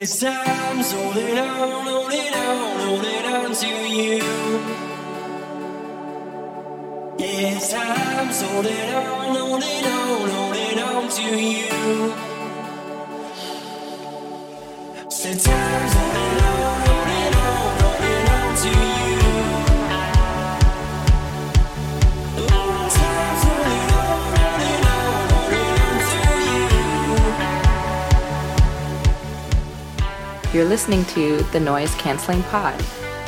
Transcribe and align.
It's 0.00 0.20
time, 0.20 0.80
so 0.84 0.96
hold 0.96 1.16
it 1.16 1.36
on, 1.36 1.84
hold 1.84 2.12
it 2.12 2.32
on, 2.32 2.80
hold 2.86 3.04
it 3.04 3.24
on 3.24 3.52
to 3.52 3.66
you. 3.66 4.22
It's 7.18 7.72
time, 7.72 8.32
so 8.32 8.46
hold 8.46 8.66
it 8.66 8.94
on, 8.94 9.34
hold 9.34 9.60
it 9.60 9.86
on, 9.86 10.30
hold 10.30 10.54
it 10.54 10.78
on 10.78 11.08
to 11.08 11.22
you. 11.22 12.14
It's 15.04 15.44
time, 15.44 15.88
so 15.88 15.98
hold 15.98 16.14
it 16.14 16.32
on, 16.32 16.37
You're 30.58 30.66
listening 30.66 31.04
to 31.04 31.36
the 31.52 31.60
Noise 31.60 31.94
Canceling 31.94 32.42
Pod, 32.42 32.76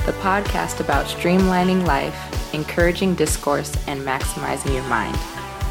the 0.04 0.10
podcast 0.14 0.80
about 0.80 1.06
streamlining 1.06 1.86
life, 1.86 2.52
encouraging 2.52 3.14
discourse, 3.14 3.72
and 3.86 4.00
maximizing 4.00 4.74
your 4.74 4.82
mind. 4.88 5.14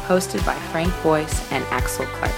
Hosted 0.06 0.42
by 0.46 0.54
Frank 0.72 0.90
Boyce 1.02 1.52
and 1.52 1.62
Axel 1.64 2.06
Clark. 2.06 2.32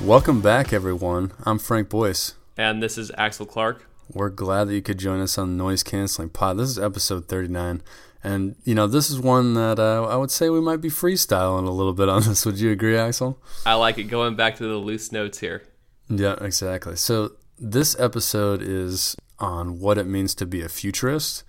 Welcome 0.00 0.40
back, 0.40 0.72
everyone. 0.72 1.32
I'm 1.42 1.58
Frank 1.58 1.88
Boyce. 1.88 2.34
And 2.56 2.80
this 2.80 2.96
is 2.96 3.10
Axel 3.18 3.46
Clark. 3.46 3.84
We're 4.12 4.30
glad 4.30 4.68
that 4.68 4.74
you 4.76 4.82
could 4.82 4.98
join 4.98 5.18
us 5.18 5.36
on 5.38 5.56
the 5.56 5.64
Noise 5.64 5.82
Canceling 5.82 6.28
Pod. 6.28 6.58
This 6.58 6.68
is 6.68 6.78
episode 6.78 7.26
39. 7.26 7.82
And, 8.22 8.54
you 8.62 8.76
know, 8.76 8.86
this 8.86 9.10
is 9.10 9.18
one 9.18 9.54
that 9.54 9.80
uh, 9.80 10.06
I 10.06 10.14
would 10.14 10.30
say 10.30 10.50
we 10.50 10.60
might 10.60 10.80
be 10.80 10.88
freestyling 10.88 11.66
a 11.66 11.72
little 11.72 11.94
bit 11.94 12.08
on 12.08 12.22
this. 12.22 12.46
Would 12.46 12.60
you 12.60 12.70
agree, 12.70 12.96
Axel? 12.96 13.42
I 13.66 13.74
like 13.74 13.98
it 13.98 14.04
going 14.04 14.36
back 14.36 14.54
to 14.58 14.62
the 14.68 14.76
loose 14.76 15.10
notes 15.10 15.40
here. 15.40 15.64
Yeah, 16.08 16.36
exactly. 16.40 16.96
So, 16.96 17.32
this 17.58 17.98
episode 17.98 18.62
is 18.62 19.16
on 19.38 19.78
what 19.80 19.98
it 19.98 20.06
means 20.06 20.34
to 20.36 20.46
be 20.46 20.62
a 20.62 20.68
futurist 20.68 21.44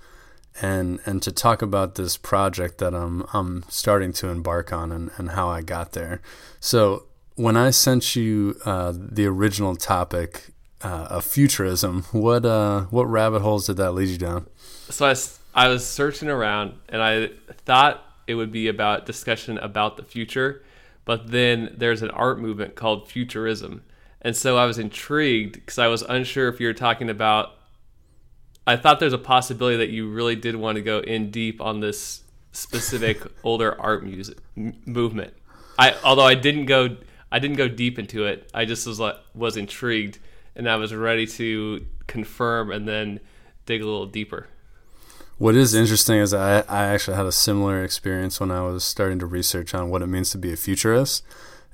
and 0.62 1.00
and 1.06 1.22
to 1.22 1.32
talk 1.32 1.62
about 1.62 1.96
this 1.96 2.18
project 2.18 2.80
that 2.80 2.94
I'm 2.94 3.26
I'm 3.34 3.64
starting 3.70 4.12
to 4.14 4.28
embark 4.28 4.74
on 4.74 4.92
and, 4.92 5.12
and 5.18 5.32
how 5.32 5.50
I 5.50 5.62
got 5.62 5.94
there. 5.94 6.22
So, 6.60 7.06
when 7.36 7.56
I 7.56 7.70
sent 7.70 8.18
you 8.18 8.60
uh, 8.66 8.94
the 8.94 9.26
original 9.26 9.76
topic 9.78 10.50
uh, 10.82 11.08
of 11.10 11.24
futurism, 11.24 12.04
what 12.12 12.46
uh, 12.46 12.82
what 12.86 13.06
rabbit 13.06 13.42
holes 13.42 13.68
did 13.68 13.78
that 13.78 13.94
lead 13.94 14.10
you 14.10 14.18
down? 14.18 14.48
So 14.90 15.06
I, 15.06 15.16
I 15.54 15.68
was 15.70 15.86
searching 15.86 16.30
around 16.30 16.74
and 16.90 17.02
I 17.02 17.30
thought 17.66 18.04
it 18.28 18.36
would 18.36 18.52
be 18.52 18.68
about 18.68 19.06
discussion 19.06 19.58
about 19.58 19.98
the 19.98 20.04
future, 20.04 20.64
but 21.06 21.32
then 21.32 21.74
there's 21.78 22.02
an 22.02 22.12
art 22.12 22.40
movement 22.40 22.76
called 22.76 23.08
futurism. 23.08 23.84
And 24.22 24.36
so 24.36 24.58
I 24.58 24.66
was 24.66 24.78
intrigued 24.78 25.54
because 25.54 25.80
I 25.80 25.88
was 25.88 26.02
unsure 26.02 26.50
if 26.50 26.60
you 26.60 26.68
were 26.68 26.74
talking 26.74 27.10
about. 27.10 27.56
I 28.68 28.76
thought 28.76 29.00
there's 29.00 29.14
a 29.14 29.18
possibility 29.18 29.78
that 29.78 29.90
you 29.90 30.10
really 30.10 30.36
did 30.36 30.56
want 30.56 30.76
to 30.76 30.82
go 30.82 31.00
in 31.00 31.32
deep 31.32 31.60
on 31.62 31.80
this 31.80 32.24
specific 32.52 33.22
older 33.44 33.80
art 33.80 34.04
music 34.04 34.38
m- 34.58 34.76
movement. 34.86 35.34
I 35.78 35.96
although 36.04 36.26
I 36.26 36.36
didn't 36.36 36.66
go 36.66 36.98
I 37.32 37.40
didn't 37.40 37.58
go 37.58 37.68
deep 37.68 37.98
into 37.98 38.26
it. 38.26 38.50
I 38.54 38.66
just 38.66 38.86
was 38.86 39.00
like 39.00 39.16
was 39.34 39.58
intrigued 39.58 40.20
and 40.56 40.70
I 40.70 40.76
was 40.76 40.94
ready 40.94 41.26
to 41.26 41.86
confirm 42.08 42.72
and 42.72 42.88
then 42.88 43.22
dig 43.66 43.82
a 43.82 43.86
little 43.86 44.06
deeper. 44.06 44.48
What 45.38 45.56
is 45.56 45.74
interesting 45.74 46.18
is 46.18 46.34
I, 46.34 46.60
I 46.68 46.86
actually 46.88 47.16
had 47.16 47.26
a 47.26 47.32
similar 47.32 47.82
experience 47.82 48.42
when 48.42 48.52
I 48.52 48.62
was 48.62 48.84
starting 48.84 49.20
to 49.20 49.26
research 49.26 49.74
on 49.74 49.90
what 49.90 50.02
it 50.02 50.08
means 50.08 50.32
to 50.32 50.38
be 50.38 50.52
a 50.52 50.58
futurist. 50.58 51.24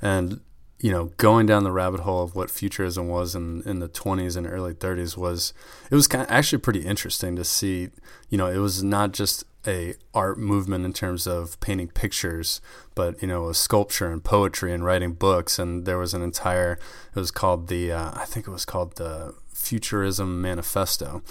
And, 0.04 0.42
you 0.86 0.92
know, 0.92 1.06
going 1.18 1.48
down 1.48 1.64
the 1.64 1.72
rabbit 1.72 2.02
hole 2.02 2.22
of 2.22 2.36
what 2.36 2.52
futurism 2.52 3.08
was 3.08 3.34
in, 3.34 3.64
in 3.64 3.80
the 3.80 3.90
20s 3.90 4.38
and 4.38 4.46
early 4.46 4.72
30s 4.72 5.18
was, 5.18 5.52
it 5.90 5.96
was 5.96 6.08
kind 6.08 6.24
of 6.24 6.30
actually 6.30 6.60
pretty 6.60 6.86
interesting 6.86 7.36
to 7.36 7.44
see, 7.44 7.90
you 8.30 8.38
know, 8.38 8.46
it 8.46 8.60
was 8.60 8.84
not 8.84 9.12
just 9.12 9.44
a 9.66 9.96
art 10.14 10.38
movement 10.38 10.86
in 10.86 10.94
terms 10.94 11.26
of 11.26 11.60
painting 11.60 11.88
pictures, 11.88 12.62
but, 12.94 13.20
you 13.20 13.28
know, 13.28 13.52
sculpture 13.52 14.12
and 14.12 14.24
poetry 14.24 14.72
and 14.72 14.86
writing 14.86 15.14
books. 15.14 15.58
And 15.58 15.86
there 15.88 15.98
was 15.98 16.14
an 16.14 16.22
entire, 16.22 16.74
it 17.16 17.20
was 17.20 17.32
called 17.32 17.68
the, 17.68 17.92
uh, 17.92 18.12
I 18.14 18.26
think 18.26 18.48
it 18.48 18.52
was 18.52 18.64
called 18.64 18.98
the 18.98 19.34
Futurism 19.56 20.40
Manifesto. 20.40 21.24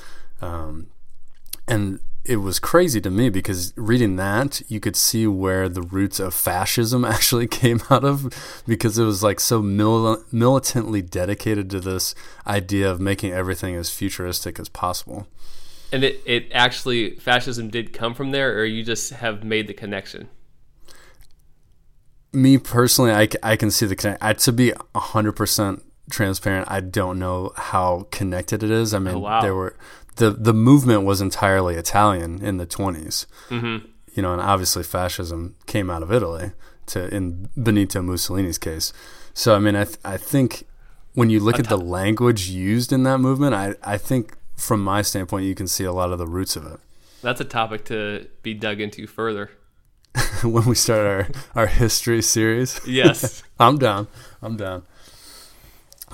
Um, 0.42 0.88
and 1.66 2.00
it 2.24 2.36
was 2.36 2.58
crazy 2.58 3.00
to 3.02 3.10
me 3.10 3.28
because 3.28 3.74
reading 3.76 4.16
that 4.16 4.62
you 4.68 4.80
could 4.80 4.96
see 4.96 5.26
where 5.26 5.68
the 5.68 5.82
roots 5.82 6.18
of 6.18 6.32
fascism 6.32 7.04
actually 7.14 7.46
came 7.46 7.80
out 7.90 8.04
of 8.04 8.62
because 8.66 8.98
it 8.98 9.04
was 9.04 9.22
like 9.22 9.40
so 9.40 9.60
mil- 9.60 10.24
militantly 10.32 11.02
dedicated 11.02 11.68
to 11.70 11.80
this 11.80 12.14
idea 12.46 12.90
of 12.90 12.98
making 13.00 13.32
everything 13.32 13.74
as 13.74 13.90
futuristic 13.90 14.58
as 14.58 14.68
possible 14.70 15.26
And 15.92 16.02
it, 16.02 16.22
it 16.24 16.48
actually 16.52 17.16
fascism 17.16 17.68
did 17.68 17.92
come 17.92 18.14
from 18.14 18.30
there 18.30 18.58
or 18.58 18.64
you 18.64 18.82
just 18.82 19.10
have 19.12 19.44
made 19.44 19.66
the 19.68 19.74
connection. 19.74 20.28
me 22.32 22.58
personally 22.58 23.12
i, 23.12 23.28
I 23.42 23.56
can 23.56 23.70
see 23.70 23.86
the 23.86 23.96
connection 23.96 24.26
I, 24.26 24.32
to 24.32 24.52
be 24.52 24.72
100% 24.94 25.82
transparent 26.10 26.68
i 26.70 26.80
don't 26.80 27.18
know 27.18 27.52
how 27.56 28.06
connected 28.10 28.62
it 28.62 28.70
is 28.70 28.92
i 28.92 28.98
mean 28.98 29.14
Oh, 29.16 29.18
wow. 29.20 29.40
there 29.40 29.54
were 29.54 29.76
the 30.16 30.30
the 30.30 30.54
movement 30.54 31.02
was 31.02 31.20
entirely 31.20 31.74
italian 31.76 32.42
in 32.42 32.56
the 32.58 32.66
20s 32.66 33.26
Mm-hmm. 33.50 33.86
you 34.14 34.22
know, 34.22 34.32
and 34.32 34.40
obviously 34.40 34.82
fascism 34.82 35.56
came 35.66 35.90
out 35.90 36.02
of 36.02 36.12
Italy 36.12 36.52
to 36.86 37.12
in 37.14 37.48
Benito 37.56 38.00
Mussolini's 38.02 38.58
case. 38.58 38.92
So 39.32 39.54
I 39.56 39.58
mean, 39.58 39.74
I 39.74 39.84
th- 39.84 39.98
I 40.04 40.16
think 40.16 40.64
when 41.14 41.30
you 41.30 41.40
look 41.40 41.58
at 41.58 41.68
the 41.68 41.78
language 41.78 42.48
used 42.48 42.92
in 42.92 43.02
that 43.04 43.18
movement, 43.18 43.54
I 43.54 43.74
I 43.82 43.98
think 43.98 44.36
from 44.56 44.80
my 44.84 45.02
standpoint, 45.02 45.46
you 45.46 45.54
can 45.56 45.66
see 45.66 45.84
a 45.84 45.92
lot 45.92 46.12
of 46.12 46.18
the 46.18 46.26
roots 46.28 46.54
of 46.56 46.64
it. 46.66 46.78
That's 47.22 47.40
a 47.40 47.44
topic 47.44 47.84
to 47.86 48.26
be 48.42 48.54
dug 48.54 48.80
into 48.80 49.06
further. 49.08 49.50
when 50.44 50.64
we 50.66 50.74
start 50.76 51.06
our 51.06 51.26
our 51.62 51.66
history 51.66 52.22
series, 52.22 52.80
Yes. 52.86 53.42
I'm 53.58 53.78
down. 53.78 54.06
I'm 54.42 54.56
down. 54.56 54.82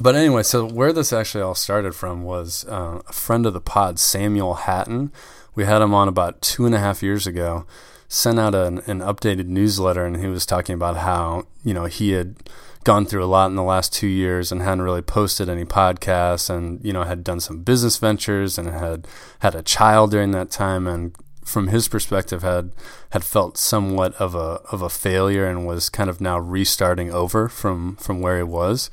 But 0.00 0.16
anyway, 0.16 0.43
so 0.44 0.65
where 0.65 0.94
this 0.94 1.12
actually 1.12 1.43
all 1.43 1.55
started 1.55 1.94
from 1.94 2.22
was 2.25 2.65
uh, 2.66 3.03
a 3.06 3.12
friend 3.12 3.44
of 3.44 3.53
the 3.53 3.61
pod, 3.61 3.99
Samuel 3.99 4.55
Hatton. 4.55 5.12
We 5.55 5.66
had 5.66 5.83
him 5.83 5.93
on 5.93 6.09
about 6.09 6.41
two 6.41 6.65
and 6.65 6.75
a 6.75 6.78
half 6.78 7.03
years 7.03 7.27
ago. 7.27 7.66
Sent 8.09 8.41
out 8.41 8.55
an, 8.55 8.78
an 8.87 9.00
updated 9.00 9.47
newsletter, 9.47 10.05
and 10.05 10.16
he 10.16 10.27
was 10.27 10.47
talking 10.47 10.75
about 10.75 10.97
how 10.97 11.44
you 11.62 11.75
know 11.75 11.84
he 11.84 12.12
had 12.12 12.37
gone 12.83 13.05
through 13.05 13.22
a 13.22 13.27
lot 13.27 13.50
in 13.50 13.56
the 13.56 13.62
last 13.62 13.93
two 13.93 14.09
years 14.09 14.50
and 14.50 14.62
hadn't 14.62 14.83
really 14.83 15.03
posted 15.03 15.49
any 15.49 15.65
podcasts, 15.65 16.49
and 16.49 16.84
you 16.84 16.93
know 16.93 17.05
had 17.05 17.22
done 17.22 17.39
some 17.39 17.62
business 17.62 17.99
ventures 17.99 18.59
and 18.59 18.71
had 18.71 19.06
had 19.41 19.55
a 19.55 19.62
child 19.62 20.10
during 20.10 20.33
that 20.33 20.50
time, 20.50 20.89
and 20.89 21.15
from 21.44 21.69
his 21.69 21.89
perspective 21.89 22.43
had 22.43 22.72
had 23.10 23.22
felt 23.22 23.59
somewhat 23.59 24.15
of 24.15 24.34
a 24.34 24.60
of 24.72 24.83
a 24.83 24.89
failure 24.89 25.47
and 25.47 25.66
was 25.66 25.89
kind 25.89 26.09
of 26.10 26.21
now 26.21 26.39
restarting 26.39 27.12
over 27.12 27.49
from 27.49 27.97
from 27.97 28.21
where 28.21 28.39
he 28.39 28.43
was. 28.43 28.91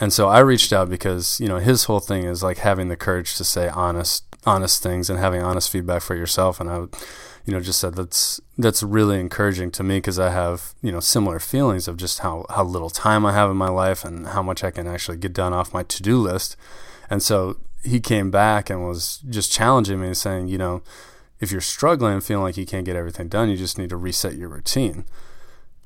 And 0.00 0.12
so 0.12 0.28
I 0.28 0.38
reached 0.38 0.72
out 0.72 0.88
because, 0.88 1.38
you 1.40 1.46
know, 1.46 1.58
his 1.58 1.84
whole 1.84 2.00
thing 2.00 2.24
is 2.24 2.42
like 2.42 2.58
having 2.58 2.88
the 2.88 2.96
courage 2.96 3.36
to 3.36 3.44
say 3.44 3.68
honest 3.68 4.24
honest 4.46 4.82
things 4.82 5.10
and 5.10 5.18
having 5.18 5.42
honest 5.42 5.70
feedback 5.70 6.00
for 6.00 6.14
yourself 6.14 6.60
and 6.60 6.70
I 6.70 6.78
would 6.78 6.96
you 7.44 7.52
know 7.52 7.60
just 7.60 7.78
said 7.78 7.94
that's 7.94 8.40
that's 8.58 8.82
really 8.82 9.18
encouraging 9.18 9.70
to 9.72 9.82
me 9.82 9.98
because 9.98 10.18
I 10.18 10.30
have, 10.30 10.74
you 10.82 10.92
know, 10.92 11.00
similar 11.00 11.38
feelings 11.38 11.88
of 11.88 11.96
just 11.96 12.20
how 12.20 12.46
how 12.50 12.64
little 12.64 12.90
time 12.90 13.24
I 13.24 13.32
have 13.32 13.50
in 13.50 13.56
my 13.56 13.68
life 13.68 14.04
and 14.04 14.28
how 14.28 14.42
much 14.42 14.62
I 14.62 14.70
can 14.70 14.86
actually 14.86 15.16
get 15.16 15.32
done 15.32 15.52
off 15.52 15.74
my 15.74 15.82
to-do 15.82 16.18
list. 16.18 16.56
And 17.08 17.22
so 17.22 17.56
he 17.82 17.98
came 17.98 18.30
back 18.30 18.68
and 18.70 18.86
was 18.86 19.18
just 19.28 19.50
challenging 19.50 20.00
me 20.00 20.08
and 20.08 20.16
saying, 20.16 20.48
you 20.48 20.58
know, 20.58 20.82
if 21.40 21.50
you're 21.50 21.60
struggling 21.60 22.14
and 22.14 22.24
feeling 22.24 22.44
like 22.44 22.56
you 22.56 22.66
can't 22.66 22.84
get 22.84 22.96
everything 22.96 23.28
done, 23.28 23.48
you 23.48 23.56
just 23.56 23.78
need 23.78 23.90
to 23.90 23.96
reset 23.96 24.36
your 24.36 24.48
routine. 24.48 25.04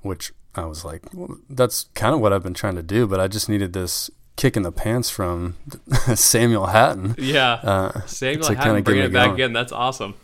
Which 0.02 0.32
I 0.56 0.66
was 0.66 0.84
like, 0.84 1.02
well, 1.12 1.36
that's 1.50 1.84
kind 1.94 2.14
of 2.14 2.20
what 2.20 2.32
I've 2.32 2.42
been 2.42 2.54
trying 2.54 2.76
to 2.76 2.82
do, 2.82 3.06
but 3.06 3.20
I 3.20 3.28
just 3.28 3.48
needed 3.48 3.72
this 3.72 4.10
kick 4.36 4.56
in 4.56 4.62
the 4.62 4.72
pants 4.72 5.10
from 5.10 5.56
Samuel 6.14 6.66
Hatton. 6.66 7.14
Yeah. 7.18 7.52
Uh, 7.54 8.00
Samuel 8.06 8.48
Hatton 8.48 8.62
kinda 8.62 8.82
bringing 8.82 9.04
it 9.04 9.12
back 9.12 9.26
going. 9.26 9.34
again. 9.34 9.52
That's 9.52 9.72
awesome. 9.72 10.14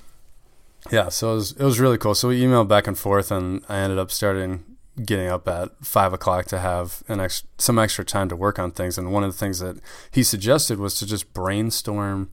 Yeah, 0.90 1.08
so 1.10 1.32
it 1.32 1.34
was 1.34 1.52
it 1.52 1.62
was 1.64 1.78
really 1.78 1.98
cool. 1.98 2.14
So 2.14 2.28
we 2.28 2.40
emailed 2.40 2.68
back 2.68 2.86
and 2.86 2.98
forth, 2.98 3.30
and 3.30 3.62
I 3.68 3.78
ended 3.78 3.98
up 3.98 4.10
starting 4.10 4.64
getting 5.04 5.28
up 5.28 5.46
at 5.46 5.70
five 5.84 6.12
o'clock 6.12 6.46
to 6.46 6.58
have 6.58 7.02
an 7.08 7.20
ex- 7.20 7.44
some 7.58 7.78
extra 7.78 8.04
time 8.04 8.28
to 8.30 8.36
work 8.36 8.58
on 8.58 8.70
things. 8.70 8.96
And 8.98 9.12
one 9.12 9.22
of 9.22 9.30
the 9.32 9.38
things 9.38 9.58
that 9.60 9.78
he 10.10 10.22
suggested 10.22 10.78
was 10.78 10.98
to 10.98 11.06
just 11.06 11.32
brainstorm 11.34 12.30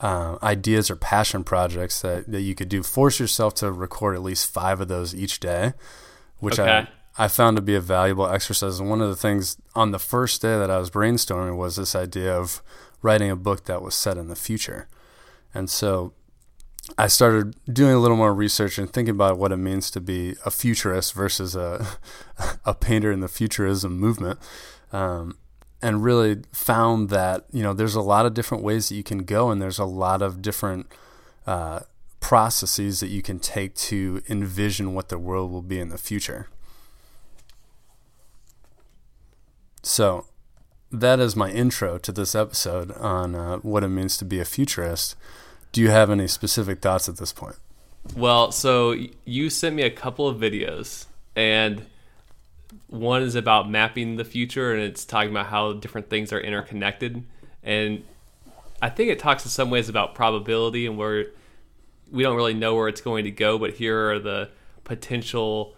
uh, 0.00 0.36
ideas 0.42 0.90
or 0.90 0.96
passion 0.96 1.44
projects 1.44 2.00
that, 2.00 2.30
that 2.30 2.40
you 2.40 2.54
could 2.54 2.68
do. 2.68 2.82
Force 2.82 3.20
yourself 3.20 3.54
to 3.56 3.70
record 3.70 4.14
at 4.16 4.22
least 4.22 4.50
five 4.50 4.80
of 4.80 4.88
those 4.88 5.14
each 5.14 5.38
day, 5.38 5.74
which 6.38 6.58
Okay. 6.58 6.70
I 6.70 6.88
I 7.18 7.28
found 7.28 7.56
to 7.56 7.62
be 7.62 7.74
a 7.74 7.80
valuable 7.80 8.26
exercise. 8.26 8.80
And 8.80 8.88
one 8.88 9.00
of 9.00 9.08
the 9.08 9.16
things 9.16 9.56
on 9.74 9.90
the 9.90 9.98
first 9.98 10.40
day 10.42 10.58
that 10.58 10.70
I 10.70 10.78
was 10.78 10.90
brainstorming 10.90 11.56
was 11.56 11.76
this 11.76 11.94
idea 11.94 12.34
of 12.36 12.62
writing 13.02 13.30
a 13.30 13.36
book 13.36 13.64
that 13.64 13.82
was 13.82 13.94
set 13.94 14.16
in 14.16 14.28
the 14.28 14.36
future. 14.36 14.88
And 15.54 15.68
so 15.68 16.14
I 16.96 17.06
started 17.06 17.54
doing 17.72 17.94
a 17.94 17.98
little 17.98 18.16
more 18.16 18.34
research 18.34 18.78
and 18.78 18.90
thinking 18.90 19.14
about 19.14 19.38
what 19.38 19.52
it 19.52 19.56
means 19.58 19.90
to 19.92 20.00
be 20.00 20.36
a 20.44 20.50
futurist 20.50 21.12
versus 21.12 21.54
a 21.54 21.86
a 22.64 22.74
painter 22.74 23.12
in 23.12 23.20
the 23.20 23.28
futurism 23.28 23.98
movement. 23.98 24.38
Um, 24.92 25.36
and 25.84 26.04
really 26.04 26.42
found 26.52 27.08
that 27.10 27.44
you 27.50 27.62
know 27.62 27.72
there's 27.72 27.96
a 27.96 28.00
lot 28.00 28.24
of 28.24 28.34
different 28.34 28.62
ways 28.62 28.88
that 28.88 28.94
you 28.94 29.02
can 29.02 29.24
go, 29.24 29.50
and 29.50 29.60
there's 29.60 29.80
a 29.80 29.84
lot 29.84 30.22
of 30.22 30.40
different 30.40 30.86
uh, 31.46 31.80
processes 32.20 33.00
that 33.00 33.08
you 33.08 33.20
can 33.20 33.40
take 33.40 33.74
to 33.74 34.22
envision 34.28 34.94
what 34.94 35.08
the 35.08 35.18
world 35.18 35.50
will 35.50 35.62
be 35.62 35.80
in 35.80 35.88
the 35.88 35.98
future. 35.98 36.48
So, 39.82 40.26
that 40.90 41.18
is 41.20 41.34
my 41.34 41.50
intro 41.50 41.98
to 41.98 42.12
this 42.12 42.34
episode 42.34 42.92
on 42.92 43.34
uh, 43.34 43.56
what 43.58 43.82
it 43.82 43.88
means 43.88 44.16
to 44.18 44.24
be 44.24 44.38
a 44.40 44.44
futurist. 44.44 45.16
Do 45.72 45.80
you 45.80 45.90
have 45.90 46.10
any 46.10 46.28
specific 46.28 46.80
thoughts 46.80 47.08
at 47.08 47.16
this 47.16 47.32
point? 47.32 47.56
Well, 48.14 48.52
so 48.52 48.96
you 49.24 49.48
sent 49.48 49.74
me 49.74 49.82
a 49.82 49.90
couple 49.90 50.28
of 50.28 50.36
videos, 50.36 51.06
and 51.34 51.86
one 52.88 53.22
is 53.22 53.34
about 53.34 53.70
mapping 53.70 54.16
the 54.16 54.24
future, 54.24 54.72
and 54.72 54.82
it's 54.82 55.04
talking 55.04 55.30
about 55.30 55.46
how 55.46 55.72
different 55.72 56.10
things 56.10 56.32
are 56.32 56.40
interconnected. 56.40 57.24
And 57.62 58.04
I 58.82 58.90
think 58.90 59.10
it 59.10 59.18
talks 59.18 59.44
in 59.44 59.50
some 59.50 59.70
ways 59.70 59.88
about 59.88 60.14
probability 60.14 60.86
and 60.86 60.98
where 60.98 61.26
we 62.10 62.22
don't 62.22 62.36
really 62.36 62.54
know 62.54 62.74
where 62.74 62.88
it's 62.88 63.00
going 63.00 63.24
to 63.24 63.30
go, 63.30 63.58
but 63.58 63.74
here 63.74 64.10
are 64.10 64.18
the 64.18 64.50
potential 64.84 65.74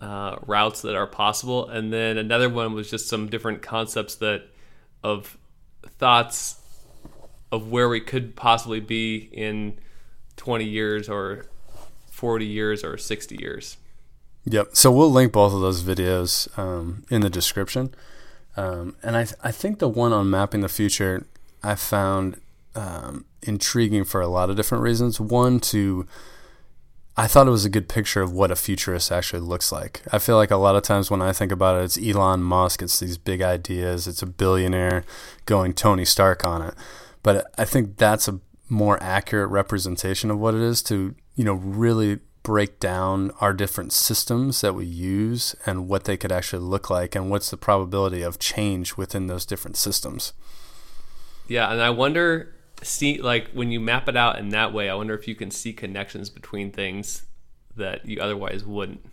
uh, 0.00 0.36
routes 0.46 0.82
that 0.82 0.94
are 0.94 1.06
possible. 1.06 1.68
And 1.68 1.92
then 1.92 2.18
another 2.18 2.48
one 2.48 2.72
was 2.72 2.90
just 2.90 3.08
some 3.08 3.28
different 3.28 3.62
concepts 3.62 4.14
that 4.16 4.44
of 5.02 5.36
thoughts 5.98 6.60
of 7.52 7.70
where 7.70 7.88
we 7.88 8.00
could 8.00 8.36
possibly 8.36 8.80
be 8.80 9.28
in 9.32 9.78
20 10.36 10.64
years 10.64 11.08
or 11.08 11.46
40 12.10 12.46
years 12.46 12.84
or 12.84 12.96
60 12.96 13.36
years. 13.36 13.76
Yep. 14.44 14.70
So 14.72 14.90
we'll 14.90 15.10
link 15.10 15.32
both 15.32 15.52
of 15.52 15.60
those 15.60 15.82
videos 15.82 16.56
um, 16.58 17.04
in 17.10 17.20
the 17.20 17.30
description. 17.30 17.94
Um, 18.56 18.96
and 19.02 19.16
I, 19.16 19.24
th- 19.24 19.36
I 19.42 19.52
think 19.52 19.78
the 19.78 19.88
one 19.88 20.12
on 20.12 20.30
mapping 20.30 20.60
the 20.60 20.68
future 20.68 21.26
I 21.62 21.74
found 21.74 22.40
um, 22.74 23.26
intriguing 23.42 24.04
for 24.04 24.20
a 24.20 24.28
lot 24.28 24.50
of 24.50 24.56
different 24.56 24.82
reasons. 24.82 25.20
One, 25.20 25.60
to 25.60 26.06
I 27.20 27.26
thought 27.26 27.46
it 27.46 27.50
was 27.50 27.66
a 27.66 27.70
good 27.70 27.86
picture 27.86 28.22
of 28.22 28.32
what 28.32 28.50
a 28.50 28.56
futurist 28.56 29.12
actually 29.12 29.40
looks 29.40 29.70
like. 29.70 30.00
I 30.10 30.18
feel 30.18 30.36
like 30.36 30.50
a 30.50 30.56
lot 30.56 30.74
of 30.74 30.82
times 30.82 31.10
when 31.10 31.20
I 31.20 31.34
think 31.34 31.52
about 31.52 31.78
it, 31.78 31.84
it's 31.84 31.98
Elon 31.98 32.42
Musk, 32.42 32.80
it's 32.80 32.98
these 32.98 33.18
big 33.18 33.42
ideas, 33.42 34.06
it's 34.06 34.22
a 34.22 34.26
billionaire 34.26 35.04
going 35.44 35.74
Tony 35.74 36.06
Stark 36.06 36.46
on 36.46 36.62
it. 36.62 36.72
But 37.22 37.52
I 37.58 37.66
think 37.66 37.98
that's 37.98 38.26
a 38.26 38.40
more 38.70 38.96
accurate 39.02 39.50
representation 39.50 40.30
of 40.30 40.38
what 40.38 40.54
it 40.54 40.62
is 40.62 40.82
to, 40.84 41.14
you 41.34 41.44
know, 41.44 41.52
really 41.52 42.20
break 42.42 42.80
down 42.80 43.32
our 43.38 43.52
different 43.52 43.92
systems 43.92 44.62
that 44.62 44.74
we 44.74 44.86
use 44.86 45.54
and 45.66 45.90
what 45.90 46.04
they 46.04 46.16
could 46.16 46.32
actually 46.32 46.64
look 46.64 46.88
like 46.88 47.14
and 47.14 47.28
what's 47.28 47.50
the 47.50 47.58
probability 47.58 48.22
of 48.22 48.38
change 48.38 48.96
within 48.96 49.26
those 49.26 49.44
different 49.44 49.76
systems. 49.76 50.32
Yeah, 51.46 51.70
and 51.70 51.82
I 51.82 51.90
wonder 51.90 52.54
see 52.82 53.20
like 53.20 53.48
when 53.52 53.70
you 53.70 53.80
map 53.80 54.08
it 54.08 54.16
out 54.16 54.38
in 54.38 54.50
that 54.50 54.72
way, 54.72 54.88
I 54.90 54.94
wonder 54.94 55.14
if 55.14 55.26
you 55.28 55.34
can 55.34 55.50
see 55.50 55.72
connections 55.72 56.30
between 56.30 56.70
things 56.72 57.24
that 57.76 58.06
you 58.06 58.20
otherwise 58.20 58.64
wouldn't. 58.64 59.04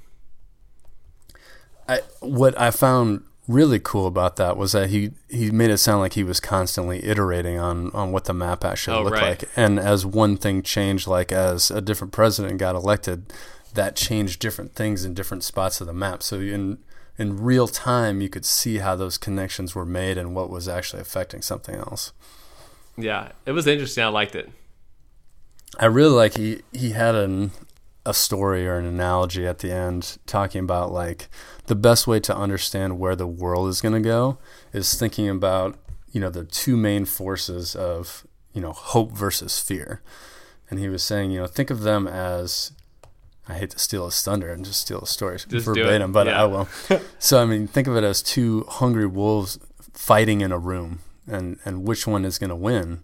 I 1.88 2.02
what 2.20 2.60
I 2.60 2.72
found 2.72 3.24
really 3.48 3.80
cool 3.80 4.08
about 4.08 4.36
that 4.36 4.58
was 4.58 4.74
that 4.74 4.90
he 4.90 5.12
he 5.30 5.50
made 5.52 5.70
it 5.70 5.78
sound 5.78 6.02
like 6.02 6.14
he 6.14 6.24
was 6.24 6.40
constantly 6.40 7.04
iterating 7.06 7.58
on 7.58 7.90
on 7.92 8.12
what 8.12 8.26
the 8.26 8.34
map 8.34 8.66
actually 8.66 8.98
Oh, 8.98 9.04
looked 9.04 9.16
right. 9.16 9.42
like 9.42 9.50
and 9.56 9.80
as 9.80 10.06
one 10.06 10.36
thing 10.36 10.62
changed 10.64 11.08
like 11.08 11.32
as 11.32 11.72
a 11.72 11.80
different 11.80 12.12
president 12.12 12.58
got 12.58 12.76
elected 12.76 13.32
that 13.74 13.96
changed 13.96 14.40
different 14.42 14.76
things 14.76 15.06
in 15.06 15.14
different 15.14 15.44
spots 15.46 15.80
of 15.80 15.88
the 15.88 15.94
map 15.94 16.22
so 16.24 16.40
in 16.42 16.80
in 17.18 17.42
real 17.42 17.70
time 17.70 18.20
you 18.20 18.28
could 18.28 18.44
see 18.46 18.80
how 18.80 18.98
those 18.98 19.18
connections 19.18 19.74
were 19.74 19.86
made 19.86 20.18
and 20.18 20.36
what 20.36 20.50
was 20.50 20.68
actually 20.68 21.02
affecting 21.02 21.42
something 21.42 21.76
else 21.76 22.12
Yeah, 22.98 23.32
it 23.46 23.52
was 23.52 23.68
interesting. 23.68 24.04
I 24.04 24.08
liked 24.08 24.36
it. 24.36 24.50
I 25.80 25.86
really 25.86 26.16
like 26.16 26.38
he 26.38 26.62
he 26.72 26.92
had 26.92 27.16
an 27.16 27.52
a 28.06 28.14
story 28.14 28.66
or 28.66 28.78
an 28.78 28.86
analogy 28.86 29.46
at 29.46 29.60
the 29.60 29.72
end 29.72 30.18
talking 30.26 30.64
about 30.64 30.92
like 30.92 31.28
the 31.66 31.76
best 31.76 32.08
way 32.08 32.20
to 32.22 32.36
understand 32.36 32.98
where 32.98 33.16
the 33.18 33.28
world 33.28 33.68
is 33.68 33.82
going 33.82 33.94
to 33.94 34.00
go 34.00 34.38
is 34.72 34.94
thinking 34.96 35.28
about 35.30 35.78
you 36.12 36.22
know 36.22 36.30
the 36.30 36.46
two 36.46 36.78
main 36.78 37.04
forces 37.04 37.76
of 37.76 38.26
you 38.54 38.62
know 38.62 38.72
hope 38.72 39.12
versus 39.12 39.60
fear 39.60 40.02
and 40.70 40.80
he 40.80 40.88
was 40.88 41.04
saying 41.04 41.32
you 41.32 41.40
know 41.40 41.48
think 41.48 41.70
of 41.70 41.82
them 41.82 42.08
as 42.08 42.72
I 43.50 43.56
hate 43.56 43.72
to 43.72 43.80
steal 43.80 44.06
his 44.06 44.22
thunder 44.22 44.52
and 44.52 44.66
just 44.66 44.82
steal 44.82 45.02
a 45.02 45.08
story 45.08 45.36
it. 45.36 45.46
verbatim, 45.50 46.12
but 46.12 46.28
Yeah. 46.28 46.44
I 46.44 46.46
will. 46.46 46.68
so 47.20 47.42
I 47.42 47.46
mean, 47.46 47.68
think 47.68 47.88
of 47.88 47.96
it 47.96 48.04
as 48.04 48.22
two 48.22 48.66
hungry 48.68 49.08
wolves 49.08 49.58
fighting 49.94 50.42
in 50.42 50.52
a 50.52 50.58
room, 50.58 51.00
and 51.28 51.60
and 51.66 51.88
which 51.88 52.08
one 52.08 52.26
is 52.26 52.38
going 52.40 52.50
to 52.50 52.56
win? 52.56 53.04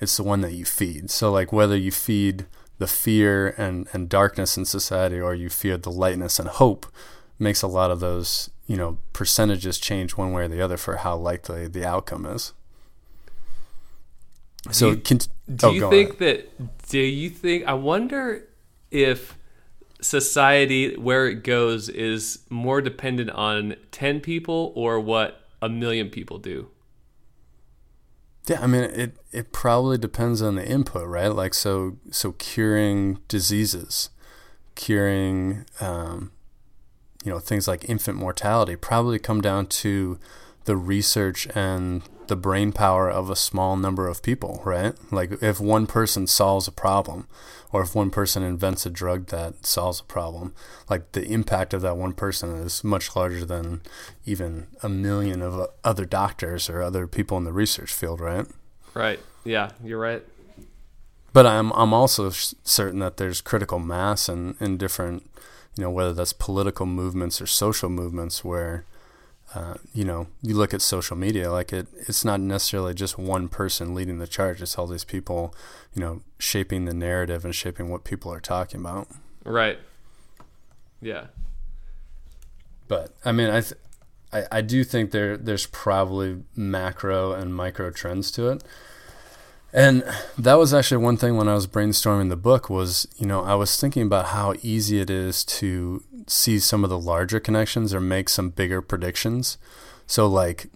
It's 0.00 0.16
the 0.16 0.22
one 0.22 0.40
that 0.42 0.52
you 0.52 0.64
feed. 0.64 1.10
So 1.10 1.30
like 1.32 1.52
whether 1.52 1.76
you 1.76 1.90
feed 1.92 2.46
the 2.78 2.86
fear 2.86 3.54
and 3.56 3.86
and 3.92 4.08
darkness 4.08 4.56
in 4.56 4.64
society, 4.64 5.20
or 5.20 5.34
you 5.34 5.48
feed 5.48 5.82
the 5.82 5.90
lightness 5.92 6.38
and 6.38 6.48
hope, 6.48 6.86
makes 7.38 7.62
a 7.62 7.68
lot 7.68 7.90
of 7.90 8.00
those 8.00 8.50
you 8.66 8.76
know 8.76 8.98
percentages 9.12 9.78
change 9.78 10.16
one 10.16 10.32
way 10.32 10.44
or 10.44 10.48
the 10.48 10.60
other 10.60 10.76
for 10.76 10.96
how 10.98 11.16
likely 11.16 11.66
the 11.68 11.84
outcome 11.86 12.26
is. 12.26 12.52
So 14.70 14.90
you- 14.90 14.96
cont- 14.96 15.28
Do 15.54 15.66
oh, 15.66 15.70
you 15.72 15.90
think 15.90 16.20
ahead. 16.20 16.48
that? 16.58 16.88
Do 16.88 16.98
you 16.98 17.28
think? 17.30 17.66
I 17.66 17.74
wonder 17.74 18.48
if 18.90 19.36
society, 20.00 20.96
where 20.96 21.26
it 21.28 21.42
goes, 21.44 21.88
is 21.88 22.40
more 22.50 22.80
dependent 22.80 23.30
on 23.30 23.76
ten 23.90 24.20
people 24.20 24.72
or 24.74 24.98
what 25.00 25.40
a 25.60 25.68
million 25.68 26.08
people 26.10 26.38
do. 26.38 26.68
Yeah, 28.46 28.60
I 28.60 28.66
mean 28.66 28.82
it 28.82 29.16
it 29.32 29.52
probably 29.52 29.96
depends 29.98 30.42
on 30.42 30.56
the 30.56 30.66
input, 30.66 31.06
right? 31.06 31.28
Like 31.28 31.54
so 31.54 31.96
so 32.10 32.32
curing 32.32 33.18
diseases, 33.28 34.10
curing 34.74 35.64
um, 35.80 36.32
you 37.24 37.32
know, 37.32 37.38
things 37.38 37.66
like 37.66 37.88
infant 37.88 38.18
mortality 38.18 38.76
probably 38.76 39.18
come 39.18 39.40
down 39.40 39.66
to 39.66 40.18
the 40.66 40.76
research 40.76 41.46
and 41.54 42.02
the 42.26 42.36
brain 42.36 42.72
power 42.72 43.10
of 43.10 43.30
a 43.30 43.36
small 43.36 43.76
number 43.76 44.08
of 44.08 44.22
people, 44.22 44.62
right? 44.64 44.94
Like 45.10 45.42
if 45.42 45.60
one 45.60 45.86
person 45.86 46.26
solves 46.26 46.68
a 46.68 46.72
problem 46.72 47.26
or 47.74 47.82
if 47.82 47.92
one 47.92 48.08
person 48.08 48.44
invents 48.44 48.86
a 48.86 48.90
drug 48.90 49.26
that 49.26 49.66
solves 49.66 49.98
a 49.98 50.04
problem, 50.04 50.54
like 50.88 51.10
the 51.10 51.24
impact 51.24 51.74
of 51.74 51.82
that 51.82 51.96
one 51.96 52.12
person 52.12 52.50
is 52.50 52.84
much 52.84 53.16
larger 53.16 53.44
than 53.44 53.82
even 54.24 54.68
a 54.84 54.88
million 54.88 55.42
of 55.42 55.58
uh, 55.58 55.66
other 55.82 56.04
doctors 56.04 56.70
or 56.70 56.80
other 56.80 57.08
people 57.08 57.36
in 57.36 57.42
the 57.42 57.52
research 57.52 57.92
field, 57.92 58.20
right? 58.20 58.46
Right. 58.94 59.18
Yeah, 59.42 59.72
you're 59.82 59.98
right. 59.98 60.22
But 61.32 61.46
I'm 61.46 61.72
I'm 61.72 61.92
also 61.92 62.30
certain 62.30 63.00
that 63.00 63.16
there's 63.16 63.40
critical 63.40 63.80
mass 63.80 64.28
in, 64.28 64.54
in 64.60 64.76
different, 64.76 65.28
you 65.76 65.82
know, 65.82 65.90
whether 65.90 66.12
that's 66.12 66.32
political 66.32 66.86
movements 66.86 67.42
or 67.42 67.46
social 67.46 67.88
movements 67.88 68.44
where, 68.44 68.84
uh, 69.54 69.74
you 69.92 70.04
know, 70.04 70.26
you 70.42 70.54
look 70.54 70.74
at 70.74 70.82
social 70.82 71.16
media, 71.16 71.50
like 71.50 71.72
it, 71.72 71.86
it's 72.08 72.24
not 72.24 72.40
necessarily 72.40 72.92
just 72.92 73.18
one 73.18 73.48
person 73.48 73.94
leading 73.94 74.18
the 74.18 74.26
charge. 74.26 74.60
It's 74.60 74.76
all 74.76 74.86
these 74.86 75.04
people, 75.04 75.54
you 75.94 76.00
know, 76.00 76.22
shaping 76.38 76.86
the 76.86 76.94
narrative 76.94 77.44
and 77.44 77.54
shaping 77.54 77.88
what 77.88 78.04
people 78.04 78.32
are 78.32 78.40
talking 78.40 78.80
about. 78.80 79.08
Right. 79.44 79.78
Yeah. 81.00 81.26
But 82.88 83.14
I 83.24 83.32
mean, 83.32 83.48
I, 83.48 83.60
th- 83.60 83.80
I, 84.32 84.44
I 84.50 84.60
do 84.60 84.82
think 84.82 85.12
there 85.12 85.36
there's 85.36 85.66
probably 85.66 86.42
macro 86.56 87.32
and 87.32 87.54
micro 87.54 87.90
trends 87.90 88.30
to 88.32 88.48
it. 88.48 88.64
And 89.72 90.04
that 90.38 90.54
was 90.54 90.72
actually 90.72 90.98
one 90.98 91.16
thing 91.16 91.36
when 91.36 91.48
I 91.48 91.54
was 91.54 91.66
brainstorming 91.66 92.28
the 92.28 92.36
book 92.36 92.70
was, 92.70 93.08
you 93.16 93.26
know, 93.26 93.42
I 93.42 93.56
was 93.56 93.78
thinking 93.78 94.02
about 94.02 94.26
how 94.26 94.54
easy 94.62 95.00
it 95.00 95.10
is 95.10 95.44
to 95.46 96.04
see 96.26 96.58
some 96.58 96.84
of 96.84 96.90
the 96.90 96.98
larger 96.98 97.40
connections 97.40 97.94
or 97.94 98.00
make 98.00 98.28
some 98.28 98.50
bigger 98.50 98.80
predictions. 98.80 99.58
So 100.06 100.26
like 100.26 100.68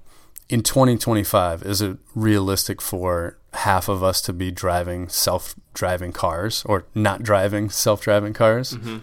in 0.49 0.63
2025, 0.63 1.63
is 1.63 1.83
it 1.83 1.99
realistic 2.15 2.81
for 2.81 3.39
half 3.53 3.89
of 3.89 4.03
us 4.03 4.21
to 4.23 4.33
be 4.33 4.51
driving 4.51 5.09
self-driving 5.09 6.13
cars 6.13 6.65
or 6.67 6.87
not 6.95 7.23
driving 7.23 7.71
self-driving 7.71 8.33
cars? 8.33 8.75
Mm-hmm. 8.75 8.99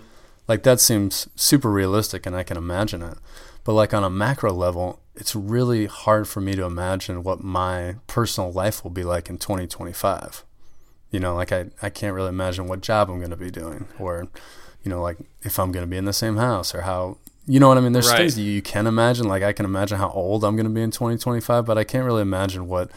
Like 0.48 0.64
that 0.64 0.80
seems 0.80 1.28
super 1.36 1.72
realistic 1.72 2.26
and 2.26 2.36
I 2.36 2.44
can 2.44 2.58
imagine 2.58 3.02
it. 3.02 3.18
But 3.64 3.74
like 3.74 3.94
on 3.94 4.04
a 4.04 4.10
macro 4.10 4.54
level, 4.54 5.00
it's 5.16 5.36
really 5.36 5.88
hard 5.88 6.28
for 6.28 6.42
me 6.42 6.56
to 6.56 6.64
imagine 6.64 7.24
what 7.24 7.44
my 7.44 7.96
personal 8.06 8.52
life 8.52 8.84
will 8.84 8.92
be 8.92 9.04
like 9.04 9.30
in 9.30 9.38
2025. 9.38 10.44
You 11.10 11.20
know, 11.20 11.34
like 11.36 11.52
I, 11.52 11.68
I 11.82 11.90
can't 11.90 12.14
really 12.14 12.30
imagine 12.30 12.68
what 12.68 12.82
job 12.82 13.10
I'm 13.10 13.20
going 13.20 13.30
to 13.32 13.38
be 13.38 13.50
doing 13.50 13.88
or, 13.98 14.28
you 14.86 14.90
know, 14.92 15.02
like 15.02 15.18
if 15.42 15.60
I'm 15.60 15.72
going 15.74 15.84
to 15.84 15.90
be 15.90 15.98
in 15.98 16.06
the 16.06 16.14
same 16.14 16.38
house 16.38 16.74
or 16.74 16.82
how, 16.84 17.18
you 17.48 17.60
know 17.60 17.68
what 17.68 17.78
I 17.78 17.82
mean? 17.82 17.92
There's 17.92 18.08
Right. 18.10 18.18
things 18.20 18.36
that 18.36 18.42
you 18.44 18.62
can 18.62 18.88
imagine. 18.88 19.28
Like 19.28 19.44
I 19.44 19.52
can 19.52 19.66
imagine 19.66 19.98
how 19.98 20.10
old 20.12 20.44
I'm 20.46 20.56
going 20.56 20.66
to 20.68 20.72
be 20.72 20.82
in 20.82 20.92
2025, 20.92 21.66
but 21.66 21.78
I 21.78 21.84
can't 21.84 22.06
really 22.06 22.22
imagine 22.22 22.68
what 22.68 22.90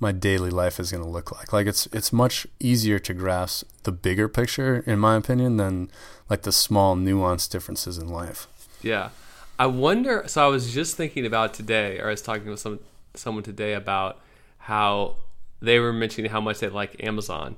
my 0.00 0.10
daily 0.10 0.50
life 0.50 0.80
is 0.80 0.90
going 0.90 1.04
to 1.04 1.08
look 1.08 1.30
like. 1.30 1.52
Like 1.52 1.66
it's 1.66 1.86
it's 1.92 2.12
much 2.12 2.46
easier 2.58 2.98
to 2.98 3.14
grasp 3.14 3.64
the 3.84 3.92
bigger 3.92 4.28
picture, 4.28 4.82
in 4.86 4.98
my 4.98 5.14
opinion, 5.16 5.56
than 5.58 5.90
like 6.28 6.42
the 6.42 6.52
small 6.52 6.96
nuanced 6.96 7.50
differences 7.50 7.96
in 7.98 8.08
life. 8.08 8.46
Yeah. 8.82 9.10
I 9.58 9.66
wonder. 9.66 10.24
So 10.26 10.44
I 10.44 10.48
was 10.48 10.72
just 10.74 10.96
thinking 10.96 11.24
about 11.24 11.54
today, 11.54 12.00
or 12.00 12.08
I 12.08 12.10
was 12.10 12.22
talking 12.22 12.48
with 12.50 12.58
some 12.60 12.80
someone 13.14 13.44
today 13.44 13.74
about 13.74 14.18
how 14.58 15.16
they 15.62 15.78
were 15.78 15.92
mentioning 15.92 16.30
how 16.30 16.40
much 16.40 16.58
they 16.58 16.68
like 16.68 16.96
Amazon, 17.02 17.54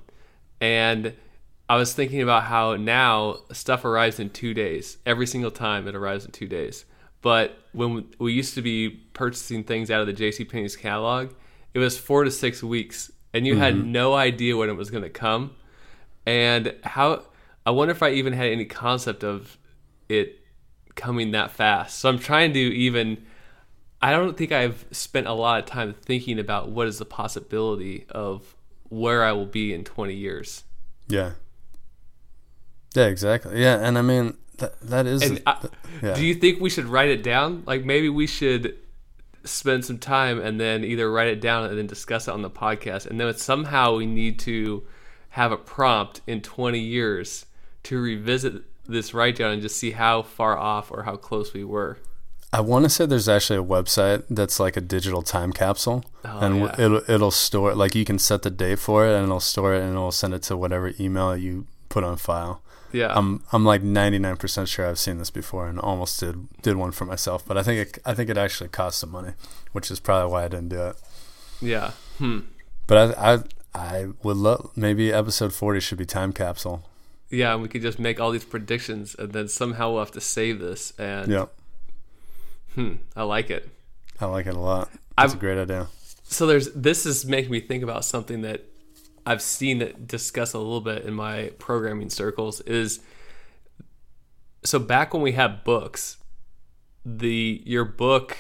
and 0.61 1.15
I 1.69 1.77
was 1.77 1.93
thinking 1.93 2.23
about 2.23 2.45
how 2.45 2.77
now 2.77 3.39
stuff 3.53 3.85
arrives 3.85 4.21
in 4.21 4.31
two 4.31 4.55
days. 4.55 4.99
Every 5.05 5.27
single 5.27 5.51
time 5.51 5.89
it 5.89 5.97
arrives 5.97 6.25
in 6.25 6.31
two 6.31 6.47
days. 6.47 6.85
But 7.23 7.59
when 7.73 8.09
we 8.19 8.33
used 8.33 8.55
to 8.55 8.63
be 8.63 8.89
purchasing 8.89 9.65
things 9.65 9.91
out 9.91 10.01
of 10.01 10.07
the 10.07 10.13
JCPenney's 10.13 10.77
catalog, 10.77 11.33
it 11.75 11.81
was 11.81 11.99
four 11.99 12.25
to 12.25 12.31
six 12.31 12.63
weeks, 12.63 13.11
and 13.35 13.47
you 13.47 13.57
had 13.57 13.75
mm-hmm. 13.75 13.93
no 13.93 14.15
idea 14.15 14.57
when 14.57 14.69
it 14.69 14.77
was 14.77 14.91
going 14.91 15.03
to 15.03 15.11
come. 15.11 15.57
And 16.25 16.75
how 16.85 17.25
I 17.65 17.71
wonder 17.71 17.93
if 17.93 18.03
I 18.03 18.11
even 18.11 18.33
had 18.33 18.47
any 18.47 18.65
concept 18.65 19.25
of 19.25 19.59
it 20.09 20.41
coming 20.95 21.33
that 21.33 21.51
fast. 21.51 21.99
So 21.99 22.09
I'm 22.09 22.19
trying 22.19 22.53
to 22.53 22.61
even. 22.61 23.27
I 24.01 24.13
don't 24.13 24.37
think 24.37 24.53
I've 24.53 24.85
spent 24.93 25.27
a 25.27 25.33
lot 25.33 25.59
of 25.59 25.67
time 25.67 25.95
thinking 25.95 26.39
about 26.39 26.71
what 26.71 26.87
is 26.87 26.99
the 26.99 27.07
possibility 27.07 28.05
of 28.11 28.55
where 28.89 29.25
I 29.25 29.33
will 29.33 29.47
be 29.47 29.73
in 29.73 29.85
20 29.85 30.15
years. 30.15 30.65
Yeah. 31.09 31.33
Yeah, 32.97 33.07
exactly. 33.07 33.61
Yeah, 33.61 33.77
and 33.77 33.99
I 33.99 34.03
mean 34.03 34.37
that 34.59 34.81
that 34.81 35.07
is. 35.07 35.23
And 35.23 35.43
I, 35.47 35.69
yeah. 36.03 36.15
do 36.15 36.25
you 36.25 36.35
think 36.35 36.61
we 36.61 36.71
should 36.71 36.87
write 36.87 37.11
it 37.11 37.23
down? 37.23 37.63
Like 37.67 37.85
maybe 37.85 38.09
we 38.09 38.27
should 38.27 38.77
spend 39.45 39.85
some 39.85 39.99
time 39.99 40.41
and 40.41 40.61
then 40.61 40.83
either 40.85 41.11
write 41.11 41.29
it 41.29 41.41
down 41.41 41.67
and 41.67 41.79
then 41.79 41.87
discuss 41.87 42.27
it 42.27 42.33
on 42.33 42.43
the 42.43 42.51
podcast, 42.51 43.07
and 43.07 43.21
then 43.21 43.33
somehow 43.37 43.97
we 43.97 44.07
need 44.07 44.39
to 44.41 44.83
have 45.31 45.53
a 45.53 45.57
prompt 45.57 46.23
in 46.27 46.41
20 46.41 46.79
years 46.79 47.45
to 47.83 48.01
revisit 48.01 48.63
this 48.89 49.13
write 49.13 49.37
down 49.37 49.53
and 49.53 49.63
just 49.63 49.77
see 49.77 49.91
how 49.91 50.23
far 50.23 50.57
off 50.57 50.91
or 50.91 51.03
how 51.03 51.17
close 51.17 51.53
we 51.53 51.63
were. 51.63 51.99
I 52.53 52.61
want 52.61 52.85
to 52.85 52.89
say 52.89 53.05
there's 53.05 53.29
actually 53.29 53.59
a 53.59 53.65
website 53.65 54.25
that's 54.31 54.59
like 54.59 54.77
a 54.77 54.81
digital 54.81 55.21
time 55.21 55.53
capsule, 55.53 56.05
Oh, 56.25 56.39
and 56.39 56.61
yeah. 56.61 56.75
it'll 56.81 57.11
it'll 57.11 57.31
store 57.31 57.75
like 57.75 57.95
you 57.95 58.05
can 58.05 58.19
set 58.19 58.43
the 58.43 58.51
date 58.51 58.79
for 58.79 59.07
it, 59.07 59.15
and 59.15 59.25
it'll 59.25 59.41
store 59.41 59.75
it, 59.75 59.83
and 59.83 59.91
it'll 59.91 60.13
send 60.13 60.33
it 60.33 60.43
to 60.45 60.57
whatever 60.57 60.93
email 60.99 61.37
you 61.37 61.67
put 61.91 62.03
on 62.03 62.17
file. 62.17 62.63
Yeah. 62.93 63.13
I'm 63.17 63.43
I'm 63.53 63.65
like 63.65 63.83
99% 63.83 64.67
sure 64.69 64.87
I've 64.87 64.99
seen 64.99 65.19
this 65.19 65.31
before, 65.31 65.67
and 65.69 65.79
almost 65.79 66.21
did 66.21 66.49
did 66.63 66.77
one 66.77 66.93
for 66.93 67.05
myself, 67.05 67.45
but 67.47 67.57
I 67.59 67.63
think 67.63 67.89
it 67.89 67.99
I 68.05 68.15
think 68.15 68.31
it 68.31 68.39
actually 68.39 68.69
cost 68.69 68.99
some 68.99 69.11
money, 69.11 69.33
which 69.73 69.91
is 69.91 70.01
probably 70.01 70.31
why 70.33 70.45
I 70.45 70.49
didn't 70.49 70.69
do 70.71 70.83
it. 70.89 70.97
yeah. 71.61 71.91
Hmm. 72.19 72.41
But 72.87 73.19
I 73.19 73.35
I 73.35 73.43
I 73.75 74.07
would 74.23 74.37
love 74.37 74.71
maybe 74.77 75.13
episode 75.13 75.53
40 75.53 75.81
should 75.81 75.99
be 75.99 76.07
time 76.07 76.33
capsule. 76.33 76.89
Yeah, 77.29 77.53
and 77.55 77.63
we 77.63 77.69
could 77.69 77.83
just 77.83 77.99
make 77.99 78.21
all 78.21 78.31
these 78.31 78.45
predictions 78.45 79.15
and 79.19 79.33
then 79.33 79.49
somehow 79.49 79.91
we'll 79.91 79.99
have 80.01 80.13
to 80.13 80.21
save 80.21 80.61
this 80.61 80.93
and 80.99 81.31
Yeah, 81.31 81.47
hmm, 82.75 82.95
I 83.17 83.25
like 83.25 83.51
it. 83.51 83.69
I 84.21 84.27
like 84.27 84.47
it 84.47 84.55
a 84.55 84.61
lot. 84.61 84.91
That's 85.19 85.33
I've- 85.33 85.37
a 85.37 85.41
great 85.41 85.59
idea. 85.59 85.89
So 86.29 86.47
there's 86.47 86.73
this 86.73 87.07
is 87.07 87.25
making 87.25 87.51
me 87.53 87.61
think 87.61 87.83
about 87.85 88.05
something 88.05 88.43
that 88.43 88.65
I've 89.27 89.43
seen 89.43 89.83
it 89.83 90.07
discuss 90.07 90.55
a 90.55 90.59
little 90.59 90.81
bit 90.81 91.05
in 91.05 91.15
my 91.15 91.51
programming 91.59 92.11
circles 92.11 92.61
is 92.63 93.01
so 94.65 94.79
back 94.79 95.13
when 95.13 95.23
we 95.23 95.33
had 95.33 95.65
books, 95.65 96.19
the 97.05 97.63
your 97.65 97.85
book 97.85 98.37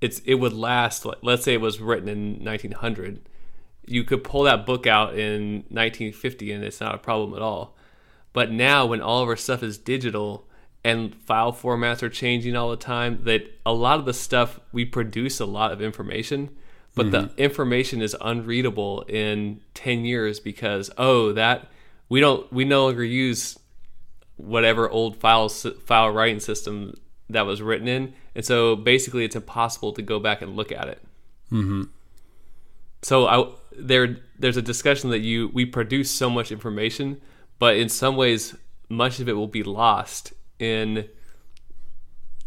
it's 0.00 0.20
it 0.20 0.34
would 0.34 0.54
last 0.54 1.06
let's 1.22 1.44
say 1.44 1.54
it 1.54 1.60
was 1.60 1.80
written 1.80 2.08
in 2.08 2.42
1900 2.42 3.20
you 3.90 4.04
could 4.04 4.22
pull 4.22 4.44
that 4.44 4.64
book 4.64 4.86
out 4.86 5.18
in 5.18 5.64
1950 5.68 6.52
and 6.52 6.64
it's 6.64 6.80
not 6.80 6.94
a 6.94 6.98
problem 6.98 7.34
at 7.34 7.42
all. 7.42 7.76
But 8.32 8.52
now 8.52 8.86
when 8.86 9.00
all 9.00 9.22
of 9.22 9.28
our 9.28 9.36
stuff 9.36 9.62
is 9.64 9.78
digital 9.78 10.46
and 10.84 11.14
file 11.14 11.52
formats 11.52 12.02
are 12.02 12.08
changing 12.08 12.54
all 12.54 12.70
the 12.70 12.76
time 12.76 13.24
that 13.24 13.42
a 13.66 13.72
lot 13.72 13.98
of 13.98 14.04
the 14.04 14.14
stuff 14.14 14.60
we 14.72 14.84
produce 14.84 15.40
a 15.40 15.46
lot 15.46 15.72
of 15.72 15.82
information 15.82 16.56
but 16.94 17.10
the 17.10 17.22
mm-hmm. 17.22 17.38
information 17.38 18.02
is 18.02 18.16
unreadable 18.20 19.02
in 19.02 19.60
10 19.74 20.04
years 20.04 20.40
because 20.40 20.90
oh 20.98 21.32
that 21.32 21.68
we 22.08 22.20
don't 22.20 22.52
we 22.52 22.64
no 22.64 22.86
longer 22.86 23.04
use 23.04 23.58
whatever 24.36 24.88
old 24.88 25.16
file 25.16 25.48
file 25.48 26.10
writing 26.10 26.40
system 26.40 26.94
that 27.28 27.46
was 27.46 27.62
written 27.62 27.88
in. 27.88 28.12
And 28.34 28.44
so 28.44 28.76
basically 28.76 29.24
it's 29.24 29.36
impossible 29.36 29.92
to 29.92 30.02
go 30.02 30.18
back 30.18 30.42
and 30.42 30.56
look 30.56 30.72
at 30.72 30.88
it. 30.88 31.02
Mm-hmm. 31.52 31.84
So 33.02 33.26
I, 33.26 33.52
there 33.76 34.18
there's 34.38 34.56
a 34.56 34.62
discussion 34.62 35.10
that 35.10 35.20
you 35.20 35.48
we 35.48 35.64
produce 35.64 36.10
so 36.10 36.28
much 36.28 36.52
information 36.52 37.20
but 37.58 37.76
in 37.76 37.88
some 37.88 38.16
ways 38.16 38.54
much 38.88 39.20
of 39.20 39.28
it 39.28 39.34
will 39.34 39.46
be 39.46 39.62
lost 39.62 40.32
in 40.58 41.08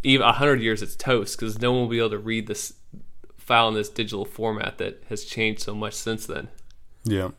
even 0.03 0.25
100 0.25 0.62
years 0.62 0.81
it's 0.81 0.95
toast 0.95 1.39
because 1.39 1.59
no 1.59 1.71
one 1.71 1.81
will 1.81 1.88
be 1.88 1.97
able 1.97 2.09
to 2.09 2.17
read 2.17 2.47
this 2.47 2.73
file 3.43 3.67
in 3.67 3.73
this 3.73 3.89
digital 3.89 4.25
format 4.25 4.77
that 4.77 5.03
has 5.09 5.25
changed 5.25 5.62
so 5.62 5.75
much 5.75 5.93
since 5.93 6.25
then 6.25 6.47
Yeah. 7.03 7.29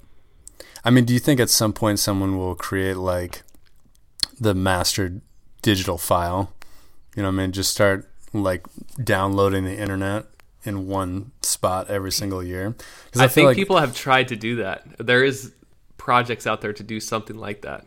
I 0.84 0.90
mean, 0.90 1.04
do 1.06 1.14
you 1.14 1.18
think 1.18 1.40
at 1.40 1.49
some 1.49 1.73
point 1.73 1.99
someone 1.99 2.37
will 2.37 2.54
create 2.54 2.96
like 2.96 3.42
the 4.38 4.54
master 4.54 5.23
digital 5.62 5.96
file? 5.96 6.52
You 7.16 7.23
know, 7.23 7.30
what 7.30 7.34
I 7.34 7.38
mean, 7.38 7.52
just 7.52 7.70
start 7.70 8.08
like 8.34 8.66
downloading 9.02 9.64
the 9.64 9.76
internet 9.76 10.26
in 10.64 10.87
one 10.87 11.32
spot 11.42 11.88
every 11.88 12.12
single 12.12 12.42
year. 12.42 12.75
Because 13.06 13.23
I, 13.23 13.28
think 13.28 13.54
people 13.54 13.78
have 13.78 13.94
tried 13.94 14.28
to 14.28 14.37
do 14.37 14.56
that. 14.56 14.84
There 14.99 15.25
is 15.25 15.52
projects 15.96 16.46
out 16.46 16.61
there 16.61 16.73
to 16.73 16.82
do 16.82 17.00
something 17.00 17.37
like 17.37 17.62
that. 17.62 17.87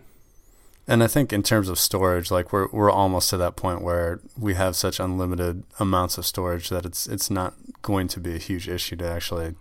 And 0.90 1.04
I 1.04 1.08
think 1.08 1.34
in 1.34 1.44
terms 1.44 1.68
of 1.68 1.78
storage, 1.80 2.32
like 2.32 2.54
we're 2.54 2.68
we're 2.72 2.90
almost 2.92 3.30
to 3.32 3.38
that 3.38 3.56
point 3.58 3.82
where 3.82 4.22
we 4.38 4.54
have 4.54 4.76
such 4.76 5.00
unlimited 5.00 5.64
amounts 5.80 6.18
of 6.18 6.26
storage 6.26 6.70
that 6.70 6.86
it's 6.86 7.08
it's 7.08 7.30
not 7.30 7.56
going 7.82 8.08
to 8.10 8.20
be 8.22 8.36
a 8.36 8.40
huge 8.40 8.70
issue 8.70 8.96
to 8.98 9.06
actually 9.10 9.56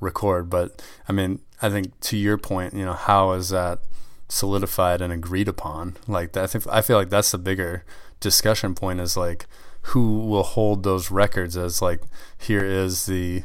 record. 0.00 0.48
But 0.48 0.80
I 1.08 1.12
mean, 1.12 1.40
I 1.60 1.68
think 1.68 1.98
to 2.02 2.16
your 2.16 2.38
point, 2.38 2.74
you 2.74 2.84
know, 2.84 2.92
how 2.92 3.32
is 3.32 3.48
that 3.48 3.80
solidified 4.28 5.00
and 5.00 5.12
agreed 5.12 5.48
upon? 5.48 5.96
Like 6.06 6.32
that, 6.32 6.44
I 6.44 6.46
think 6.46 6.66
I 6.68 6.80
feel 6.80 6.96
like 6.96 7.10
that's 7.10 7.32
the 7.32 7.38
bigger 7.38 7.84
discussion 8.20 8.74
point 8.76 9.00
is 9.00 9.16
like 9.16 9.46
who 9.82 10.18
will 10.20 10.42
hold 10.44 10.82
those 10.84 11.10
records 11.10 11.56
as 11.56 11.82
like 11.82 12.02
here 12.36 12.64
is 12.64 13.06
the 13.06 13.42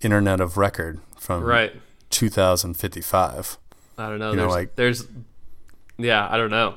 internet 0.00 0.40
of 0.40 0.56
record 0.56 1.00
from 1.18 1.42
Right. 1.44 1.74
2055. 2.10 3.58
I 3.98 4.08
don't 4.08 4.18
know. 4.18 4.30
You 4.30 4.36
know, 4.36 4.42
there's, 4.42 4.52
like- 4.52 4.76
there's, 4.76 5.06
yeah, 6.02 6.28
I 6.30 6.36
don't 6.36 6.50
know. 6.50 6.74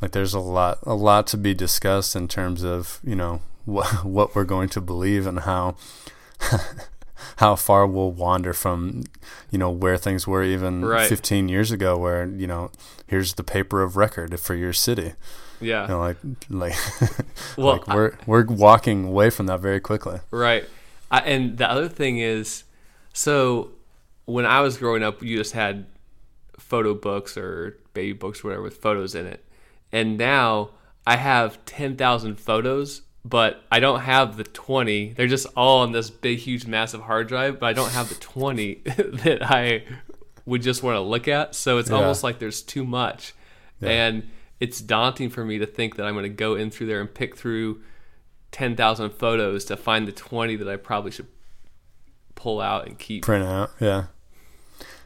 like 0.00 0.12
there's 0.12 0.34
a 0.34 0.40
lot 0.40 0.78
a 0.82 0.94
lot 0.94 1.26
to 1.28 1.36
be 1.36 1.54
discussed 1.54 2.14
in 2.16 2.28
terms 2.28 2.62
of 2.64 3.00
you 3.04 3.14
know 3.16 3.40
what 3.64 4.04
what 4.04 4.34
we're 4.34 4.44
going 4.44 4.68
to 4.70 4.80
believe 4.80 5.26
and 5.26 5.40
how 5.40 5.76
how 7.36 7.56
far 7.56 7.86
we'll 7.86 8.10
wander 8.12 8.52
from 8.52 9.04
you 9.50 9.58
know 9.58 9.70
where 9.70 9.96
things 9.96 10.26
were 10.26 10.42
even 10.44 10.84
Right. 10.84 11.08
15 11.08 11.48
years 11.48 11.70
ago 11.70 11.96
where 11.96 12.26
you 12.28 12.46
know 12.46 12.70
here's 13.06 13.34
the 13.34 13.44
paper 13.44 13.82
of 13.82 13.96
record 13.96 14.38
for 14.40 14.54
your 14.54 14.72
city 14.72 15.14
Yeah. 15.60 15.82
you 15.82 15.88
know 15.88 16.00
like 16.00 16.16
like 16.50 16.74
Well, 17.56 17.76
like 17.78 17.86
we're 17.88 18.12
we're 18.26 18.44
walking 18.44 19.04
away 19.06 19.30
from 19.30 19.46
that 19.46 19.60
very 19.60 19.80
quickly 19.80 20.20
Right. 20.30 20.64
I, 21.10 21.20
and 21.20 21.56
the 21.58 21.70
other 21.70 21.88
thing 21.88 22.18
is, 22.18 22.64
so 23.12 23.70
when 24.24 24.46
I 24.46 24.60
was 24.62 24.78
growing 24.78 25.02
up, 25.04 25.22
you 25.22 25.36
just 25.36 25.52
had 25.52 25.86
photo 26.58 26.92
books 26.94 27.36
or 27.36 27.78
baby 27.94 28.12
books, 28.12 28.44
or 28.44 28.48
whatever, 28.48 28.62
with 28.64 28.76
photos 28.78 29.14
in 29.14 29.26
it. 29.26 29.44
And 29.92 30.18
now 30.18 30.70
I 31.06 31.16
have 31.16 31.64
10,000 31.64 32.38
photos, 32.38 33.02
but 33.24 33.62
I 33.72 33.80
don't 33.80 34.00
have 34.00 34.36
the 34.36 34.44
20. 34.44 35.14
They're 35.14 35.26
just 35.26 35.46
all 35.56 35.80
on 35.82 35.92
this 35.92 36.10
big, 36.10 36.38
huge, 36.40 36.66
massive 36.66 37.02
hard 37.02 37.28
drive, 37.28 37.58
but 37.60 37.66
I 37.66 37.72
don't 37.72 37.92
have 37.92 38.08
the 38.08 38.14
20 38.16 38.74
that 38.84 39.38
I 39.42 39.84
would 40.46 40.60
just 40.62 40.82
want 40.82 40.96
to 40.96 41.00
look 41.00 41.26
at. 41.28 41.54
So 41.54 41.78
it's 41.78 41.88
Yeah. 41.90 41.96
almost 41.96 42.22
like 42.22 42.38
there's 42.38 42.60
too 42.62 42.84
much. 42.84 43.32
And 43.80 44.28
it's 44.60 44.80
daunting 44.80 45.28
for 45.30 45.44
me 45.44 45.58
to 45.58 45.66
think 45.66 45.96
that 45.96 46.06
I'm 46.06 46.14
going 46.14 46.22
to 46.24 46.28
go 46.30 46.54
in 46.54 46.70
through 46.70 46.86
there 46.86 47.00
and 47.00 47.12
pick 47.12 47.36
through 47.36 47.82
10,000 48.52 49.10
photos 49.10 49.64
to 49.66 49.76
find 49.76 50.06
the 50.08 50.12
20 50.12 50.56
that 50.56 50.68
I 50.68 50.76
probably 50.76 51.10
should 51.10 51.26
pull 52.34 52.60
out 52.60 52.86
and 52.86 52.98
keep. 52.98 53.24
print 53.24 53.44
out 53.44 53.70
yeah 53.80 54.04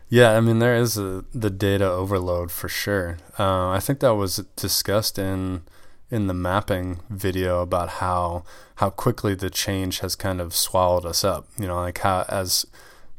yeah 0.09 0.37
i 0.37 0.41
mean 0.41 0.59
there 0.59 0.77
is 0.77 0.97
a, 0.97 1.25
the 1.35 1.51
data 1.51 1.89
overload 1.89 2.51
for 2.51 2.69
sure 2.69 3.19
uh, 3.39 3.69
i 3.71 3.81
think 3.81 4.01
that 4.01 4.15
was 4.15 4.39
discussed 4.57 5.19
in 5.19 5.63
in 6.11 6.27
the 6.27 6.35
mapping 6.35 7.01
video 7.11 7.61
about 7.61 7.89
how 7.89 8.43
how 8.77 8.91
quickly 8.91 9.35
the 9.35 9.51
change 9.51 10.01
has 10.01 10.15
kind 10.17 10.41
of 10.41 10.55
swallowed 10.55 11.05
us 11.05 11.25
up 11.25 11.47
you 11.59 11.67
know 11.67 11.77
like 11.77 11.99
how 11.99 12.25
as 12.29 12.67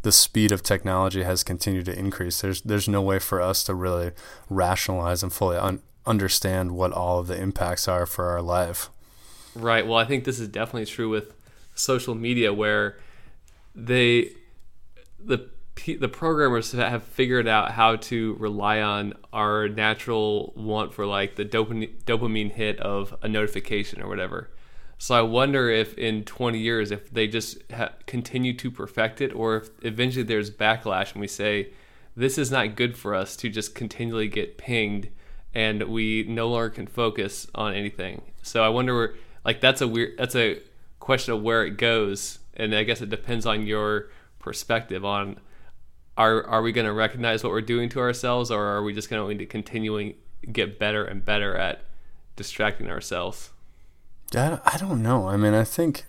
the 0.02 0.12
speed 0.12 0.52
of 0.52 0.64
technology 0.64 1.24
has 1.24 1.44
continued 1.44 1.86
to 1.86 1.98
increase 1.98 2.42
there's 2.42 2.62
there's 2.62 2.88
no 2.88 3.02
way 3.02 3.20
for 3.20 3.42
us 3.42 3.64
to 3.64 3.74
really 3.74 4.12
rationalize 4.50 5.22
and 5.22 5.34
fully 5.34 5.58
un- 5.58 5.82
understand 6.06 6.72
what 6.72 6.92
all 6.92 7.20
of 7.20 7.28
the 7.28 7.40
impacts 7.40 7.88
are 7.88 8.06
for 8.06 8.28
our 8.28 8.42
life 8.42 8.90
Right. 9.56 9.86
Well, 9.86 9.98
I 9.98 10.06
think 10.06 10.24
this 10.24 10.40
is 10.40 10.48
definitely 10.48 10.86
true 10.86 11.10
with 11.10 11.34
social 11.76 12.16
media 12.16 12.54
where 12.54 12.98
they 13.76 14.32
the 15.20 15.50
the 15.86 16.10
programmers 16.10 16.72
have 16.72 17.04
figured 17.04 17.48
out 17.48 17.72
how 17.72 17.96
to 17.96 18.36
rely 18.40 18.82
on 18.82 19.14
our 19.34 19.68
natural 19.68 20.54
want 20.56 20.94
for 20.94 21.06
like 21.06 21.36
the 21.36 21.46
dopamine 21.46 22.02
dopamine 22.04 22.52
hit 22.52 22.80
of 22.80 23.16
a 23.22 23.28
notification 23.28 24.02
or 24.02 24.08
whatever. 24.08 24.50
So 24.98 25.16
I 25.16 25.22
wonder 25.22 25.70
if 25.70 25.98
in 25.98 26.26
20 26.26 26.60
years, 26.60 26.92
if 26.92 27.10
they 27.10 27.28
just 27.28 27.58
ha- 27.72 27.94
continue 28.06 28.54
to 28.58 28.70
perfect 28.70 29.22
it, 29.22 29.34
or 29.34 29.56
if 29.56 29.70
eventually 29.82 30.24
there's 30.24 30.52
backlash 30.52 31.14
and 31.14 31.22
we 31.22 31.28
say, 31.28 31.72
this 32.18 32.38
is 32.38 32.52
not 32.52 32.76
good 32.76 32.98
for 32.98 33.16
us 33.16 33.38
to 33.38 33.50
just 33.50 33.74
continually 33.74 34.28
get 34.28 34.58
pinged 34.58 35.10
and 35.54 35.84
we 35.84 36.24
no 36.24 36.50
longer 36.50 36.70
can 36.70 36.86
focus 36.86 37.48
on 37.56 37.74
anything. 37.74 38.22
So 38.42 38.62
I 38.64 38.70
wonder, 38.70 38.94
where, 38.94 39.14
like, 39.46 39.62
that's 39.62 39.80
a 39.82 39.88
weird, 39.88 40.18
that's 40.18 40.36
a 40.36 40.62
question 41.00 41.34
of 41.34 41.42
where 41.42 41.66
it 41.66 41.78
goes. 41.78 42.40
And 42.56 42.76
I 42.76 42.84
guess 42.84 43.02
it 43.02 43.10
depends 43.10 43.46
on 43.46 43.66
your 43.66 44.10
perspective 44.38 45.06
on 45.06 45.40
are, 46.20 46.46
are 46.46 46.62
we 46.62 46.74
going 46.74 46.86
to 46.86 46.92
recognize 46.92 47.44
what 47.44 47.52
we're 47.52 47.62
doing 47.62 47.88
to 47.90 48.00
ourselves 48.00 48.52
or 48.52 48.62
are 48.62 48.84
we 48.84 48.94
just 48.94 49.10
going 49.10 49.38
to 49.38 49.46
continuing 49.46 50.16
get 50.52 50.78
better 50.78 51.06
and 51.06 51.24
better 51.24 51.56
at 51.56 51.86
distracting 52.36 52.90
ourselves? 52.90 53.52
I, 54.36 54.60
I 54.66 54.78
don't 54.78 55.02
know. 55.02 55.30
I 55.30 55.38
mean, 55.38 55.54
I 55.54 55.64
think 55.64 56.04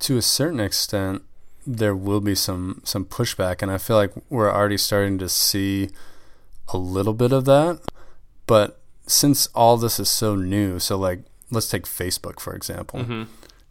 to 0.00 0.18
a 0.18 0.22
certain 0.22 0.60
extent 0.60 1.22
there 1.66 1.96
will 1.96 2.20
be 2.20 2.34
some 2.34 2.82
some 2.84 3.06
pushback, 3.06 3.60
and 3.60 3.72
I 3.72 3.78
feel 3.78 3.96
like 3.96 4.12
we're 4.30 4.52
already 4.52 4.76
starting 4.76 5.18
to 5.18 5.28
see 5.28 5.88
a 6.68 6.76
little 6.76 7.14
bit 7.14 7.32
of 7.32 7.44
that. 7.46 7.80
But 8.46 8.80
since 9.06 9.48
all 9.48 9.78
this 9.78 9.98
is 9.98 10.10
so 10.10 10.36
new, 10.36 10.78
so 10.78 10.96
like 10.96 11.20
let's 11.50 11.68
take 11.68 11.84
Facebook 11.84 12.40
for 12.40 12.54
example. 12.54 13.00
Mm-hmm. 13.00 13.22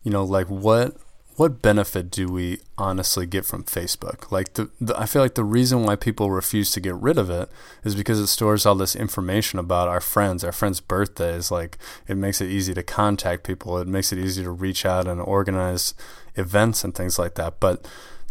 You 0.04 0.12
know, 0.12 0.24
like 0.24 0.50
what 0.50 0.98
what 1.38 1.62
benefit 1.62 2.10
do 2.10 2.28
we 2.28 2.60
honestly 2.78 3.26
get 3.26 3.46
from 3.46 3.64
Facebook? 3.64 4.32
Like 4.32 4.54
the, 4.54 4.70
the, 4.80 4.98
I 5.00 5.06
feel 5.06 5.22
like 5.22 5.36
the 5.36 5.44
reason 5.44 5.84
why 5.84 5.96
people 5.96 6.32
refuse 6.32 6.72
to 6.72 6.80
get 6.80 6.96
rid 6.96 7.18
of 7.18 7.30
it 7.30 7.50
is 7.84 7.94
because 7.96 8.20
it 8.20 8.28
stores 8.28 8.66
all 8.66 8.76
this 8.76 8.96
information 8.96 9.60
about 9.60 9.88
our 9.88 10.00
friends, 10.00 10.44
our 10.44 10.52
friends' 10.54 10.80
birthdays. 10.80 11.52
Like 11.52 11.78
it 12.08 12.16
makes 12.16 12.40
it 12.40 12.50
easy 12.50 12.74
to 12.74 12.84
contact 12.84 13.44
people. 13.44 13.78
It 13.78 13.88
makes 13.88 14.14
it 14.14 14.20
easy 14.20 14.44
to 14.44 14.52
reach 14.52 14.86
out 14.86 15.08
and 15.08 15.20
organize 15.20 15.94
events 16.36 16.84
and 16.84 16.96
things 16.96 17.20
like 17.20 17.36
that. 17.36 17.60
But 17.60 17.86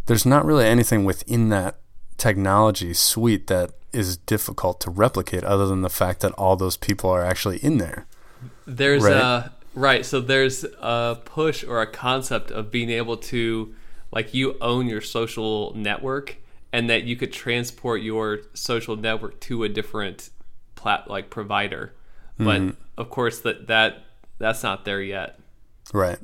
there's 0.06 0.26
not 0.26 0.44
really 0.46 0.64
anything 0.66 1.04
within 1.04 1.50
that 1.50 1.76
technology 2.16 2.94
suite 2.94 3.48
that 3.48 3.72
is 3.92 4.16
difficult 4.16 4.80
to 4.80 4.90
replicate 4.90 5.44
other 5.44 5.66
than 5.66 5.82
the 5.82 5.90
fact 5.90 6.20
that 6.20 6.32
all 6.32 6.56
those 6.56 6.76
people 6.76 7.10
are 7.10 7.24
actually 7.24 7.58
in 7.58 7.78
there. 7.78 8.06
There's 8.66 9.02
Right. 9.04 9.12
a 9.16 9.52
right. 9.74 10.04
So 10.04 10.20
there's 10.20 10.64
a 10.64 11.18
push 11.24 11.64
or 11.64 11.80
a 11.82 11.86
concept 11.86 12.50
of 12.50 12.70
being 12.70 12.90
able 12.90 13.16
to, 13.18 13.74
like, 14.12 14.34
you 14.34 14.56
own 14.60 14.86
your 14.86 15.00
social 15.00 15.72
network, 15.76 16.36
and 16.72 16.90
that 16.90 17.04
you 17.04 17.16
could 17.16 17.32
transport 17.32 18.02
your 18.02 18.40
social 18.54 18.96
network 18.96 19.40
to 19.40 19.62
a 19.64 19.68
different 19.68 20.30
plat 20.74 21.08
like 21.08 21.30
provider. 21.30 21.94
But 22.36 22.60
Mm-hmm. 22.60 22.70
of 22.98 23.10
course, 23.10 23.40
that 23.40 23.68
that 23.68 24.02
that's 24.38 24.62
not 24.64 24.84
there 24.84 25.00
yet. 25.00 25.38
Right. 25.92 26.18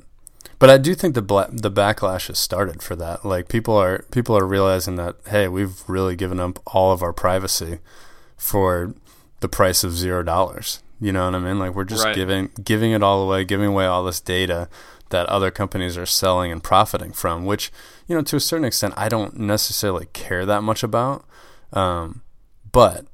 But 0.59 0.69
I 0.69 0.77
do 0.77 0.93
think 0.93 1.15
the 1.15 1.21
bla- 1.21 1.49
the 1.51 1.71
backlash 1.71 2.27
has 2.27 2.37
started 2.37 2.83
for 2.83 2.95
that. 2.97 3.23
Like 3.23 3.47
people 3.47 3.75
are 3.75 4.03
people 4.11 4.37
are 4.37 4.45
realizing 4.45 4.97
that 4.97 5.15
hey, 5.27 5.47
we've 5.47 5.81
really 5.87 6.15
given 6.17 6.39
up 6.39 6.59
all 6.67 6.91
of 6.91 7.01
our 7.01 7.13
privacy 7.13 7.79
for 8.35 8.93
the 9.39 9.47
price 9.47 9.83
of 9.85 9.93
zero 9.93 10.21
dollars. 10.21 10.81
You 11.01 11.11
know 11.11 11.25
what 11.25 11.35
I 11.35 11.39
mean? 11.39 11.57
Like 11.59 11.73
we're 11.73 11.83
just 11.83 12.05
Right. 12.05 12.15
giving 12.15 12.51
giving 12.63 12.91
it 12.91 13.01
all 13.01 13.23
away, 13.23 13.43
giving 13.43 13.67
away 13.69 13.85
all 13.87 14.03
this 14.03 14.21
data 14.21 14.69
that 15.09 15.25
other 15.27 15.49
companies 15.51 15.97
are 15.97 16.05
selling 16.05 16.51
and 16.51 16.63
profiting 16.63 17.11
from. 17.11 17.45
Which 17.45 17.71
you 18.07 18.15
know, 18.15 18.21
to 18.21 18.35
a 18.35 18.39
certain 18.39 18.65
extent, 18.65 18.93
I 18.95 19.09
don't 19.09 19.37
necessarily 19.39 20.05
care 20.13 20.45
that 20.45 20.61
much 20.61 20.83
about. 20.83 21.25
Um, 21.73 22.21
but 22.71 23.07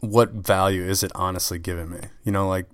what 0.00 0.30
value 0.32 0.84
is 0.84 1.02
it 1.02 1.10
honestly 1.14 1.58
giving 1.58 1.90
me? 1.90 2.00
You 2.22 2.30
know, 2.32 2.48
like 2.48 2.66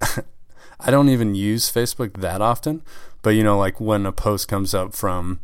I 0.80 0.90
don't 0.90 1.08
even 1.08 1.34
use 1.34 1.72
Facebook 1.72 2.20
that 2.20 2.40
often, 2.42 2.82
but 3.22 3.30
you 3.30 3.42
know, 3.42 3.58
like 3.58 3.80
when 3.80 4.04
a 4.04 4.12
post 4.12 4.48
comes 4.48 4.74
up 4.74 4.94
from, 4.94 5.40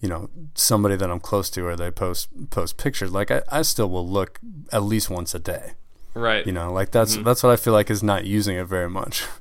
you 0.00 0.08
know, 0.08 0.28
somebody 0.54 0.94
that 0.96 1.10
I'm 1.10 1.20
close 1.20 1.48
to 1.50 1.66
or 1.66 1.74
they 1.74 1.90
post 1.90 2.50
post 2.50 2.76
pictures, 2.76 3.10
like 3.10 3.30
I, 3.30 3.42
I 3.50 3.62
still 3.62 3.88
will 3.88 4.06
look 4.06 4.38
at 4.72 4.82
least 4.84 5.10
once 5.10 5.34
a 5.34 5.38
day. 5.38 5.72
Right. 6.14 6.46
You 6.46 6.52
know, 6.52 6.72
like 6.72 6.90
that's 6.90 7.14
mm-hmm. 7.14 7.24
that's 7.24 7.42
what 7.42 7.52
I 7.52 7.56
feel 7.56 7.72
like 7.72 7.90
is 7.90 8.02
not 8.02 8.24
using 8.24 8.56
it 8.56 8.64
very 8.64 8.88
much. 8.88 9.26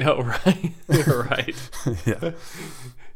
Oh, 0.00 0.22
right. 0.22 0.72
right. 1.06 1.70
yeah. 2.06 2.30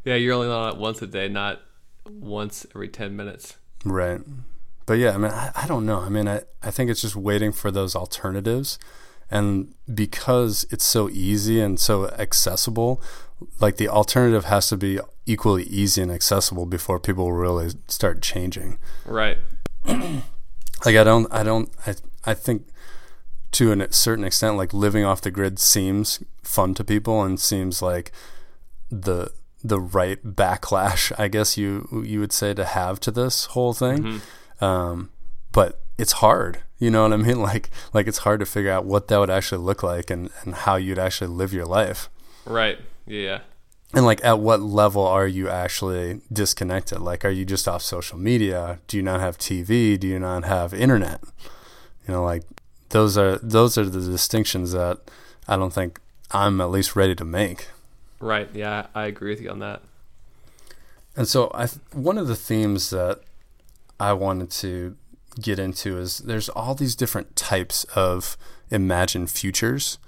Yeah, 0.04 0.14
you're 0.14 0.34
only 0.34 0.48
on 0.48 0.74
it 0.74 0.76
once 0.78 1.00
a 1.00 1.06
day, 1.06 1.26
not 1.26 1.62
once 2.08 2.66
every 2.74 2.88
ten 2.88 3.16
minutes. 3.16 3.56
Right. 3.84 4.20
But 4.84 4.94
yeah, 4.94 5.12
I 5.12 5.16
mean, 5.16 5.32
I, 5.32 5.50
I 5.56 5.66
don't 5.66 5.86
know. 5.86 6.00
I 6.00 6.10
mean, 6.10 6.28
I, 6.28 6.42
I 6.62 6.70
think 6.70 6.90
it's 6.90 7.00
just 7.00 7.16
waiting 7.16 7.50
for 7.50 7.70
those 7.70 7.96
alternatives. 7.96 8.78
And 9.30 9.74
because 9.92 10.66
it's 10.70 10.84
so 10.84 11.08
easy 11.08 11.60
and 11.60 11.80
so 11.80 12.08
accessible, 12.10 13.02
like 13.58 13.78
the 13.78 13.88
alternative 13.88 14.44
has 14.44 14.68
to 14.68 14.76
be 14.76 15.00
equally 15.24 15.64
easy 15.64 16.02
and 16.02 16.12
accessible 16.12 16.66
before 16.66 17.00
people 17.00 17.32
really 17.32 17.70
start 17.88 18.22
changing. 18.22 18.78
Right. 19.04 19.38
Like 20.84 20.96
I 20.96 21.04
don't, 21.04 21.26
I 21.32 21.42
don't, 21.42 21.70
I, 21.86 21.94
I 22.26 22.34
think 22.34 22.66
to 23.56 23.72
a 23.72 23.90
certain 23.90 24.22
extent, 24.22 24.58
like 24.58 24.74
living 24.74 25.02
off 25.02 25.22
the 25.22 25.30
grid 25.30 25.58
seems 25.58 26.22
fun 26.42 26.74
to 26.74 26.84
people 26.84 27.22
and 27.22 27.40
seems 27.40 27.80
like 27.80 28.12
the 28.90 29.32
the 29.64 29.80
right 29.80 30.22
backlash, 30.22 31.10
I 31.18 31.28
guess 31.28 31.56
you 31.56 32.02
you 32.04 32.20
would 32.20 32.32
say 32.32 32.52
to 32.52 32.66
have 32.66 33.00
to 33.00 33.10
this 33.10 33.46
whole 33.46 33.72
thing. 33.72 34.20
Um, 34.60 35.08
but 35.52 35.80
it's 35.96 36.12
hard, 36.12 36.58
you 36.78 36.90
know 36.90 37.04
what 37.04 37.14
I 37.14 37.16
mean? 37.16 37.40
Like 37.50 37.70
like 37.94 38.06
it's 38.06 38.18
hard 38.18 38.40
to 38.40 38.46
figure 38.46 38.70
out 38.70 38.84
what 38.84 39.08
that 39.08 39.18
would 39.18 39.30
actually 39.30 39.64
look 39.64 39.82
like 39.82 40.10
and 40.10 40.28
and 40.42 40.54
how 40.54 40.76
you'd 40.76 40.98
actually 40.98 41.28
live 41.28 41.54
your 41.54 41.64
life. 41.64 42.10
Right. 42.44 42.78
Yeah. 43.06 43.40
And 43.94 44.04
like, 44.04 44.22
at 44.22 44.40
what 44.40 44.60
level 44.60 45.06
are 45.06 45.28
you 45.28 45.48
actually 45.48 46.20
disconnected? 46.30 46.98
Like, 46.98 47.24
are 47.24 47.30
you 47.30 47.46
just 47.46 47.66
off 47.66 47.82
social 47.82 48.18
media? 48.18 48.80
Do 48.88 48.96
you 48.96 49.02
not 49.02 49.20
have 49.20 49.38
TV? 49.38 49.98
Do 49.98 50.06
you 50.06 50.18
not 50.18 50.44
have 50.44 50.74
internet? 50.74 51.22
You 52.06 52.12
know, 52.12 52.24
like 52.24 52.42
those 52.90 53.16
are 53.18 53.36
those 53.38 53.76
are 53.78 53.84
the 53.84 54.00
distinctions 54.00 54.72
that 54.72 54.98
I 55.48 55.56
don't 55.56 55.72
think 55.72 56.00
I'm 56.30 56.60
at 56.60 56.70
least 56.70 56.96
ready 56.96 57.14
to 57.14 57.24
make. 57.24 57.68
Right. 58.20 58.48
Yeah, 58.54 58.86
I 58.94 59.06
agree 59.06 59.30
with 59.30 59.40
you 59.40 59.50
on 59.50 59.58
that. 59.60 59.82
And 61.16 61.26
so, 61.28 61.50
I 61.54 61.66
one 61.92 62.18
of 62.18 62.26
the 62.28 62.36
themes 62.36 62.90
that 62.90 63.20
I 63.98 64.12
wanted 64.12 64.50
to 64.52 64.96
get 65.40 65.58
into 65.58 65.98
is 65.98 66.18
there's 66.18 66.48
all 66.50 66.74
these 66.74 66.94
different 66.96 67.36
types 67.36 67.84
of 67.94 68.36
imagined 68.70 69.30
futures. 69.30 69.98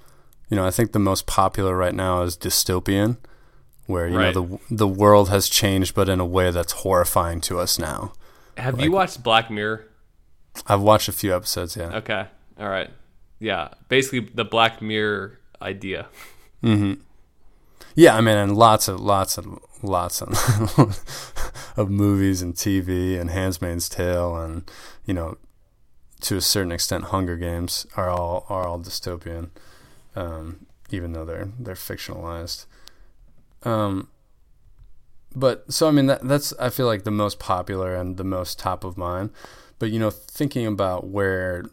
You 0.49 0.57
know, 0.57 0.65
I 0.65 0.71
think 0.71 0.91
the 0.91 0.99
most 0.99 1.25
popular 1.27 1.75
right 1.75 1.93
now 1.93 2.21
is 2.23 2.35
dystopian, 2.37 3.17
where 3.85 4.07
you 4.07 4.17
Right. 4.17 4.33
know 4.35 4.59
the 4.69 4.75
the 4.75 4.87
world 4.87 5.29
has 5.29 5.49
changed, 5.49 5.93
but 5.95 6.09
in 6.09 6.19
a 6.19 6.25
way 6.25 6.51
that's 6.51 6.73
horrifying 6.73 7.41
to 7.41 7.59
us 7.59 7.77
now. 7.79 8.13
Have 8.57 8.79
you 8.79 8.91
watched 8.91 9.23
Black 9.23 9.49
Mirror? 9.49 9.85
I've 10.67 10.81
watched 10.81 11.07
a 11.07 11.11
few 11.13 11.33
episodes, 11.35 11.75
yeah. 11.77 11.95
Okay. 11.97 12.27
All 12.59 12.69
right. 12.69 12.89
Yeah. 13.39 13.69
Basically, 13.87 14.19
the 14.19 14.45
Black 14.45 14.81
Mirror 14.81 15.39
idea. 15.61 16.07
Yeah, 17.95 18.15
I 18.15 18.21
mean, 18.21 18.37
and 18.37 18.55
lots 18.55 18.87
of 18.87 18.99
lots 18.99 19.37
of 19.37 19.59
lots 19.81 20.21
of 20.21 20.29
of 21.77 21.89
movies 21.89 22.41
and 22.41 22.53
TV 22.53 23.19
and 23.19 23.29
Handmaid's 23.29 23.89
Tale 23.89 24.37
and 24.37 24.69
you 25.05 25.13
know, 25.13 25.37
to 26.21 26.35
a 26.35 26.41
certain 26.41 26.71
extent, 26.71 27.05
Hunger 27.05 27.37
Games 27.37 27.87
are 27.95 28.09
all 28.09 28.45
are 28.49 28.67
all 28.67 28.79
dystopian, 28.79 29.49
um, 30.15 30.65
even 30.91 31.13
though 31.13 31.25
they're 31.25 31.49
they're 31.57 31.75
fictionalized. 31.75 32.65
Um, 33.63 34.09
but 35.35 35.71
so 35.71 35.87
I 35.87 35.91
mean 35.91 36.07
that 36.07 36.27
that's 36.27 36.53
I 36.59 36.69
feel 36.69 36.85
like 36.85 37.03
the 37.03 37.11
most 37.11 37.39
popular 37.39 37.95
and 37.95 38.17
the 38.17 38.23
most 38.23 38.59
top 38.59 38.83
of 38.83 38.97
mind. 38.97 39.31
But 39.77 39.91
you 39.91 39.99
know, 39.99 40.09
thinking 40.09 40.65
about 40.65 41.07
where 41.07 41.65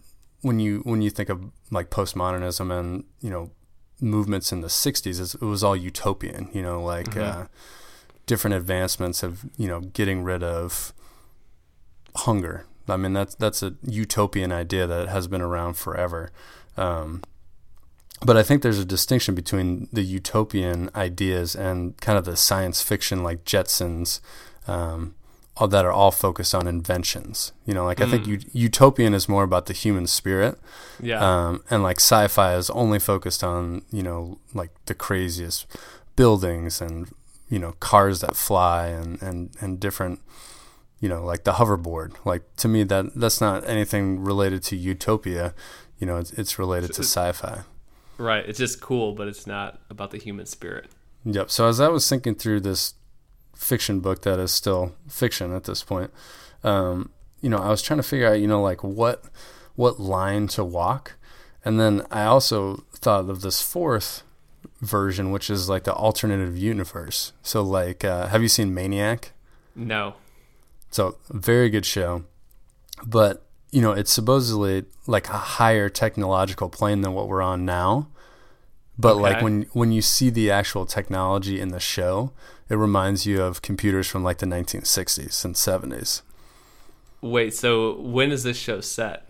when 0.47 0.61
you 0.61 0.79
when 0.85 1.03
you 1.03 1.11
think 1.11 1.29
of 1.29 1.51
like 1.73 1.91
postmodernism 1.91 2.71
and 2.79 3.05
you 3.21 3.29
know 3.29 3.51
movements 4.01 4.53
in 4.53 4.61
the 4.61 4.69
60s 4.69 5.35
it 5.35 5.41
was 5.41 5.65
all 5.65 5.75
utopian 5.75 6.49
you 6.53 6.63
know 6.63 6.81
like 6.83 7.17
uh, 7.17 7.47
different 8.27 8.55
advancements 8.55 9.23
of 9.23 9.45
you 9.57 9.67
know 9.67 9.81
getting 9.81 10.23
rid 10.23 10.43
of 10.43 10.93
hunger. 12.15 12.67
I 12.89 12.97
mean 12.97 13.13
that's 13.13 13.35
that's 13.35 13.63
a 13.63 13.75
utopian 13.83 14.53
idea 14.53 14.87
that 14.87 15.09
has 15.09 15.27
been 15.27 15.41
around 15.41 15.75
forever. 15.75 16.31
Um, 16.77 17.23
but 18.25 18.35
i 18.35 18.43
think 18.43 18.63
there's 18.63 18.79
a 18.79 18.85
distinction 18.85 19.35
between 19.35 19.89
the 19.93 20.03
utopian 20.03 20.89
ideas 20.95 21.55
and 21.55 21.97
kind 21.99 22.17
of 22.17 22.25
the 22.25 22.35
science 22.35 22.83
fiction 22.83 23.23
like 23.23 23.45
jetsons 23.45 24.21
um, 24.67 25.15
that 25.67 25.85
are 25.85 25.93
all 25.93 26.11
focused 26.11 26.55
on 26.55 26.67
inventions 26.67 27.53
you 27.65 27.73
know 27.73 27.85
like 27.85 28.01
i 28.01 28.07
think 28.11 28.29
ut- 28.29 28.55
utopian 28.55 29.15
is 29.15 29.27
more 29.29 29.43
about 29.43 29.67
the 29.67 29.73
human 29.73 30.07
spirit 30.07 30.59
Yeah. 31.01 31.21
um, 31.21 31.63
and 31.71 31.83
like 31.83 31.99
sci-fi 31.99 32.55
is 32.57 32.69
only 32.71 32.99
focused 32.99 33.43
on 33.43 33.83
you 33.91 34.03
know 34.03 34.39
like 34.53 34.71
the 34.87 34.95
craziest 34.95 35.67
buildings 36.17 36.81
and 36.81 37.09
you 37.49 37.59
know 37.59 37.73
cars 37.81 38.21
that 38.21 38.37
fly 38.37 38.89
and 38.89 39.23
and 39.23 39.51
and 39.61 39.81
different 39.81 40.21
you 41.01 41.09
know 41.09 41.25
like 41.25 41.45
the 41.45 41.53
hoverboard 41.53 42.15
like 42.27 42.43
to 42.57 42.69
me 42.69 42.83
that 42.85 43.15
that's 43.15 43.41
not 43.41 43.67
anything 43.69 44.23
related 44.23 44.63
to 44.65 44.77
utopia 44.77 45.55
you 45.99 46.07
know 46.07 46.17
it's, 46.19 46.33
it's 46.33 46.59
related 46.59 46.93
to 46.93 47.03
sci-fi 47.03 47.61
Right. 48.19 48.49
It's 48.49 48.59
just 48.59 48.81
cool, 48.81 49.13
but 49.13 49.29
it's 49.29 49.47
not 49.47 49.79
about 49.91 50.11
the 50.11 50.17
human 50.17 50.47
spirit. 50.47 50.87
Yep. 51.27 51.51
So 51.51 51.69
as 51.69 51.81
I 51.83 51.89
was 51.89 52.09
thinking 52.09 52.35
through 52.35 52.61
this 52.61 52.95
fiction 53.57 54.01
book 54.01 54.23
that 54.23 54.39
is 54.39 54.53
still 54.53 54.95
fiction 55.09 55.53
at 55.53 55.65
this 55.65 55.83
point, 55.83 56.13
um, 56.63 57.11
you 57.41 57.49
know, 57.49 57.59
I 57.59 57.69
was 57.69 57.83
trying 57.83 57.99
to 57.99 58.03
figure 58.03 58.29
out, 58.29 58.41
you 58.41 58.47
know, 58.47 58.63
like 58.63 58.85
what 58.85 59.25
what 59.75 60.01
line 60.01 60.49
to 60.49 60.65
walk, 60.65 61.15
and 61.65 61.79
then 61.79 62.03
I 62.11 62.25
also 62.25 62.85
thought 62.93 63.29
of 63.29 63.43
this 63.43 63.61
fourth 63.61 64.23
version, 64.81 65.31
which 65.31 65.51
is 65.51 65.69
like 65.69 65.85
the 65.85 65.95
alternative 65.95 66.57
universe. 66.57 67.33
So, 67.43 67.63
like, 67.63 68.05
uh, 68.05 68.29
have 68.29 68.43
you 68.43 68.49
seen 68.49 68.73
Maniac? 68.73 69.33
No. 69.75 70.15
So, 70.91 71.19
very 71.29 71.69
good 71.69 71.85
show, 71.85 72.25
but 73.07 73.47
you 73.71 73.83
know, 73.83 73.93
it's 73.93 74.13
supposedly 74.13 74.85
like 75.07 75.29
a 75.29 75.37
higher 75.37 75.89
technological 75.89 76.69
plane 76.69 77.03
than 77.03 77.13
what 77.13 77.29
we're 77.29 77.43
on 77.43 77.65
now. 77.65 78.09
But 78.99 79.17
like 79.17 79.43
when 79.43 79.67
when 79.73 79.93
you 79.93 80.01
see 80.03 80.31
the 80.31 80.51
actual 80.51 80.87
technology 80.87 81.61
in 81.61 81.69
the 81.69 81.81
show, 81.81 82.33
it 82.69 82.77
reminds 82.77 83.27
you 83.27 83.43
of 83.43 83.61
computers 83.63 84.07
from 84.07 84.25
like 84.25 84.39
the 84.39 84.47
1960s 84.47 85.45
and 85.45 85.55
70s. 85.55 86.23
Wait, 87.21 87.55
so 87.55 87.97
when 88.01 88.31
is 88.33 88.43
this 88.43 88.57
show 88.57 88.81
set? 88.81 89.29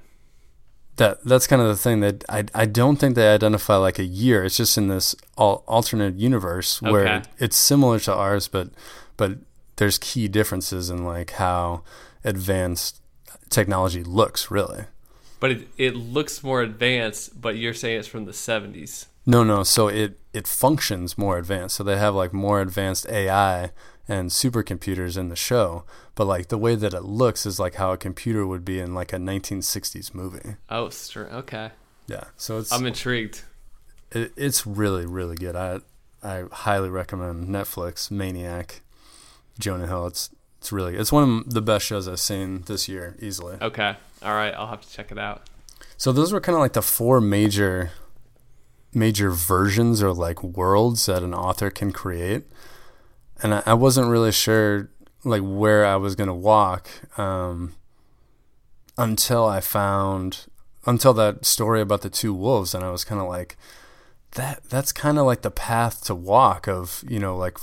That 0.96 1.22
that's 1.24 1.46
kind 1.46 1.60
of 1.60 1.68
the 1.68 1.76
thing 1.76 2.00
that 2.00 2.24
I 2.28 2.44
I 2.54 2.66
don't 2.66 2.96
think 2.96 3.16
they 3.16 3.28
identify 3.28 3.76
like 3.76 3.98
a 3.98 4.04
year. 4.04 4.44
It's 4.44 4.56
just 4.56 4.78
in 4.78 4.88
this 4.88 5.14
al- 5.36 5.62
alternate 5.66 6.14
universe 6.14 6.80
where 6.80 7.06
Okay. 7.06 7.22
it's 7.38 7.56
similar 7.56 7.98
to 8.00 8.14
ours, 8.14 8.48
but 8.48 8.70
but 9.16 9.38
there's 9.76 9.98
key 9.98 10.26
differences 10.28 10.88
in 10.90 11.04
like 11.04 11.32
how 11.32 11.82
advanced 12.24 13.00
technology 13.50 14.02
looks. 14.02 14.50
Really, 14.50 14.84
But 15.38 15.50
it, 15.50 15.68
it 15.76 15.96
looks 15.96 16.42
more 16.42 16.62
advanced, 16.62 17.40
but 17.40 17.56
you're 17.58 17.74
saying 17.74 17.98
it's 17.98 18.08
from 18.08 18.24
the 18.24 18.32
70s. 18.32 19.06
No, 19.26 19.42
no. 19.44 19.62
So 19.64 19.88
it 19.88 20.18
it 20.32 20.46
functions 20.46 21.18
more 21.18 21.38
advanced. 21.38 21.76
So 21.76 21.84
they 21.84 21.96
have 21.98 22.14
like 22.14 22.32
more 22.32 22.60
advanced 22.60 23.08
AI 23.08 23.72
and 24.08 24.30
supercomputers 24.30 25.18
in 25.18 25.28
the 25.28 25.36
show, 25.36 25.84
but 26.14 26.26
like 26.26 26.48
the 26.48 26.58
way 26.58 26.76
that 26.76 26.94
it 26.94 27.02
looks 27.02 27.44
is 27.44 27.58
like 27.58 27.74
how 27.74 27.92
a 27.92 27.96
computer 27.96 28.46
would 28.46 28.64
be 28.64 28.78
in 28.78 28.94
like 28.94 29.12
a 29.12 29.16
1960s 29.16 30.14
movie. 30.14 30.54
Oh, 30.70 30.90
okay. 31.16 31.70
Yeah, 32.06 32.24
so 32.36 32.58
it's 32.58 32.72
I'm 32.72 32.86
intrigued. 32.86 33.42
it, 34.12 34.32
it's 34.36 34.64
really 34.66 35.06
really 35.06 35.34
good. 35.34 35.56
I 35.56 35.80
I 36.22 36.44
highly 36.52 36.88
recommend 36.88 37.48
Netflix 37.48 38.10
Maniac, 38.12 38.82
Jonah 39.58 39.88
Hill. 39.88 40.06
It's 40.06 40.30
it's 40.58 40.70
really 40.70 40.94
it's 40.96 41.10
one 41.10 41.24
of 41.46 41.52
the 41.54 41.62
best 41.62 41.84
shows 41.84 42.06
I've 42.06 42.20
seen 42.20 42.62
this 42.66 42.88
year 42.88 43.16
easily. 43.20 43.56
Okay. 43.60 43.96
All 44.22 44.34
right. 44.34 44.54
I'll 44.54 44.68
have 44.68 44.82
to 44.82 44.90
check 44.92 45.10
it 45.10 45.18
out. 45.18 45.48
So 45.96 46.12
those 46.12 46.32
were 46.32 46.40
kind 46.40 46.54
of 46.54 46.60
like 46.60 46.74
the 46.74 46.82
four 46.82 47.20
major 47.20 47.90
major 48.96 49.30
versions 49.30 50.02
or 50.02 50.12
like 50.12 50.42
worlds 50.42 51.06
that 51.06 51.22
an 51.22 51.34
author 51.34 51.70
can 51.70 51.92
create, 51.92 52.44
and 53.42 53.54
I, 53.54 53.62
I 53.66 53.74
wasn't 53.74 54.08
really 54.08 54.32
sure 54.32 54.90
like 55.22 55.42
where 55.42 55.84
I 55.84 55.96
was 55.96 56.14
gonna 56.14 56.34
walk 56.34 56.88
um, 57.18 57.74
until 58.96 59.44
I 59.44 59.60
found 59.60 60.46
until 60.86 61.12
that 61.14 61.44
story 61.44 61.80
about 61.80 62.00
the 62.02 62.10
two 62.10 62.32
wolves, 62.32 62.74
and 62.74 62.82
I 62.82 62.90
was 62.90 63.04
kind 63.04 63.20
of 63.20 63.28
like 63.28 63.56
that. 64.32 64.64
That's 64.64 64.92
kind 64.92 65.18
of 65.18 65.26
like 65.26 65.42
the 65.42 65.50
path 65.50 66.02
to 66.04 66.14
walk 66.14 66.66
of 66.66 67.04
you 67.06 67.18
know 67.18 67.36
like 67.36 67.58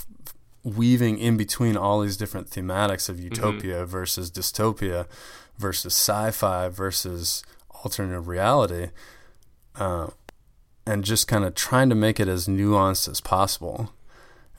weaving 0.64 1.18
in 1.18 1.36
between 1.36 1.76
all 1.76 2.00
these 2.00 2.16
different 2.16 2.50
thematics 2.50 3.10
of 3.10 3.20
utopia 3.20 3.86
versus 3.86 4.32
dystopia 4.32 5.08
versus 5.58 5.94
sci-fi 5.94 6.70
versus 6.70 7.44
alternative 7.84 8.30
reality 8.30 8.88
uh, 9.76 10.08
and 10.86 11.04
just 11.04 11.28
kind 11.28 11.46
of 11.46 11.56
trying 11.56 11.90
to 11.90 11.96
make 11.96 12.20
it 12.20 12.28
as 12.28 12.48
nuanced 12.48 13.08
as 13.10 13.22
possible 13.22 13.94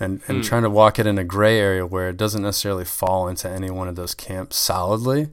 and, 0.00 0.22
and 0.26 0.42
trying 0.42 0.62
to 0.62 0.70
walk 0.70 0.98
it 0.98 1.06
in 1.06 1.18
a 1.18 1.24
gray 1.24 1.58
area 1.58 1.86
where 1.86 2.08
it 2.08 2.16
doesn't 2.16 2.42
necessarily 2.42 2.84
fall 2.84 3.28
into 3.28 3.48
any 3.48 3.70
one 3.70 3.88
of 3.88 3.96
those 3.96 4.14
camps 4.14 4.56
solidly 4.56 5.28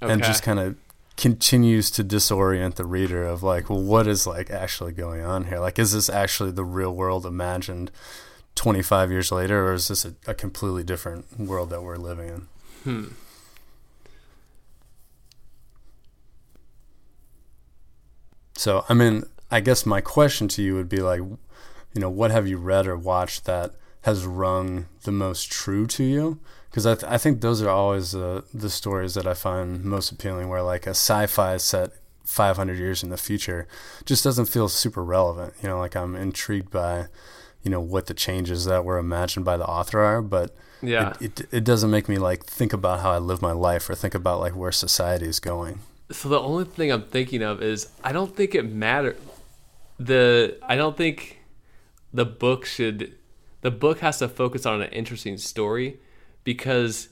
and 0.00 0.22
just 0.22 0.42
kind 0.42 0.60
of 0.60 0.76
continues 1.16 1.90
to 1.90 2.04
disorient 2.04 2.74
the 2.74 2.84
reader 2.84 3.24
of 3.24 3.42
like 3.42 3.70
well 3.70 3.80
what 3.80 4.06
is 4.06 4.26
like 4.26 4.50
actually 4.50 4.92
going 4.92 5.22
on 5.22 5.46
here? 5.46 5.58
Like 5.58 5.78
is 5.78 5.92
this 5.92 6.08
actually 6.08 6.50
the 6.50 6.64
real 6.64 6.94
world 6.94 7.24
imagined 7.24 7.90
25 8.54 9.10
years 9.10 9.32
later 9.32 9.66
or 9.66 9.74
is 9.74 9.88
this 9.88 10.04
a, 10.04 10.14
a 10.26 10.34
completely 10.34 10.84
different 10.84 11.38
world 11.38 11.70
that 11.70 11.82
we're 11.82 11.96
living 11.96 12.28
in? 12.28 12.48
Hmm. 12.84 13.04
So, 18.56 18.84
I 18.88 18.94
mean, 18.94 19.24
I 19.50 19.60
guess 19.60 19.86
my 19.86 20.00
question 20.00 20.48
to 20.48 20.62
you 20.62 20.74
would 20.74 20.88
be 20.88 20.98
like, 21.00 21.20
you 21.20 22.00
know, 22.00 22.10
what 22.10 22.30
have 22.30 22.46
you 22.48 22.56
read 22.58 22.86
or 22.86 22.96
watched 22.96 23.44
that 23.44 23.72
has 24.02 24.24
rung 24.26 24.86
the 25.04 25.12
most 25.12 25.50
true 25.50 25.86
to 25.88 26.02
you? 26.04 26.38
Because 26.70 26.86
I, 26.86 26.94
th- 26.94 27.10
I 27.12 27.18
think 27.18 27.40
those 27.40 27.62
are 27.62 27.68
always 27.70 28.14
uh, 28.14 28.42
the 28.52 28.68
stories 28.70 29.14
that 29.14 29.26
I 29.26 29.34
find 29.34 29.84
most 29.84 30.10
appealing, 30.10 30.48
where 30.48 30.62
like 30.62 30.86
a 30.86 30.90
sci 30.90 31.26
fi 31.26 31.56
set 31.56 31.90
500 32.24 32.76
years 32.78 33.02
in 33.04 33.10
the 33.10 33.16
future 33.16 33.68
just 34.04 34.24
doesn't 34.24 34.46
feel 34.46 34.68
super 34.68 35.04
relevant. 35.04 35.54
You 35.62 35.68
know, 35.68 35.78
like 35.78 35.94
I'm 35.94 36.16
intrigued 36.16 36.70
by, 36.70 37.06
you 37.62 37.70
know, 37.70 37.80
what 37.80 38.06
the 38.06 38.14
changes 38.14 38.64
that 38.64 38.84
were 38.84 38.98
imagined 38.98 39.44
by 39.44 39.56
the 39.56 39.66
author 39.66 40.00
are, 40.00 40.20
but 40.20 40.56
Yeah. 40.82 41.12
it, 41.20 41.40
it, 41.42 41.48
it 41.52 41.64
doesn't 41.64 41.90
make 41.90 42.08
me 42.08 42.18
like 42.18 42.44
think 42.44 42.72
about 42.72 43.00
how 43.00 43.12
I 43.12 43.18
live 43.18 43.40
my 43.40 43.52
life 43.52 43.88
or 43.88 43.94
think 43.94 44.14
about 44.14 44.40
like 44.40 44.56
where 44.56 44.72
society 44.72 45.26
is 45.26 45.38
going. 45.38 45.78
So 46.10 46.28
the 46.28 46.40
only 46.40 46.64
thing 46.64 46.90
I'm 46.90 47.04
thinking 47.04 47.42
of 47.42 47.62
is 47.62 47.88
I 48.02 48.10
don't 48.12 48.34
think 48.34 48.54
it 48.56 48.64
matters. 48.64 49.16
The 49.98 50.58
I 50.62 50.76
don't 50.76 50.96
think 50.96 51.40
the 52.12 52.24
book 52.24 52.64
should. 52.64 53.14
The 53.60 53.70
book 53.70 54.00
has 54.00 54.18
to 54.18 54.28
focus 54.28 54.66
on 54.66 54.82
an 54.82 54.90
interesting 54.90 55.38
story 55.38 55.98
because 56.42 57.08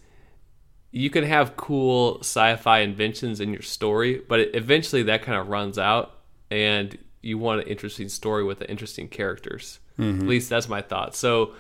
you 0.91 1.09
can 1.09 1.25
have 1.25 1.57
cool 1.57 2.19
sci-fi 2.21 2.81
inventions 2.81 3.41
in 3.41 3.53
your 3.53 3.63
story, 3.63 4.23
but 4.29 4.41
it, 4.41 4.55
eventually 4.55 5.03
that 5.05 5.23
kind 5.23 5.39
of 5.39 5.49
runs 5.49 5.79
out, 5.79 6.19
and 6.51 6.99
you 7.23 7.39
want 7.39 7.63
an 7.63 7.67
interesting 7.69 8.09
story 8.09 8.45
with 8.45 8.63
interesting 8.69 9.09
characters. 9.09 9.81
Mm-hmm. 9.99 10.21
At 10.21 10.27
least 10.27 10.51
that's 10.51 10.69
my 10.69 10.83
thought. 10.83 11.17
So 11.17 11.55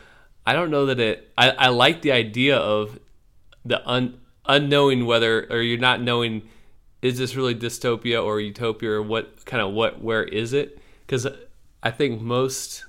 I 0.44 0.52
don't 0.52 0.70
know 0.70 0.86
that 0.86 1.00
it. 1.00 1.32
I, 1.38 1.50
I 1.50 1.68
like 1.68 2.02
the 2.02 2.12
idea 2.12 2.56
of 2.56 2.98
the 3.64 3.86
un, 3.88 4.20
unknowing 4.46 5.06
whether 5.06 5.46
or 5.50 5.62
you're 5.62 5.78
not 5.78 6.00
knowing 6.02 6.42
is 7.00 7.18
this 7.18 7.34
really 7.34 7.54
dystopia 7.54 8.22
or 8.22 8.40
utopia 8.40 8.90
or 8.90 9.02
what 9.02 9.44
kind 9.44 9.62
of 9.62 9.72
what 9.72 10.02
where 10.02 10.24
is 10.24 10.52
it 10.52 10.81
because 11.12 11.26
i 11.82 11.90
think 11.90 12.22
most 12.22 12.86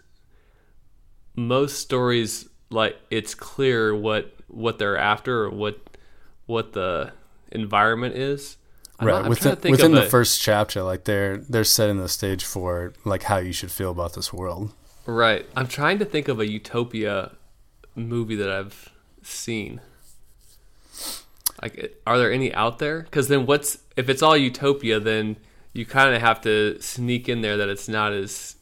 most 1.35 1.79
stories 1.79 2.47
like 2.69 2.95
it's 3.09 3.35
clear 3.35 3.93
what 3.93 4.33
what 4.47 4.79
they're 4.79 4.97
after 4.97 5.43
or 5.43 5.49
what 5.49 5.79
what 6.45 6.73
the 6.73 7.11
environment 7.51 8.15
is. 8.15 8.57
I'm 8.99 9.07
right 9.07 9.27
within, 9.27 9.41
trying 9.41 9.55
to 9.55 9.61
think 9.61 9.71
within 9.71 9.91
the 9.91 10.05
a- 10.05 10.09
first 10.09 10.41
chapter 10.41 10.83
like 10.83 11.03
they're 11.03 11.37
they're 11.37 11.63
setting 11.63 11.97
the 11.97 12.07
stage 12.07 12.45
for 12.45 12.93
like 13.03 13.23
how 13.23 13.37
you 13.37 13.51
should 13.51 13.71
feel 13.71 13.91
about 13.91 14.13
this 14.13 14.31
world. 14.31 14.71
Right. 15.05 15.45
I'm 15.57 15.67
trying 15.67 15.99
to 15.99 16.05
think 16.05 16.29
of 16.29 16.39
a 16.39 16.49
utopia 16.49 17.31
movie 17.95 18.35
that 18.35 18.49
i've 18.49 18.89
seen. 19.21 19.81
Like 21.61 21.99
are 22.07 22.17
there 22.17 22.31
any 22.31 22.53
out 22.53 22.79
there? 22.79 23.01
Because 23.01 23.27
then 23.27 23.45
what's 23.45 23.79
if 23.97 24.09
it's 24.09 24.21
all 24.21 24.37
utopia 24.37 24.99
then 24.99 25.37
you 25.73 25.85
kind 25.85 26.13
of 26.15 26.21
have 26.21 26.41
to 26.41 26.79
sneak 26.81 27.27
in 27.27 27.41
there 27.41 27.57
that 27.57 27.69
it's 27.69 27.87
not 27.87 28.13
as 28.13 28.55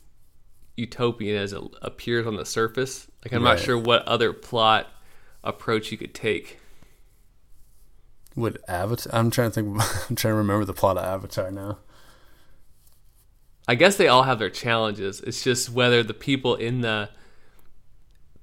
utopian 0.78 1.36
as 1.38 1.54
it 1.54 1.62
appears 1.82 2.26
on 2.26 2.36
the 2.36 2.46
surface 2.46 3.08
like 3.24 3.34
i'm 3.34 3.44
Right. 3.44 3.56
not 3.56 3.60
sure 3.60 3.78
what 3.78 4.04
other 4.08 4.34
plot 4.34 4.88
approach 5.44 5.92
you 5.92 5.98
could 5.98 6.14
take 6.14 6.60
would 8.36 8.58
avatar 8.68 9.14
i'm 9.14 9.30
trying 9.30 9.52
to 9.52 9.56
think 9.56 9.82
i'm 10.10 10.16
trying 10.16 10.34
to 10.34 10.36
remember 10.38 10.66
the 10.66 10.74
plot 10.74 10.98
of 10.98 11.04
avatar 11.04 11.52
now 11.52 11.78
I 13.68 13.76
guess 13.76 13.96
they 13.96 14.08
all 14.08 14.24
have 14.24 14.40
their 14.40 14.50
challenges. 14.50 15.22
It's 15.22 15.44
just 15.44 15.70
whether 15.70 16.04
the 16.04 16.14
people 16.14 16.56
in 16.56 16.82
the 16.82 17.10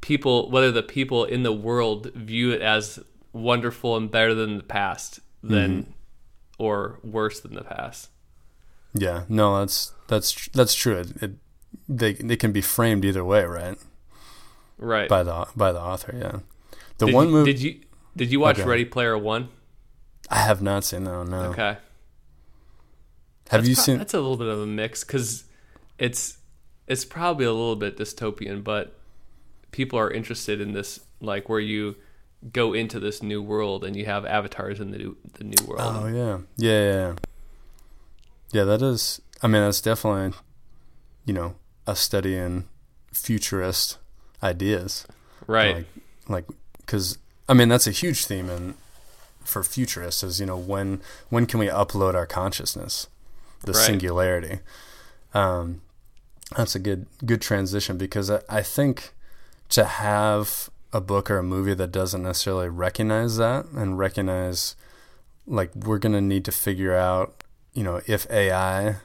people 0.00 0.50
whether 0.50 0.70
the 0.70 0.82
people 0.82 1.24
in 1.24 1.42
the 1.42 1.52
world 1.52 2.12
view 2.14 2.52
it 2.52 2.62
as 2.62 3.00
wonderful 3.32 3.96
and 3.96 4.10
better 4.10 4.34
than 4.34 4.56
the 4.56 4.62
past 4.62 5.20
than 5.42 5.82
mm-hmm. 5.82 5.90
or 6.58 7.00
worse 7.02 7.40
than 7.40 7.54
the 7.54 7.64
past. 7.64 8.10
Yeah 8.98 9.24
no 9.28 9.58
that's 9.60 9.92
that's 10.08 10.48
that's 10.50 10.74
true 10.74 10.96
it, 10.98 11.22
it 11.22 11.30
they 11.88 12.12
they 12.14 12.36
can 12.36 12.52
be 12.52 12.60
framed 12.60 13.04
either 13.04 13.24
way 13.24 13.44
right 13.44 13.78
Right. 14.78 15.08
by 15.08 15.22
the 15.24 15.46
by 15.56 15.72
the 15.72 15.80
author 15.80 16.14
yeah 16.16 16.38
the 16.98 17.06
did 17.06 17.14
one 17.14 17.26
you, 17.26 17.32
movie 17.32 17.52
Did 17.52 17.62
you 17.62 17.80
did 18.16 18.30
you 18.32 18.40
watch 18.40 18.58
Okay. 18.60 18.68
Ready 18.68 18.84
Player 18.84 19.16
1? 19.18 19.48
i 20.30 20.36
have 20.38 20.60
not 20.62 20.84
seen 20.84 21.04
that 21.04 21.16
one 21.16 21.30
no 21.30 21.40
Okay. 21.50 21.76
have 23.50 23.66
you 23.66 23.74
Pro- 23.74 23.82
seen 23.84 23.98
That's 23.98 24.14
a 24.14 24.20
little 24.20 24.36
bit 24.36 24.48
of 24.48 24.60
a 24.60 24.66
mix 24.66 25.04
cuz 25.04 25.44
it's 25.98 26.38
it's 26.86 27.04
probably 27.04 27.44
a 27.44 27.52
little 27.52 27.76
bit 27.76 27.98
dystopian, 27.98 28.64
but 28.64 28.98
people 29.72 29.98
are 29.98 30.10
interested 30.10 30.58
in 30.60 30.72
this 30.72 31.00
like 31.20 31.48
where 31.48 31.60
you 31.60 31.96
go 32.52 32.72
into 32.72 32.98
this 33.00 33.22
new 33.22 33.42
world 33.42 33.84
and 33.84 33.94
you 33.96 34.06
have 34.06 34.24
avatars 34.24 34.80
in 34.80 34.90
the 34.92 34.96
new, 34.98 35.16
the 35.34 35.44
new 35.44 35.66
world. 35.66 35.82
Oh 35.82 36.06
yeah, 36.06 36.38
yeah, 36.56 36.92
yeah, 36.92 37.14
yeah. 38.52 38.64
That 38.64 38.82
is. 38.82 39.20
I 39.42 39.46
mean, 39.46 39.62
that's 39.62 39.80
definitely, 39.80 40.36
you 41.24 41.32
know, 41.32 41.54
a 41.86 41.94
study 41.94 42.36
in 42.36 42.64
futurist 43.12 43.98
ideas. 44.42 45.06
Right. 45.46 45.76
Like, 45.76 45.86
like, 46.28 46.44
because 46.80 47.18
I 47.48 47.54
mean 47.54 47.68
that's 47.68 47.86
a 47.86 47.90
huge 47.92 48.26
theme 48.26 48.50
in 48.50 48.74
for 49.44 49.62
futurists 49.62 50.22
is 50.22 50.40
you 50.40 50.46
know 50.46 50.58
when 50.58 51.00
when 51.30 51.46
can 51.46 51.58
we 51.60 51.68
upload 51.68 52.14
our 52.14 52.26
consciousness, 52.26 53.06
the 53.64 53.72
Right. 53.72 53.86
singularity. 53.86 54.60
Um, 55.34 55.80
that's 56.56 56.74
a 56.74 56.78
good 56.78 57.06
good 57.24 57.40
transition 57.40 57.96
because 57.98 58.30
I, 58.30 58.40
I 58.48 58.62
think 58.62 59.12
to 59.70 59.84
have 59.84 60.70
a 60.92 61.00
book 61.00 61.30
or 61.30 61.38
a 61.38 61.42
movie 61.42 61.74
that 61.74 61.92
doesn't 61.92 62.22
necessarily 62.22 62.68
recognize 62.68 63.36
that 63.36 63.66
and 63.74 63.98
recognize 63.98 64.74
like 65.46 65.74
we're 65.74 65.98
gonna 65.98 66.20
need 66.20 66.44
to 66.46 66.52
figure 66.52 66.94
out 66.94 67.37
you 67.72 67.82
know 67.82 68.00
if 68.06 68.30
AI 68.30 68.96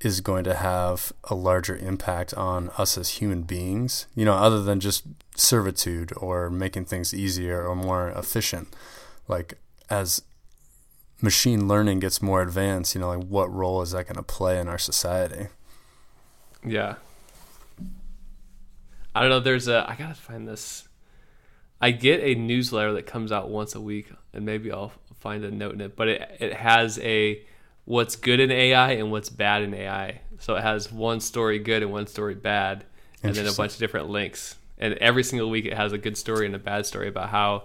is 0.00 0.20
going 0.20 0.44
to 0.44 0.54
have 0.54 1.12
a 1.24 1.34
larger 1.34 1.76
impact 1.76 2.34
on 2.34 2.70
us 2.76 2.98
as 2.98 3.08
human 3.10 3.42
beings, 3.42 4.06
you 4.14 4.24
know, 4.24 4.34
other 4.34 4.62
than 4.62 4.78
just 4.78 5.04
servitude 5.34 6.12
or 6.18 6.50
making 6.50 6.84
things 6.84 7.14
easier 7.14 7.66
or 7.66 7.74
more 7.74 8.10
efficient. 8.10 8.68
Like 9.28 9.54
as 9.88 10.22
machine 11.22 11.66
learning 11.66 12.00
gets 12.00 12.20
more 12.20 12.42
advanced, 12.42 12.94
you 12.94 13.00
know, 13.00 13.08
like 13.16 13.26
what 13.26 13.52
role 13.52 13.80
is 13.80 13.92
that 13.92 14.04
going 14.04 14.16
to 14.16 14.22
play 14.22 14.60
in 14.60 14.68
our 14.68 14.78
society? 14.78 15.48
Yeah. 16.64 16.96
I 19.14 19.20
don't 19.20 19.30
know. 19.30 19.40
There's 19.40 19.68
a. 19.68 19.88
I 19.88 19.94
gotta 19.94 20.14
find 20.14 20.48
this. 20.48 20.88
I 21.80 21.92
get 21.92 22.20
a 22.20 22.34
newsletter 22.34 22.94
that 22.94 23.06
comes 23.06 23.30
out 23.30 23.48
once 23.48 23.74
a 23.74 23.80
week, 23.80 24.10
and 24.32 24.44
maybe 24.44 24.72
I'll 24.72 24.92
find 25.20 25.44
a 25.44 25.52
note 25.52 25.74
in 25.74 25.80
it. 25.80 25.94
But 25.94 26.08
it 26.08 26.36
it 26.40 26.52
has 26.54 26.98
a 26.98 27.40
what's 27.84 28.16
good 28.16 28.40
in 28.40 28.50
AI 28.50 28.92
and 28.92 29.10
what's 29.10 29.28
bad 29.28 29.62
in 29.62 29.74
AI. 29.74 30.20
So 30.38 30.56
it 30.56 30.62
has 30.62 30.90
one 30.92 31.20
story 31.20 31.58
good 31.58 31.82
and 31.82 31.92
one 31.92 32.06
story 32.06 32.34
bad, 32.34 32.84
and 33.22 33.34
then 33.34 33.46
a 33.46 33.52
bunch 33.52 33.72
of 33.72 33.78
different 33.78 34.10
links. 34.10 34.56
And 34.78 34.94
every 34.94 35.22
single 35.24 35.50
week, 35.50 35.66
it 35.66 35.74
has 35.74 35.92
a 35.92 35.98
good 35.98 36.16
story 36.18 36.46
and 36.46 36.54
a 36.54 36.58
bad 36.58 36.86
story 36.86 37.08
about 37.08 37.30
how. 37.30 37.64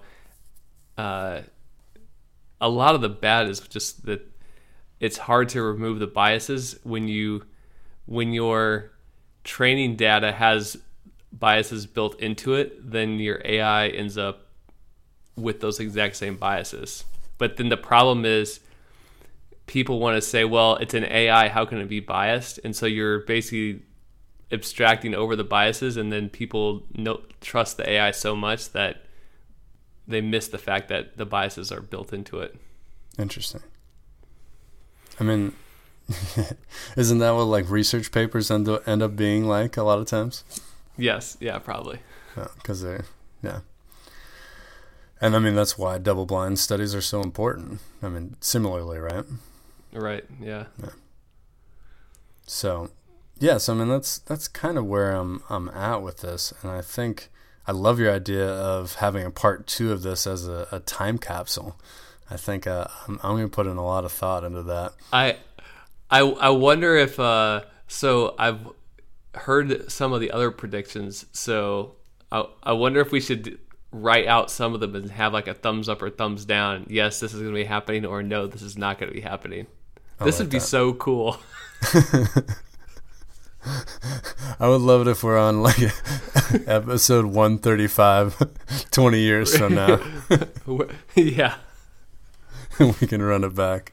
Uh, 0.97 1.41
a 2.61 2.69
lot 2.69 2.95
of 2.95 3.01
the 3.01 3.09
bad 3.09 3.47
is 3.47 3.61
just 3.61 4.05
that 4.05 4.21
it's 4.99 5.17
hard 5.17 5.49
to 5.49 5.61
remove 5.61 5.99
the 5.99 6.07
biases 6.07 6.77
when 6.83 7.07
you 7.07 7.45
when 8.05 8.33
your 8.33 8.91
training 9.43 9.95
data 9.95 10.31
has 10.31 10.77
biases 11.31 11.85
built 11.85 12.19
into 12.19 12.55
it, 12.55 12.91
then 12.91 13.19
your 13.19 13.39
AI 13.45 13.87
ends 13.89 14.17
up 14.17 14.47
with 15.35 15.61
those 15.61 15.79
exact 15.79 16.15
same 16.15 16.35
biases. 16.35 17.05
But 17.37 17.57
then 17.57 17.69
the 17.69 17.77
problem 17.77 18.25
is 18.25 18.59
people 19.69 19.99
want 19.99 20.15
to 20.15 20.21
say, 20.21 20.43
well, 20.43 20.77
it's 20.77 20.95
an 20.95 21.03
AI, 21.03 21.47
how 21.47 21.63
can 21.63 21.77
it 21.77 21.87
be 21.87 21.99
biased? 21.99 22.59
And 22.63 22.75
so 22.75 22.87
you're 22.87 23.19
basically 23.19 23.83
abstracting 24.51 25.13
over 25.13 25.35
the 25.35 25.43
biases, 25.43 25.95
and 25.95 26.11
then 26.11 26.27
people 26.27 26.81
no, 26.95 27.21
trust 27.39 27.77
the 27.77 27.87
AI 27.87 28.09
so 28.09 28.35
much 28.35 28.71
that 28.71 29.03
they 30.07 30.21
miss 30.21 30.47
the 30.47 30.57
fact 30.57 30.89
that 30.89 31.17
the 31.17 31.25
biases 31.25 31.71
are 31.71 31.81
built 31.81 32.11
into 32.11 32.39
it. 32.39 32.55
Interesting. 33.19 33.61
I 35.19 35.23
mean, 35.23 35.53
isn't 36.97 37.19
that 37.19 37.35
what 37.35 37.43
like 37.43 37.69
research 37.69 38.11
papers 38.11 38.49
end 38.49 38.67
up, 38.67 38.87
end 38.87 39.03
up 39.03 39.15
being 39.15 39.47
like 39.47 39.77
a 39.77 39.83
lot 39.83 39.99
of 39.99 40.07
times? 40.07 40.43
Yes, 40.97 41.37
yeah, 41.39 41.59
probably. 41.59 41.99
Because 42.33 42.81
they're, 42.81 43.05
yeah. 43.43 43.59
And 45.21 45.35
I 45.35 45.39
mean, 45.39 45.53
that's 45.53 45.77
why 45.77 45.99
double 45.99 46.25
blind 46.25 46.57
studies 46.57 46.95
are 46.95 47.01
so 47.01 47.21
important. 47.21 47.81
I 48.01 48.09
mean, 48.09 48.35
similarly, 48.39 48.97
right? 48.97 49.25
Right, 49.91 50.23
yeah. 50.41 50.65
So, 52.45 52.89
yeah, 53.39 53.57
so 53.57 53.73
I 53.73 53.77
mean 53.77 53.89
that's 53.89 54.19
that's 54.19 54.47
kind 54.47 54.77
of 54.77 54.85
where 54.85 55.11
I'm 55.11 55.41
I'm 55.49 55.69
at 55.69 56.01
with 56.01 56.17
this, 56.21 56.53
and 56.61 56.71
I 56.71 56.81
think 56.81 57.29
I 57.67 57.71
love 57.71 57.99
your 57.99 58.11
idea 58.11 58.47
of 58.47 58.95
having 58.95 59.25
a 59.25 59.31
part 59.31 59.67
two 59.67 59.91
of 59.91 60.01
this 60.01 60.25
as 60.27 60.47
a, 60.47 60.67
a 60.71 60.79
time 60.79 61.17
capsule. 61.17 61.79
I 62.29 62.37
think 62.37 62.67
uh, 62.67 62.85
I'm, 63.07 63.19
I'm 63.23 63.35
going 63.35 63.49
to 63.49 63.55
put 63.55 63.67
in 63.67 63.77
a 63.77 63.85
lot 63.85 64.05
of 64.05 64.11
thought 64.11 64.43
into 64.43 64.63
that. 64.63 64.93
I, 65.11 65.37
I, 66.09 66.19
I 66.19 66.49
wonder 66.49 66.95
if 66.95 67.19
uh, 67.19 67.63
so. 67.87 68.35
I've 68.37 68.59
heard 69.35 69.91
some 69.91 70.13
of 70.13 70.21
the 70.21 70.31
other 70.31 70.51
predictions. 70.51 71.25
So 71.31 71.95
I, 72.31 72.45
I 72.63 72.73
wonder 72.73 72.99
if 72.99 73.11
we 73.11 73.21
should 73.21 73.59
write 73.91 74.27
out 74.27 74.51
some 74.51 74.73
of 74.73 74.79
them 74.79 74.95
and 74.95 75.09
have 75.11 75.33
like 75.33 75.47
a 75.47 75.53
thumbs 75.53 75.89
up 75.89 76.01
or 76.01 76.09
thumbs 76.09 76.45
down. 76.45 76.85
Yes, 76.89 77.19
this 77.19 77.33
is 77.33 77.41
going 77.41 77.53
to 77.53 77.59
be 77.59 77.65
happening, 77.65 78.05
or 78.05 78.21
no, 78.21 78.47
this 78.47 78.61
is 78.61 78.77
not 78.77 78.99
going 78.99 79.09
to 79.09 79.13
be 79.13 79.21
happening. 79.21 79.67
This 80.23 80.35
like 80.35 80.39
would 80.45 80.49
be 80.49 80.59
that. 80.59 80.65
so 80.65 80.93
cool. 80.93 81.37
I 84.59 84.67
would 84.67 84.81
love 84.81 85.07
it 85.07 85.11
if 85.11 85.23
we're 85.23 85.37
on 85.37 85.61
like 85.61 85.79
episode 86.67 87.25
135 87.25 88.89
20 88.91 89.19
years 89.19 89.57
from 89.57 89.75
now. 89.75 89.99
yeah. 91.15 91.55
we 92.79 93.07
can 93.07 93.21
run 93.21 93.43
it 93.43 93.55
back. 93.55 93.91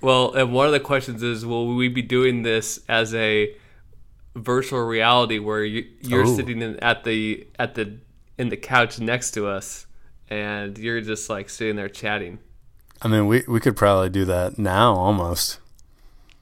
Well, 0.00 0.32
and 0.34 0.52
one 0.52 0.66
of 0.66 0.72
the 0.72 0.80
questions 0.80 1.22
is, 1.22 1.44
will 1.44 1.74
we 1.74 1.88
be 1.88 2.02
doing 2.02 2.42
this 2.42 2.80
as 2.88 3.14
a 3.14 3.54
virtual 4.36 4.84
reality 4.84 5.38
where 5.38 5.64
you, 5.64 5.86
you're 6.00 6.26
Oh. 6.26 6.36
sitting 6.36 6.62
in, 6.62 6.78
at 6.80 7.04
the 7.04 7.46
at 7.58 7.74
the 7.74 7.98
in 8.38 8.48
the 8.50 8.56
couch 8.56 9.00
next 9.00 9.32
to 9.32 9.48
us, 9.48 9.86
and 10.30 10.78
you're 10.78 11.00
just 11.00 11.28
like 11.28 11.50
sitting 11.50 11.76
there 11.76 11.88
chatting? 11.88 12.38
I 13.02 13.08
mean, 13.08 13.26
we, 13.26 13.44
we 13.46 13.60
could 13.60 13.76
probably 13.76 14.08
do 14.10 14.24
that 14.24 14.58
now 14.58 14.94
almost. 14.94 15.60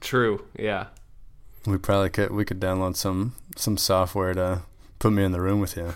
True. 0.01 0.45
Yeah. 0.57 0.87
We 1.65 1.77
probably 1.77 2.09
could 2.09 2.31
we 2.31 2.45
could 2.45 2.59
download 2.59 2.95
some 2.95 3.35
some 3.55 3.77
software 3.77 4.33
to 4.33 4.61
put 4.99 5.11
me 5.11 5.23
in 5.23 5.31
the 5.33 5.41
room 5.41 5.59
with 5.59 5.75
you. 5.75 5.93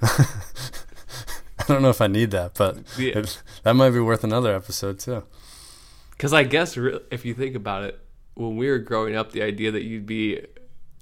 I 0.02 1.64
don't 1.66 1.82
know 1.82 1.90
if 1.90 2.00
I 2.00 2.06
need 2.06 2.30
that, 2.30 2.54
but 2.54 2.78
Yeah. 2.96 3.18
it, 3.18 3.42
that 3.64 3.74
might 3.74 3.90
be 3.90 4.00
worth 4.00 4.24
another 4.24 4.54
episode 4.54 5.00
too. 5.00 5.24
Because 6.10 6.32
I 6.32 6.44
guess 6.44 6.76
if 7.10 7.24
you 7.24 7.34
think 7.34 7.54
about 7.56 7.84
it, 7.84 8.00
when 8.34 8.56
we 8.56 8.68
were 8.70 8.78
growing 8.78 9.16
up, 9.16 9.32
the 9.32 9.42
idea 9.42 9.70
that 9.72 9.82
you'd 9.82 10.06
be 10.06 10.46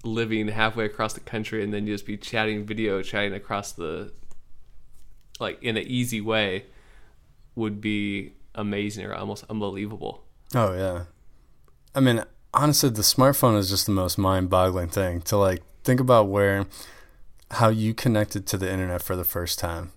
living 0.04 0.48
halfway 0.48 0.84
across 0.86 1.12
the 1.12 1.20
country 1.20 1.62
and 1.62 1.72
then 1.72 1.86
you'd 1.86 1.94
just 1.94 2.06
be 2.06 2.16
chatting 2.16 2.64
video, 2.64 3.02
chatting 3.02 3.34
across 3.34 3.72
the 3.72 4.12
like 5.38 5.62
in 5.62 5.76
an 5.76 5.84
easy 5.86 6.20
way, 6.20 6.64
would 7.54 7.80
be 7.80 8.32
amazing 8.56 9.04
or 9.06 9.14
almost 9.14 9.44
unbelievable. 9.48 10.24
Oh 10.54 10.74
yeah. 10.74 11.04
I 11.94 12.00
mean, 12.00 12.24
honestly, 12.52 12.90
the 12.90 13.02
smartphone 13.02 13.56
is 13.58 13.70
just 13.70 13.86
the 13.86 13.92
most 13.92 14.18
mind-boggling 14.18 14.88
thing 14.88 15.20
to 15.22 15.36
like 15.36 15.62
think 15.84 16.00
about 16.00 16.28
where 16.28 16.66
how 17.52 17.68
you 17.68 17.94
connected 17.94 18.46
to 18.48 18.58
the 18.58 18.70
internet 18.70 19.02
for 19.02 19.14
the 19.16 19.24
first 19.24 19.58
time. 19.58 19.92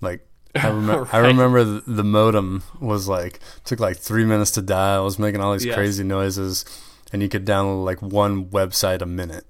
Like 0.00 0.26
I, 0.54 0.68
rem- 0.70 1.06
I 1.12 1.18
remember 1.18 1.62
the, 1.64 1.82
the 1.86 2.04
modem 2.04 2.62
was 2.80 3.08
like 3.08 3.40
took 3.64 3.78
like 3.80 3.98
three 3.98 4.24
minutes 4.24 4.50
to 4.52 4.62
dial. 4.62 5.02
It 5.02 5.04
was 5.04 5.18
making 5.18 5.40
all 5.40 5.52
these 5.52 5.64
Yes. 5.66 5.74
crazy 5.74 6.04
noises, 6.04 6.64
and 7.12 7.22
you 7.22 7.28
could 7.28 7.44
download 7.46 7.84
like 7.84 8.00
one 8.02 8.46
website 8.46 9.02
a 9.02 9.06
minute, 9.06 9.44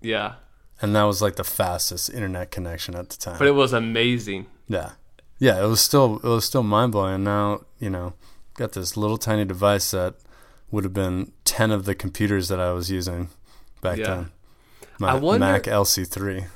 Yeah, 0.00 0.34
and 0.82 0.94
that 0.94 1.04
was 1.04 1.22
like 1.22 1.36
the 1.36 1.44
fastest 1.44 2.10
internet 2.10 2.50
connection 2.50 2.94
at 2.94 3.08
the 3.10 3.16
time. 3.16 3.38
but 3.38 3.46
it 3.48 3.52
was 3.54 3.72
amazing. 3.72 4.46
Yeah, 4.68 4.92
yeah, 5.46 5.56
it 5.62 5.66
was 5.66 5.80
still 5.80 6.16
it 6.22 6.28
was 6.36 6.44
still 6.44 6.62
mind 6.62 6.92
blowing. 6.92 7.14
And 7.16 7.24
now 7.24 7.62
you 7.80 7.90
know, 7.90 8.12
got 8.54 8.72
this 8.72 8.96
little 8.96 9.18
tiny 9.18 9.44
device 9.44 9.90
that 9.90 10.14
would 10.70 10.84
have 10.84 10.92
been 10.94 11.32
ten 11.44 11.70
of 11.70 11.84
the 11.84 11.94
computers 11.94 12.46
that 12.48 12.60
I 12.60 12.70
was 12.72 12.90
using 12.90 13.28
back 13.80 13.98
Yeah. 13.98 14.06
then. 14.14 14.30
My 14.98 15.14
wonder- 15.14 15.44
Mac 15.46 15.64
LC3. 15.64 16.46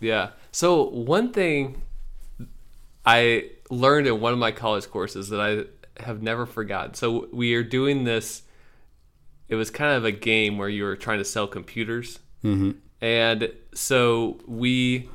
Yeah. 0.00 0.30
So 0.50 0.82
one 0.90 1.32
thing 1.32 1.82
I 3.04 3.50
learned 3.70 4.06
in 4.06 4.20
one 4.20 4.32
of 4.32 4.38
my 4.38 4.52
college 4.52 4.88
courses 4.90 5.28
that 5.30 5.40
I 5.40 6.02
have 6.02 6.22
never 6.22 6.46
forgotten. 6.46 6.94
So 6.94 7.28
we 7.32 7.54
are 7.54 7.62
doing 7.62 8.04
this. 8.04 8.42
It 9.48 9.54
was 9.56 9.70
kind 9.70 9.92
of 9.96 10.04
a 10.04 10.12
game 10.12 10.58
where 10.58 10.68
you 10.68 10.84
were 10.84 10.96
trying 10.96 11.18
to 11.18 11.24
sell 11.24 11.46
computers, 11.46 12.18
Mm-hmm. 12.44 12.72
and 13.00 13.52
so 13.74 14.40
we, 14.48 15.08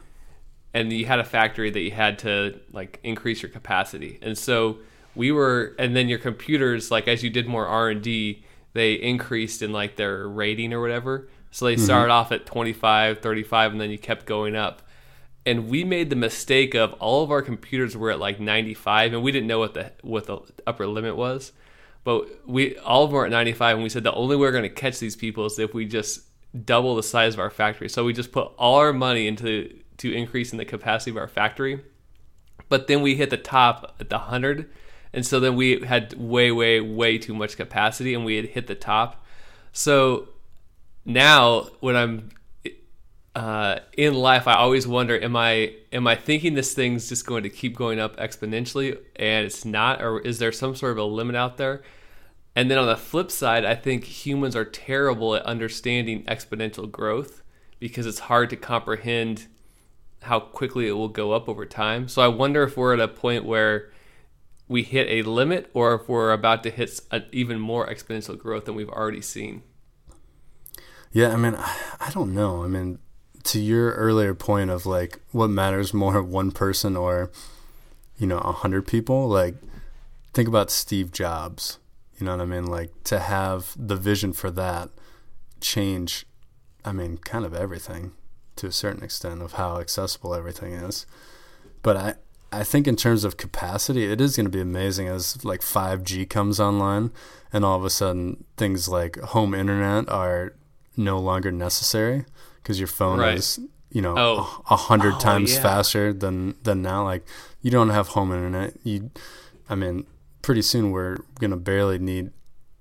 and 0.77 0.93
you 0.93 1.05
had 1.05 1.19
a 1.19 1.23
factory 1.23 1.69
that 1.69 1.79
you 1.79 1.91
had 1.91 2.19
to 2.19 2.59
like 2.71 2.99
increase 3.03 3.41
your 3.41 3.51
capacity, 3.51 4.19
and 4.21 4.37
so 4.37 4.77
we 5.17 5.31
were, 5.31 5.75
and 5.79 5.95
then 5.95 6.07
your 6.07 6.19
computers, 6.19 6.91
like 6.91 7.07
as 7.07 7.23
you 7.23 7.29
did 7.29 7.47
more 7.47 7.65
R 7.65 7.89
and 7.89 8.01
D, 8.01 8.43
they 8.73 8.93
increased 8.93 9.63
in 9.63 9.71
like 9.71 9.95
their 9.95 10.27
rating 10.27 10.71
or 10.71 10.79
whatever. 10.79 11.27
So 11.49 11.65
they 11.65 11.75
mm-hmm. 11.75 11.83
started 11.83 12.11
off 12.11 12.31
at 12.31 12.45
25, 12.45 13.19
35, 13.19 13.71
and 13.71 13.81
then 13.81 13.89
you 13.89 13.97
kept 13.97 14.27
going 14.27 14.55
up. 14.55 14.83
And 15.45 15.69
we 15.69 15.83
made 15.83 16.11
the 16.11 16.15
mistake 16.15 16.75
of 16.75 16.93
all 16.93 17.23
of 17.23 17.31
our 17.31 17.41
computers 17.41 17.97
were 17.97 18.11
at 18.11 18.19
like 18.19 18.39
95 18.39 19.13
and 19.13 19.23
we 19.23 19.31
didn't 19.31 19.47
know 19.47 19.59
what 19.59 19.73
the 19.73 19.93
what 20.01 20.27
the 20.27 20.39
upper 20.67 20.85
limit 20.85 21.15
was. 21.15 21.53
But 22.03 22.47
we 22.47 22.77
all 22.77 23.05
of 23.05 23.09
them 23.09 23.15
were 23.15 23.25
at 23.25 23.31
95 23.31 23.77
and 23.77 23.83
we 23.83 23.89
said 23.89 24.03
the 24.03 24.13
only 24.13 24.35
way 24.35 24.41
we're 24.41 24.51
going 24.51 24.63
to 24.63 24.69
catch 24.69 24.99
these 24.99 25.15
people 25.15 25.45
is 25.45 25.57
if 25.57 25.73
we 25.73 25.85
just 25.85 26.21
double 26.65 26.95
the 26.95 27.03
size 27.03 27.33
of 27.33 27.39
our 27.39 27.49
factory. 27.49 27.89
So 27.89 28.03
we 28.03 28.13
just 28.13 28.31
put 28.31 28.51
all 28.57 28.75
our 28.75 28.93
money 28.93 29.25
into 29.25 29.73
to 29.97 30.11
increase 30.11 30.51
in 30.51 30.57
the 30.57 30.65
capacity 30.65 31.11
of 31.11 31.17
our 31.17 31.27
factory 31.27 31.81
but 32.69 32.87
then 32.87 33.01
we 33.01 33.15
hit 33.15 33.29
the 33.29 33.37
top 33.37 33.95
at 33.99 34.09
the 34.09 34.17
100 34.17 34.69
and 35.13 35.25
so 35.25 35.39
then 35.39 35.55
we 35.55 35.79
had 35.81 36.13
way 36.13 36.51
way 36.51 36.79
way 36.79 37.17
too 37.17 37.33
much 37.33 37.57
capacity 37.57 38.13
and 38.13 38.25
we 38.25 38.35
had 38.35 38.45
hit 38.45 38.67
the 38.67 38.75
top 38.75 39.25
so 39.71 40.27
now 41.05 41.69
when 41.79 41.95
I'm 41.95 42.29
uh, 43.37 43.81
in 43.95 44.15
life, 44.15 44.47
I 44.47 44.55
always 44.55 44.87
wonder: 44.87 45.21
Am 45.23 45.35
I 45.35 45.75
am 45.93 46.07
I 46.07 46.15
thinking 46.15 46.55
this 46.55 46.73
thing's 46.73 47.07
just 47.07 47.27
going 47.27 47.43
to 47.43 47.51
keep 47.51 47.75
going 47.75 47.99
up 47.99 48.17
exponentially, 48.17 48.97
and 49.15 49.45
it's 49.45 49.63
not, 49.63 50.01
or 50.01 50.19
is 50.21 50.39
there 50.39 50.51
some 50.51 50.75
sort 50.75 50.93
of 50.93 50.97
a 50.97 51.03
limit 51.03 51.35
out 51.35 51.57
there? 51.57 51.83
And 52.55 52.71
then 52.71 52.79
on 52.79 52.87
the 52.87 52.97
flip 52.97 53.29
side, 53.29 53.63
I 53.63 53.75
think 53.75 54.05
humans 54.05 54.55
are 54.55 54.65
terrible 54.65 55.35
at 55.35 55.43
understanding 55.43 56.23
exponential 56.23 56.91
growth 56.91 57.43
because 57.79 58.07
it's 58.07 58.21
hard 58.21 58.49
to 58.49 58.55
comprehend 58.55 59.45
how 60.23 60.39
quickly 60.39 60.87
it 60.87 60.93
will 60.93 61.07
go 61.07 61.31
up 61.31 61.47
over 61.47 61.65
time. 61.65 62.07
So 62.07 62.21
I 62.21 62.27
wonder 62.27 62.63
if 62.63 62.77
we're 62.77 62.93
at 62.93 62.99
a 62.99 63.07
point 63.07 63.45
where 63.45 63.89
we 64.67 64.83
hit 64.83 65.07
a 65.07 65.27
limit 65.29 65.69
or 65.73 65.95
if 65.95 66.09
we're 66.09 66.31
about 66.31 66.63
to 66.63 66.69
hit 66.69 66.99
an 67.11 67.25
even 67.31 67.59
more 67.59 67.87
exponential 67.87 68.37
growth 68.37 68.65
than 68.65 68.75
we've 68.75 68.89
already 68.89 69.21
seen. 69.21 69.63
Yeah, 71.11 71.33
I 71.33 71.37
mean, 71.37 71.55
I 71.55 72.09
don't 72.11 72.33
know. 72.33 72.63
I 72.63 72.67
mean, 72.67 72.99
to 73.43 73.59
your 73.59 73.93
earlier 73.93 74.33
point 74.33 74.69
of 74.69 74.85
like 74.85 75.19
what 75.31 75.49
matters 75.49 75.93
more, 75.93 76.21
one 76.23 76.51
person 76.51 76.97
or, 76.97 77.31
you 78.17 78.27
know, 78.27 78.39
a 78.39 78.51
hundred 78.51 78.87
people, 78.87 79.27
like 79.27 79.55
think 80.33 80.47
about 80.47 80.69
Steve 80.69 81.11
Jobs. 81.11 81.79
You 82.19 82.25
know 82.25 82.35
what 82.35 82.41
I 82.41 82.45
mean? 82.45 82.65
Like 82.65 82.91
to 83.05 83.19
have 83.19 83.73
the 83.77 83.95
vision 83.95 84.33
for 84.33 84.49
that 84.51 84.89
change, 85.61 86.25
I 86.83 86.91
mean, 86.91 87.17
kind 87.17 87.45
of 87.45 87.53
everything 87.53 88.11
to 88.57 88.67
a 88.67 88.71
certain 88.71 89.03
extent 89.03 89.41
of 89.41 89.53
how 89.53 89.79
accessible 89.79 90.33
everything 90.33 90.73
is. 90.73 91.05
But 91.83 91.97
I, 91.97 92.15
I 92.51 92.63
think 92.63 92.87
in 92.87 92.95
terms 92.95 93.23
of 93.23 93.37
capacity, 93.37 94.05
it 94.11 94.19
is 94.21 94.35
going 94.35 94.45
to 94.45 94.51
be 94.51 94.61
amazing 94.61 95.07
as 95.07 95.43
like 95.45 95.61
5G 95.61 96.29
comes 96.29 96.59
online 96.59 97.11
and 97.53 97.63
all 97.65 97.77
of 97.77 97.85
a 97.85 97.89
sudden 97.89 98.43
things 98.57 98.87
like 98.89 99.17
home 99.19 99.53
internet 99.53 100.09
are 100.09 100.53
no 100.95 101.19
longer 101.19 101.51
necessary 101.51 102.25
because 102.61 102.79
your 102.79 102.87
phone 102.87 103.19
Right. 103.19 103.37
is, 103.37 103.59
you 103.91 104.01
know, 104.01 104.15
Oh. 104.17 104.61
a 104.69 104.75
hundred 104.75 105.15
Oh, 105.15 105.19
times 105.19 105.53
yeah. 105.53 105.61
faster 105.61 106.11
than 106.13 106.55
than 106.63 106.81
now. 106.81 107.03
Like 107.03 107.25
you 107.61 107.69
don't 107.71 107.89
have 107.89 108.09
home 108.09 108.31
internet. 108.31 108.73
You, 108.83 109.11
I 109.69 109.75
mean, 109.75 110.05
pretty 110.41 110.61
soon 110.61 110.91
we're 110.91 111.17
going 111.39 111.51
to 111.51 111.57
barely 111.57 111.99
need 111.99 112.31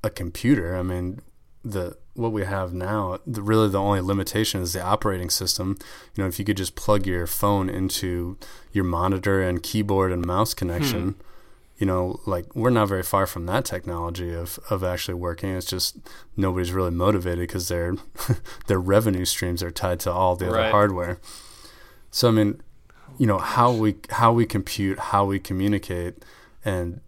a 0.03 0.11
computer. 0.11 0.77
I 0.77 0.83
mean, 0.83 1.21
the 1.65 1.97
what 2.17 2.33
we 2.33 2.45
have 2.45 2.73
now, 2.73 3.19
the, 3.27 3.43
really 3.43 3.69
the 3.69 3.81
only 3.81 4.01
limitation 4.01 4.61
is 4.63 4.73
the 4.73 4.83
operating 4.83 5.31
system. 5.31 5.77
You 6.15 6.23
know, 6.23 6.29
if 6.29 6.39
you 6.39 6.45
could 6.45 6.57
just 6.57 6.75
plug 6.75 7.07
your 7.07 7.27
phone 7.27 7.69
into 7.69 8.37
your 8.73 8.85
monitor 8.85 9.43
and 9.43 9.63
keyboard 9.63 10.13
and 10.13 10.25
mouse 10.25 10.55
connection, 10.55 11.03
Hmm. 11.03 11.21
you 11.79 11.87
know, 11.87 12.21
like 12.27 12.55
we're 12.57 12.71
not 12.71 12.89
very 12.89 13.03
far 13.03 13.27
from 13.27 13.47
that 13.47 13.65
technology 13.65 14.33
of, 14.35 14.59
of 14.71 14.83
actually 14.83 15.15
working. 15.15 15.51
It's 15.51 15.67
just 15.67 15.99
nobody's 16.37 16.73
really 16.73 16.91
motivated 16.91 17.47
because 17.49 17.69
their 17.69 17.97
their 18.67 18.81
revenue 18.81 19.25
streams 19.25 19.63
are 19.63 19.71
tied 19.71 20.01
to 20.01 20.11
all 20.13 20.37
the 20.37 20.47
other 20.49 20.57
hardware. 20.73 21.21
So 22.11 22.29
I 22.29 22.31
mean, 22.33 22.63
you 23.19 23.27
know 23.27 23.39
how 23.39 23.73
we 23.73 23.97
how 24.11 24.33
we 24.33 24.47
compute, 24.47 24.99
how 24.99 25.25
we 25.27 25.39
communicate, 25.39 26.25
and 26.65 27.01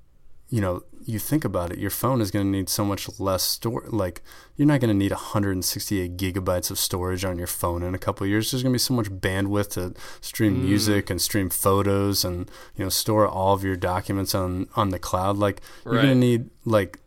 you 0.51 0.61
know 0.61 0.83
you 1.09 1.19
think 1.19 1.43
about 1.43 1.73
it, 1.73 1.79
your 1.79 1.91
phone 1.91 2.21
is 2.21 2.31
going 2.31 2.45
to 2.45 2.53
need 2.53 2.69
so 2.69 2.85
much 2.85 3.09
less 3.19 3.43
store. 3.43 3.85
Like 3.89 4.21
you're 4.57 4.69
not 4.69 4.81
going 4.81 4.91
to 4.91 4.95
need 4.95 5.11
168 5.11 6.19
gigabytes 6.19 6.71
of 6.71 6.79
storage 6.79 7.25
on 7.25 7.39
your 7.39 7.47
phone 7.47 7.83
in 7.83 7.95
a 7.95 7.99
couple 7.99 8.25
of 8.25 8.31
years. 8.31 8.51
There's 8.51 8.63
going 8.63 8.73
to 8.73 8.75
be 8.75 8.79
so 8.79 8.93
much 8.93 9.09
bandwidth 9.09 9.71
to 9.71 9.95
stream 10.21 10.57
mm. 10.57 10.65
music 10.65 11.09
and 11.09 11.19
stream 11.19 11.49
photos 11.49 12.27
and 12.27 12.51
you 12.77 12.85
know 12.85 12.91
store 12.91 13.27
all 13.27 13.55
of 13.55 13.65
your 13.65 13.75
documents 13.75 14.35
on 14.35 14.69
on 14.77 14.91
the 14.91 14.99
cloud. 14.99 15.39
Like 15.39 15.63
you're 15.87 15.95
going 15.95 16.09
to 16.09 16.15
need 16.15 16.51
like 16.67 17.01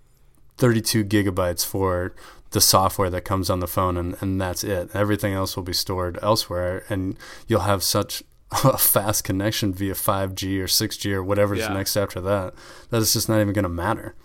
32 0.58 1.06
gigabytes 1.06 1.64
for 1.64 2.16
the 2.50 2.62
software 2.62 3.12
that 3.12 3.22
comes 3.22 3.52
on 3.52 3.60
the 3.60 3.68
phone 3.68 3.98
and, 3.98 4.18
and 4.20 4.42
that's 4.42 4.64
it 4.64 4.90
everything 4.94 5.34
else 5.34 5.56
will 5.56 5.64
be 5.64 5.72
stored 5.72 6.20
elsewhere 6.22 6.84
and 6.90 7.18
you'll 7.48 7.62
have 7.62 7.82
such 7.82 8.24
a 8.64 8.78
fast 8.78 9.24
connection 9.24 9.74
via 9.74 9.94
5g 9.94 10.60
or 10.60 10.66
6g 10.66 11.12
or 11.14 11.24
whatever's 11.24 11.60
Yeah. 11.60 11.74
next 11.74 11.96
after 11.96 12.20
that 12.22 12.54
that 12.90 13.02
it's 13.02 13.14
just 13.14 13.30
not 13.30 13.40
even 13.40 13.54
going 13.54 13.64
to 13.64 13.70
matter 13.70 14.16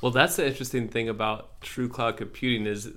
Well, 0.00 0.12
that's 0.12 0.36
the 0.36 0.46
interesting 0.46 0.88
thing 0.88 1.08
about 1.08 1.60
true 1.60 1.88
cloud 1.88 2.16
computing 2.16 2.66
is 2.66 2.90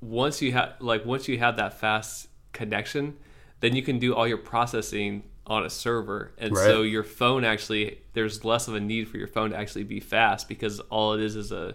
once 0.00 0.40
you 0.42 0.52
have 0.52 0.74
like 0.80 1.04
once 1.04 1.26
you 1.28 1.38
have 1.38 1.56
that 1.56 1.78
fast 1.80 2.28
connection, 2.52 3.16
then 3.60 3.74
you 3.74 3.82
can 3.82 3.98
do 3.98 4.14
all 4.14 4.26
your 4.26 4.38
processing 4.38 5.24
on 5.46 5.64
a 5.64 5.70
server, 5.70 6.32
and 6.38 6.56
so 6.56 6.82
your 6.82 7.02
phone 7.04 7.44
actually 7.44 7.98
there's 8.14 8.44
less 8.44 8.68
of 8.68 8.74
a 8.74 8.80
need 8.80 9.08
for 9.08 9.16
your 9.16 9.28
phone 9.28 9.50
to 9.50 9.56
actually 9.56 9.84
be 9.84 10.00
fast 10.00 10.48
because 10.48 10.80
all 10.90 11.12
it 11.14 11.20
is 11.20 11.36
is 11.36 11.52
a, 11.52 11.74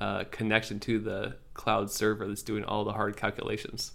uh 0.00 0.24
connection 0.30 0.78
to 0.80 0.98
the 0.98 1.36
cloud 1.54 1.90
server 1.90 2.26
that's 2.26 2.42
doing 2.42 2.64
all 2.64 2.84
the 2.84 2.92
hard 2.92 3.16
calculations. 3.16 3.92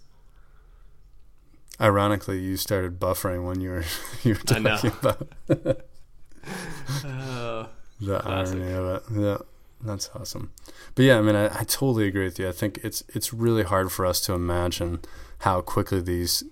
Ironically 1.82 2.39
you 2.39 2.56
started 2.58 3.00
buffering 3.00 3.44
when 3.46 3.60
you 3.60 3.70
were 3.72 3.84
you 4.24 4.36
were 4.36 4.39
talking 4.63 4.91
about 5.02 5.28
Uh, 5.50 5.74
the 8.02 8.20
Classic. 8.20 8.56
irony 8.58 8.72
of 8.74 8.86
it. 8.86 9.04
Yeah, 9.20 9.38
that's 9.82 10.10
awesome. 10.15 10.52
But 10.96 11.06
yeah, 11.06 11.17
I 11.17 11.22
mean, 11.22 11.36
I, 11.36 11.46
I 11.46 11.63
totally 11.63 12.08
agree 12.08 12.26
with 12.26 12.39
you. 12.39 12.48
I 12.48 12.52
think 12.52 12.80
it's 12.84 13.04
it's 13.10 13.34
really 13.34 13.63
hard 13.63 13.91
for 13.91 14.06
us 14.06 14.22
to 14.22 14.34
imagine 14.34 15.00
how 15.39 15.62
quickly 15.62 16.02
these 16.02 16.44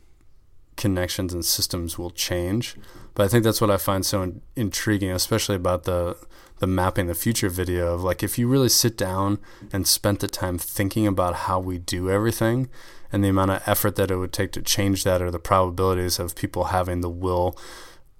connections 0.80 1.34
and 1.34 1.46
systems 1.46 2.00
will 2.00 2.10
change. 2.10 2.76
But 3.14 3.26
I 3.26 3.28
think 3.28 3.44
that's 3.44 3.62
what 3.62 3.70
I 3.70 3.78
find 3.78 4.04
so 4.06 4.24
in, 4.24 4.42
intriguing, 4.56 5.12
especially 5.12 5.56
about 5.56 5.84
the 5.84 6.18
the 6.58 6.68
mapping 6.68 7.08
the 7.08 7.16
future 7.16 7.48
video 7.48 7.94
of 7.94 8.04
like 8.04 8.22
if 8.22 8.38
you 8.38 8.48
really 8.48 8.68
sit 8.68 8.98
down 8.98 9.40
and 9.72 9.88
spent 9.88 10.20
the 10.20 10.28
time 10.28 10.58
thinking 10.58 11.08
about 11.08 11.34
how 11.48 11.58
we 11.58 11.78
do 11.78 12.10
everything 12.10 12.68
and 13.14 13.24
the 13.24 13.30
amount 13.30 13.52
of 13.52 13.64
effort 13.66 13.96
that 13.96 14.12
it 14.12 14.18
would 14.18 14.34
take 14.34 14.52
to 14.52 14.62
change 14.62 15.06
that 15.06 15.22
or 15.22 15.32
the 15.32 15.40
probabilities 15.40 16.20
of 16.20 16.36
people 16.36 16.66
having 16.66 17.00
the 17.00 17.10
will 17.10 17.58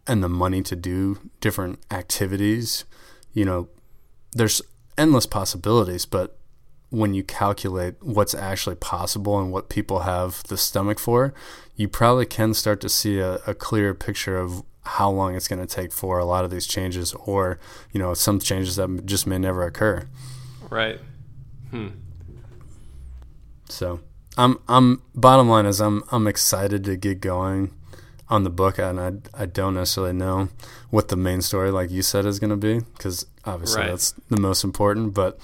and 0.08 0.24
the 0.24 0.30
money 0.30 0.62
to 0.64 0.76
do 0.76 1.20
different 1.42 1.80
activities, 1.92 2.86
you 3.34 3.44
know, 3.44 3.68
there's 4.32 4.62
endless 4.98 5.26
possibilities, 5.26 6.06
but 6.06 6.39
when 6.90 7.14
you 7.14 7.24
calculate 7.24 7.96
what's 8.02 8.34
actually 8.34 8.76
possible 8.76 9.40
and 9.40 9.52
what 9.52 9.70
people 9.70 10.00
have 10.00 10.44
the 10.44 10.58
stomach 10.58 10.98
for, 11.00 11.34
you 11.76 11.88
probably 11.88 12.26
can 12.26 12.54
start 12.54 12.82
to 12.82 12.90
see 12.90 13.20
a, 13.20 13.36
a 13.46 13.54
clearer 13.54 13.94
picture 13.94 14.38
of 14.38 14.64
how 14.84 15.10
long 15.12 15.36
it's 15.36 15.48
going 15.48 15.60
to 15.66 15.68
take 15.76 15.92
for 15.92 16.18
a 16.18 16.26
lot 16.26 16.44
of 16.44 16.50
these 16.52 16.66
changes 16.66 17.14
or, 17.14 17.60
you 17.92 18.00
know, 18.00 18.14
some 18.16 18.40
changes 18.40 18.76
that 18.78 19.06
just 19.06 19.28
may 19.28 19.38
never 19.38 19.64
occur. 19.64 20.08
right. 20.72 21.00
Hmm. 21.70 21.90
So 23.70 24.00
I'm 24.38 24.58
I'm 24.68 25.02
bottom 25.14 25.48
line 25.50 25.66
is 25.66 25.80
I'm 25.80 26.04
I'm 26.12 26.28
excited 26.28 26.84
to 26.86 26.96
get 26.98 27.22
going 27.22 27.72
on 28.30 28.44
the 28.44 28.50
book 28.50 28.80
and 28.80 29.00
I 29.00 29.12
I 29.44 29.46
don't 29.46 29.76
necessarily 29.76 30.14
know 30.14 30.50
what 30.90 31.10
the 31.10 31.16
main 31.16 31.42
story 31.42 31.72
like 31.72 31.92
you 31.92 32.02
said 32.02 32.26
is 32.26 32.40
going 32.40 32.50
to 32.50 32.56
be 32.58 32.80
because 32.98 33.26
obviously 33.46 33.82
Right. 33.82 33.90
that's 33.90 34.12
the 34.30 34.40
most 34.40 34.64
important 34.64 35.14
but 35.14 35.40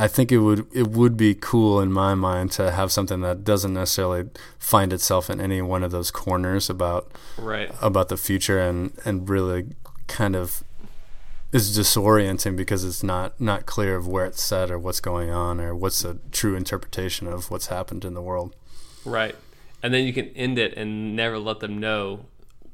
I 0.00 0.08
think 0.08 0.32
it 0.32 0.38
would 0.38 0.66
it 0.72 0.86
would 0.86 1.16
be 1.18 1.34
cool 1.34 1.78
in 1.78 1.92
my 1.92 2.14
mind 2.14 2.52
to 2.52 2.70
have 2.70 2.90
something 2.90 3.20
that 3.20 3.44
doesn't 3.44 3.74
necessarily 3.74 4.30
find 4.58 4.94
itself 4.94 5.28
in 5.28 5.40
any 5.42 5.60
one 5.60 5.82
of 5.82 5.90
those 5.90 6.10
corners 6.10 6.70
about 6.70 7.12
Right. 7.36 7.70
about 7.82 8.08
the 8.08 8.16
future 8.16 8.58
and 8.58 8.92
and 9.04 9.28
really 9.28 9.66
kind 10.06 10.34
of 10.34 10.64
is 11.52 11.76
disorienting 11.76 12.56
because 12.56 12.82
it's 12.82 13.02
not 13.02 13.38
not 13.38 13.66
clear 13.66 13.94
of 13.94 14.08
where 14.08 14.24
it's 14.24 14.42
set 14.42 14.70
or 14.70 14.78
what's 14.78 15.00
going 15.00 15.30
on 15.30 15.60
or 15.60 15.74
what's 15.74 16.00
the 16.00 16.18
true 16.32 16.56
interpretation 16.56 17.26
of 17.26 17.50
what's 17.50 17.66
happened 17.66 18.02
in 18.04 18.14
the 18.14 18.22
world. 18.22 18.56
Right. 19.04 19.36
And 19.82 19.92
then 19.92 20.06
you 20.06 20.14
can 20.14 20.28
end 20.28 20.58
it 20.58 20.74
and 20.78 21.14
never 21.14 21.38
let 21.38 21.60
them 21.60 21.78
know 21.78 22.26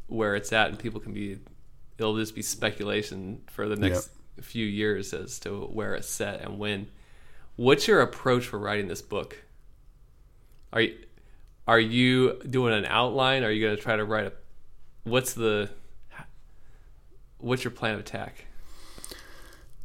where 0.06 0.36
it's 0.36 0.52
at, 0.52 0.68
and 0.68 0.78
people 0.78 1.00
can 1.00 1.12
be, 1.12 1.38
it'll 1.98 2.16
just 2.16 2.34
be 2.34 2.42
speculation 2.42 3.42
for 3.50 3.68
the 3.68 3.76
next 3.76 4.10
few 4.40 4.66
years 4.66 5.12
as 5.12 5.40
to 5.40 5.66
where 5.66 5.94
it's 5.94 6.08
set 6.08 6.40
and 6.40 6.58
when. 6.58 6.86
What's 7.56 7.88
your 7.88 8.00
approach 8.00 8.46
for 8.46 8.58
writing 8.58 8.88
this 8.88 9.02
book? 9.02 9.42
Are 10.72 10.82
you, 10.82 10.96
are 11.66 11.80
you 11.80 12.40
doing 12.48 12.74
an 12.74 12.84
outline? 12.84 13.44
Are 13.44 13.50
you 13.50 13.64
going 13.64 13.76
to 13.76 13.82
try 13.82 13.96
to 13.96 14.04
write 14.04 14.26
a, 14.26 14.32
what's 15.04 15.32
the, 15.32 15.70
what's 17.38 17.64
your 17.64 17.70
plan 17.70 17.94
of 17.94 18.00
attack? 18.00 18.46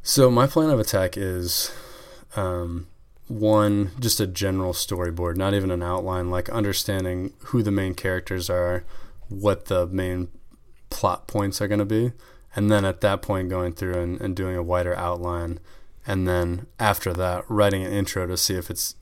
So 0.03 0.29
my 0.29 0.47
plan 0.47 0.69
of 0.69 0.79
attack 0.79 1.15
is 1.15 1.71
um, 2.35 2.87
one 3.27 3.91
just 3.99 4.19
a 4.19 4.27
general 4.27 4.73
storyboard, 4.73 5.37
not 5.37 5.53
even 5.53 5.71
an 5.71 5.81
outline, 5.81 6.29
like 6.29 6.49
understanding 6.49 7.33
who 7.45 7.63
the 7.63 7.71
main 7.71 7.93
characters 7.93 8.49
are, 8.49 8.83
what 9.29 9.65
the 9.65 9.87
main 9.87 10.27
plot 10.89 11.27
points 11.27 11.61
are 11.61 11.67
going 11.67 11.79
to 11.79 11.85
be, 11.85 12.11
and 12.55 12.69
then 12.69 12.83
at 12.83 12.99
that 13.01 13.21
point 13.21 13.47
going 13.47 13.71
through 13.71 13.93
and, 13.93 14.19
and 14.19 14.35
doing 14.35 14.57
a 14.57 14.63
wider 14.63 14.95
outline, 14.97 15.59
and 16.05 16.27
then 16.27 16.67
after 16.79 17.13
that 17.13 17.43
writing 17.49 17.83
an 17.83 17.91
intro 17.91 18.27
to 18.27 18.37
see 18.37 18.55
if 18.55 18.69
it's 18.69 18.95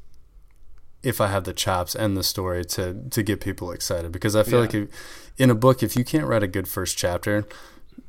if 1.02 1.22
I 1.22 1.28
have 1.28 1.46
the 1.46 1.54
chops 1.54 1.96
and 1.96 2.18
the 2.18 2.24
story 2.24 2.66
to 2.66 2.94
to 3.10 3.24
get 3.24 3.40
people 3.40 3.72
excited 3.72 4.12
because 4.12 4.36
I 4.36 4.44
feel 4.44 4.56
yeah. 4.56 4.66
like 4.66 4.74
if, 4.74 4.90
in 5.38 5.50
a 5.50 5.56
book 5.56 5.82
if 5.82 5.96
you 5.96 6.04
can't 6.04 6.26
write 6.26 6.44
a 6.44 6.48
good 6.48 6.68
first 6.68 6.98
chapter 6.98 7.46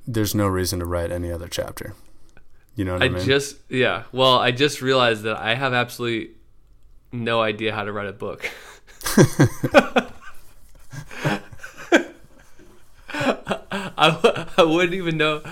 there's 0.07 0.35
no 0.35 0.47
reason 0.47 0.79
to 0.81 0.85
write 0.85 1.13
any 1.13 1.31
other 1.31 1.49
chapter. 1.49 1.95
You 2.75 2.85
know 2.85 2.95
what 2.95 3.03
I, 3.03 3.07
I 3.07 3.09
mean? 3.11 3.25
just 3.25 3.57
yeah. 3.69 4.05
Well, 4.13 4.39
I 4.39 4.51
just 4.51 4.81
realized 4.81 5.23
that 5.23 5.37
I 5.37 5.55
have 5.55 5.73
absolutely 5.73 6.35
no 7.13 7.41
idea 7.41 7.75
how 7.75 7.85
to 7.85 7.93
write 7.93 8.09
a 8.09 8.13
book. 8.13 8.51
I, 13.13 14.47
I 14.57 14.63
wouldn't 14.63 14.95
even 14.95 15.17
know 15.17 15.43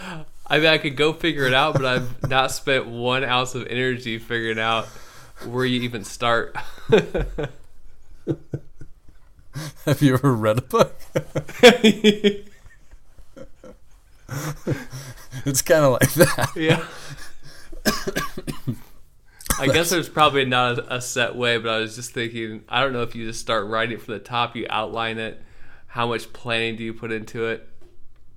I 0.51 0.59
mean, 0.59 0.67
I 0.69 0.79
could 0.79 0.97
go 0.97 1.13
figure 1.13 1.45
it 1.45 1.53
out, 1.55 1.75
but 1.75 1.85
I've 1.85 2.29
not 2.29 2.51
spent 2.53 2.87
one 2.87 3.23
ounce 3.25 3.55
of 3.55 3.67
energy 3.67 4.19
figuring 4.19 4.59
out 4.59 4.87
where 5.47 5.65
you 5.65 5.83
even 5.83 6.05
start. 6.05 6.57
Have 9.85 10.01
you 10.03 10.15
ever 10.15 10.33
read 10.35 10.59
a 10.59 10.63
book? 10.63 10.97
it's 15.45 15.63
kind 15.63 15.85
of 15.85 15.93
like 15.93 16.13
that. 16.15 16.51
yeah. 16.57 16.85
I 19.61 19.67
guess 19.67 19.91
there's 19.91 20.09
probably 20.09 20.45
not 20.45 20.79
a, 20.79 20.97
a 20.97 21.01
set 21.01 21.35
way, 21.35 21.59
but 21.59 21.71
I 21.71 21.79
was 21.79 21.97
just 21.97 22.13
thinking. 22.13 22.63
I 22.69 22.81
don't 22.81 22.93
know 22.93 23.03
if 23.03 23.17
you 23.17 23.27
just 23.27 23.41
start 23.41 23.67
writing 23.67 23.99
from 23.99 24.15
the 24.15 24.21
top, 24.21 24.55
you 24.55 24.67
outline 24.71 25.19
it. 25.19 25.43
How 25.89 26.07
much 26.07 26.33
planning 26.33 26.77
do 26.77 26.85
you 26.85 26.95
put 26.95 27.11
into 27.11 27.47
it? 27.47 27.69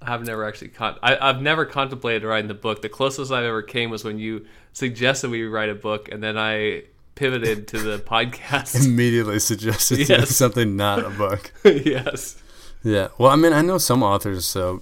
I've 0.01 0.25
never 0.25 0.45
actually 0.45 0.69
con- 0.69 0.97
I, 1.03 1.17
I've 1.29 1.41
never 1.41 1.65
contemplated 1.65 2.23
writing 2.23 2.47
the 2.47 2.53
book. 2.53 2.81
The 2.81 2.89
closest 2.89 3.31
I've 3.31 3.43
ever 3.43 3.61
came 3.61 3.89
was 3.91 4.03
when 4.03 4.17
you 4.17 4.45
suggested 4.73 5.29
we 5.29 5.43
write 5.45 5.69
a 5.69 5.75
book, 5.75 6.09
and 6.11 6.23
then 6.23 6.37
I 6.37 6.83
pivoted 7.15 7.67
to 7.69 7.79
the 7.79 7.97
podcast. 8.05 8.83
Immediately 8.85 9.39
suggested 9.39 10.09
Yes. 10.09 10.35
something 10.35 10.75
not 10.75 10.99
a 11.05 11.09
book. 11.11 11.51
yes. 11.63 12.41
Yeah. 12.83 13.09
Well, 13.17 13.29
I 13.29 13.35
mean, 13.35 13.53
I 13.53 13.61
know 13.61 13.77
some 13.77 14.01
authors. 14.01 14.45
So, 14.47 14.81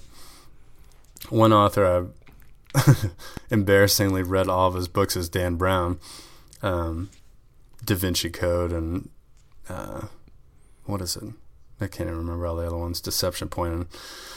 one 1.29 1.51
author 1.51 2.09
I 2.75 2.81
embarrassingly 3.51 4.23
read 4.23 4.47
all 4.47 4.67
of 4.69 4.75
his 4.75 4.87
books 4.87 5.15
is 5.15 5.27
Dan 5.27 5.55
Brown, 5.55 5.99
um, 6.61 7.09
Da 7.83 7.95
Vinci 7.95 8.29
Code, 8.29 8.71
and 8.71 9.09
uh, 9.67 10.03
what 10.85 11.01
is 11.01 11.15
it? 11.17 11.23
I 11.81 11.87
can't 11.87 12.07
even 12.09 12.17
remember 12.19 12.45
all 12.45 12.55
the 12.57 12.67
other 12.67 12.77
ones. 12.77 13.01
Deception 13.01 13.47
Point. 13.49 13.73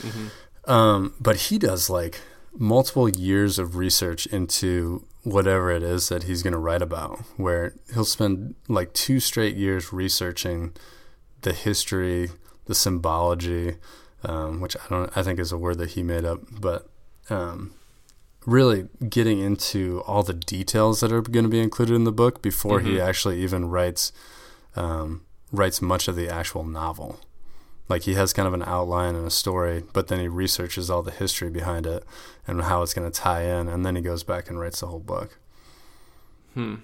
And, 0.04 0.30
um, 0.66 1.14
but 1.20 1.36
he 1.36 1.58
does 1.58 1.90
like 1.90 2.20
multiple 2.54 3.08
years 3.08 3.58
of 3.58 3.76
research 3.76 4.26
into 4.26 5.06
whatever 5.24 5.70
it 5.70 5.82
is 5.82 6.08
that 6.08 6.24
he's 6.24 6.42
going 6.42 6.52
to 6.52 6.58
write 6.58 6.82
about, 6.82 7.20
where 7.36 7.74
he'll 7.94 8.04
spend 8.04 8.54
like 8.68 8.92
two 8.92 9.20
straight 9.20 9.56
years 9.56 9.92
researching 9.92 10.72
the 11.42 11.52
history, 11.52 12.30
the 12.66 12.74
symbology, 12.74 13.76
um, 14.24 14.60
which 14.60 14.76
I 14.76 14.88
don't, 14.88 15.16
I 15.16 15.22
think 15.22 15.38
is 15.38 15.52
a 15.52 15.58
word 15.58 15.78
that 15.78 15.90
he 15.90 16.02
made 16.02 16.24
up, 16.24 16.40
but 16.60 16.88
um, 17.30 17.74
really 18.46 18.88
getting 19.08 19.40
into 19.40 20.02
all 20.06 20.22
the 20.22 20.34
details 20.34 21.00
that 21.00 21.12
are 21.12 21.22
going 21.22 21.44
to 21.44 21.50
be 21.50 21.60
included 21.60 21.94
in 21.94 22.04
the 22.04 22.12
book 22.12 22.42
before 22.42 22.80
he 22.80 23.00
actually 23.00 23.40
even 23.42 23.68
writes 23.68 24.12
um, 24.74 25.22
writes 25.52 25.82
much 25.82 26.08
of 26.08 26.16
the 26.16 26.28
actual 26.28 26.64
novel. 26.64 27.20
Like 27.88 28.02
he 28.02 28.14
has 28.14 28.32
kind 28.32 28.46
of 28.48 28.54
an 28.54 28.62
outline 28.62 29.14
and 29.14 29.26
a 29.26 29.30
story, 29.30 29.82
but 29.92 30.08
then 30.08 30.20
he 30.20 30.28
researches 30.28 30.88
all 30.88 31.02
the 31.02 31.10
history 31.10 31.50
behind 31.50 31.86
it 31.86 32.04
and 32.46 32.62
how 32.62 32.82
it's 32.82 32.94
going 32.94 33.10
to 33.10 33.20
tie 33.20 33.42
in, 33.42 33.68
and 33.68 33.84
then 33.84 33.96
he 33.96 34.02
goes 34.02 34.22
back 34.24 34.48
and 34.48 34.58
writes 34.58 34.80
the 34.80 34.86
whole 34.86 35.00
book. 35.00 35.38
Hmm. 36.54 36.76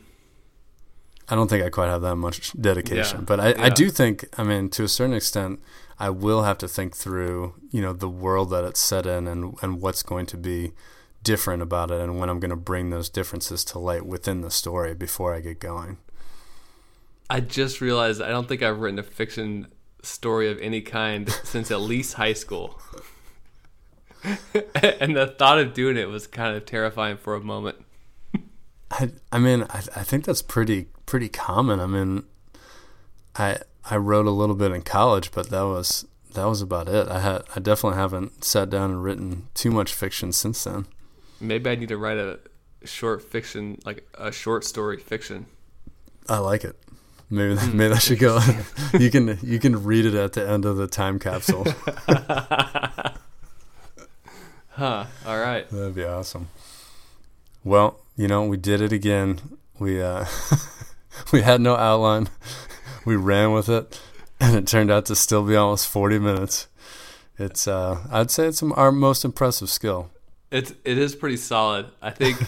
I 1.30 1.34
don't 1.34 1.48
think 1.48 1.62
I 1.62 1.68
quite 1.68 1.88
have 1.88 2.00
that 2.02 2.16
much 2.16 2.52
dedication, 2.60 3.18
Yeah. 3.20 3.24
but 3.24 3.38
I, 3.40 3.66
I 3.66 3.68
do 3.68 3.90
think, 3.90 4.26
I 4.38 4.42
mean, 4.42 4.70
to 4.70 4.84
a 4.84 4.88
certain 4.88 5.14
extent, 5.14 5.60
I 5.98 6.08
will 6.10 6.42
have 6.44 6.56
to 6.58 6.68
think 6.68 6.96
through, 6.96 7.54
you 7.70 7.82
know, 7.82 7.92
the 7.92 8.08
world 8.08 8.48
that 8.50 8.64
it's 8.64 8.80
set 8.80 9.04
in 9.04 9.26
and, 9.26 9.54
and 9.60 9.80
what's 9.82 10.02
going 10.02 10.24
to 10.26 10.38
be 10.38 10.72
different 11.22 11.62
about 11.62 11.90
it 11.90 12.00
and 12.00 12.18
when 12.18 12.30
I'm 12.30 12.40
going 12.40 12.50
to 12.50 12.56
bring 12.56 12.88
those 12.88 13.10
differences 13.10 13.62
to 13.66 13.78
light 13.78 14.06
within 14.06 14.40
the 14.40 14.50
story 14.50 14.94
before 14.94 15.34
I 15.34 15.40
get 15.40 15.60
going. 15.60 15.98
I 17.28 17.40
just 17.40 17.82
realized 17.82 18.22
I 18.22 18.28
don't 18.28 18.48
think 18.48 18.62
I've 18.62 18.78
written 18.78 18.98
a 18.98 19.02
fiction 19.02 19.66
story 20.02 20.50
of 20.50 20.58
any 20.60 20.80
kind 20.80 21.30
since 21.44 21.70
at 21.70 21.80
least 21.80 22.14
high 22.14 22.32
school. 22.32 22.80
and 24.74 25.16
the 25.16 25.34
thought 25.38 25.58
of 25.58 25.74
doing 25.74 25.96
it 25.96 26.08
was 26.08 26.26
kind 26.26 26.56
of 26.56 26.66
terrifying 26.66 27.16
for 27.16 27.34
a 27.34 27.40
moment. 27.40 27.84
I, 28.90 29.10
I 29.30 29.38
mean, 29.38 29.64
I, 29.70 29.78
I 29.96 30.02
think 30.02 30.24
that's 30.24 30.42
pretty 30.42 30.86
pretty 31.06 31.28
common. 31.28 31.80
I 31.80 31.86
mean, 31.86 32.24
I 33.36 33.58
I 33.84 33.96
wrote 33.96 34.26
a 34.26 34.30
little 34.30 34.54
bit 34.54 34.72
in 34.72 34.82
college, 34.82 35.30
but 35.30 35.50
that 35.50 35.62
was 35.62 36.06
that 36.34 36.44
was 36.44 36.62
about 36.62 36.88
it. 36.88 37.08
I 37.08 37.20
had 37.20 37.42
I 37.54 37.60
definitely 37.60 37.98
haven't 37.98 38.44
sat 38.44 38.70
down 38.70 38.90
and 38.90 39.02
written 39.02 39.48
too 39.54 39.70
much 39.70 39.92
fiction 39.92 40.32
since 40.32 40.64
then. 40.64 40.86
Maybe 41.40 41.70
I 41.70 41.74
need 41.74 41.88
to 41.88 41.98
write 41.98 42.18
a 42.18 42.40
short 42.84 43.22
fiction, 43.22 43.78
like 43.84 44.08
a 44.14 44.32
short 44.32 44.64
story 44.64 44.98
fiction. 44.98 45.46
I 46.28 46.38
like 46.38 46.64
it. 46.64 46.76
Maybe 47.30 47.58
maybe 47.72 47.94
I 47.94 47.98
should 47.98 48.18
go. 48.18 48.40
you 48.98 49.10
can 49.10 49.38
you 49.42 49.58
can 49.58 49.84
read 49.84 50.06
it 50.06 50.14
at 50.14 50.32
the 50.32 50.48
end 50.48 50.64
of 50.64 50.76
the 50.76 50.86
time 50.86 51.18
capsule. 51.18 51.66
Huh. 54.78 55.06
All 55.26 55.40
right. 55.40 55.68
That'd 55.70 55.96
be 55.96 56.04
awesome. 56.04 56.50
Well, 57.64 57.98
you 58.16 58.28
know, 58.28 58.44
we 58.44 58.56
did 58.56 58.80
it 58.80 58.92
again. 58.92 59.40
We 59.80 60.00
uh, 60.00 60.24
we 61.32 61.42
had 61.42 61.60
no 61.60 61.74
outline. 61.74 62.28
We 63.04 63.16
ran 63.16 63.52
with 63.52 63.68
it, 63.68 64.00
and 64.38 64.54
it 64.54 64.68
turned 64.68 64.92
out 64.92 65.06
to 65.06 65.16
still 65.16 65.42
be 65.42 65.56
almost 65.56 65.88
forty 65.88 66.20
minutes. 66.20 66.68
It's 67.40 67.66
uh, 67.66 68.06
I'd 68.12 68.30
say 68.30 68.46
it's 68.46 68.62
our 68.62 68.92
most 68.92 69.24
impressive 69.24 69.68
skill. 69.68 70.10
It's 70.52 70.72
it 70.84 70.96
is 70.96 71.16
pretty 71.16 71.38
solid. 71.38 71.86
I 72.00 72.10
think 72.10 72.38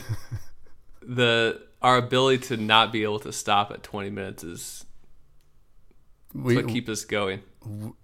the 1.02 1.60
our 1.82 1.96
ability 1.96 2.38
to 2.48 2.56
not 2.56 2.92
be 2.92 3.02
able 3.02 3.18
to 3.20 3.32
stop 3.32 3.70
at 3.70 3.82
20 3.82 4.10
minutes 4.10 4.44
is 4.44 4.84
We 6.34 6.56
what 6.56 6.68
keep 6.68 6.88
us 6.88 7.04
going. 7.04 7.40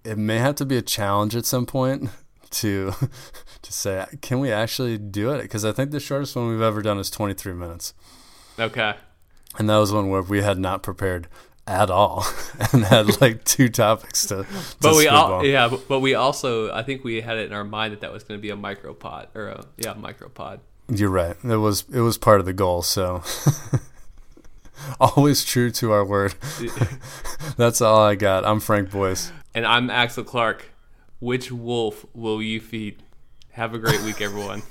it 0.05 0.19
may 0.19 0.39
have 0.39 0.55
to 0.57 0.65
be 0.67 0.77
a 0.77 0.83
challenge 0.83 1.37
at 1.37 1.47
some 1.47 1.67
point 1.67 2.11
to 2.51 2.93
to 3.63 3.73
say 3.73 4.05
can 4.23 4.39
we 4.41 4.51
actually 4.53 4.97
do 4.99 5.31
it 5.33 5.43
because 5.43 5.65
I 5.65 5.73
think 5.73 5.91
the 5.91 6.01
shortest 6.01 6.37
one 6.37 6.49
we've 6.49 6.61
ever 6.63 6.81
done 6.83 6.99
is 6.99 7.11
twenty 7.11 7.35
three 7.35 7.55
minutes. 7.55 7.93
Okay. 8.59 8.95
And 9.59 9.69
that 9.71 9.79
was 9.79 9.93
one 9.93 10.09
where 10.11 10.23
we 10.23 10.43
had 10.43 10.59
not 10.59 10.83
prepared 10.83 11.29
at 11.67 11.91
all 11.91 12.25
and 12.73 12.85
had 12.85 13.21
like 13.21 13.43
two 13.45 13.69
topics 13.69 14.25
to, 14.27 14.45
to 14.45 14.47
But 14.81 14.95
we 14.97 15.09
all 15.09 15.41
spitball. 15.41 15.45
yeah, 15.47 15.69
but, 15.69 15.89
but 15.89 16.01
we 16.01 16.15
also 16.15 16.71
I 16.73 16.83
think 16.83 17.03
we 17.05 17.21
had 17.21 17.37
it 17.39 17.47
in 17.47 17.53
our 17.53 17.65
mind 17.65 17.93
that 17.93 18.01
that 18.03 18.13
was 18.13 18.23
going 18.23 18.39
to 18.39 18.43
be 18.43 18.51
a 18.51 18.57
micropod 18.57 19.27
or 19.35 19.49
a 19.49 19.65
yeah 19.77 19.95
micropod. 19.95 20.61
You're 20.89 21.11
right. 21.11 21.37
It 21.43 21.57
was 21.57 21.85
it 21.93 22.01
was 22.01 22.17
part 22.17 22.41
of 22.41 22.47
the 22.47 22.53
goal, 22.53 22.83
so 22.83 23.23
always 25.01 25.45
true 25.45 25.71
to 25.73 25.93
our 25.93 26.05
word. 26.05 26.35
That's 27.57 27.81
all 27.81 28.01
I 28.03 28.15
got. 28.15 28.45
I'm 28.45 28.61
Frank 28.61 28.91
Boyce. 28.91 29.33
And 29.55 29.67
I'm 29.67 29.91
Axel 29.91 30.25
Clark. 30.25 30.71
Which 31.19 31.51
wolf 31.51 32.05
will 32.15 32.43
you 32.43 32.61
feed? 32.61 33.03
Have 33.53 33.75
a 33.75 33.79
great 33.79 34.03
week, 34.03 34.21
everyone. 34.21 34.63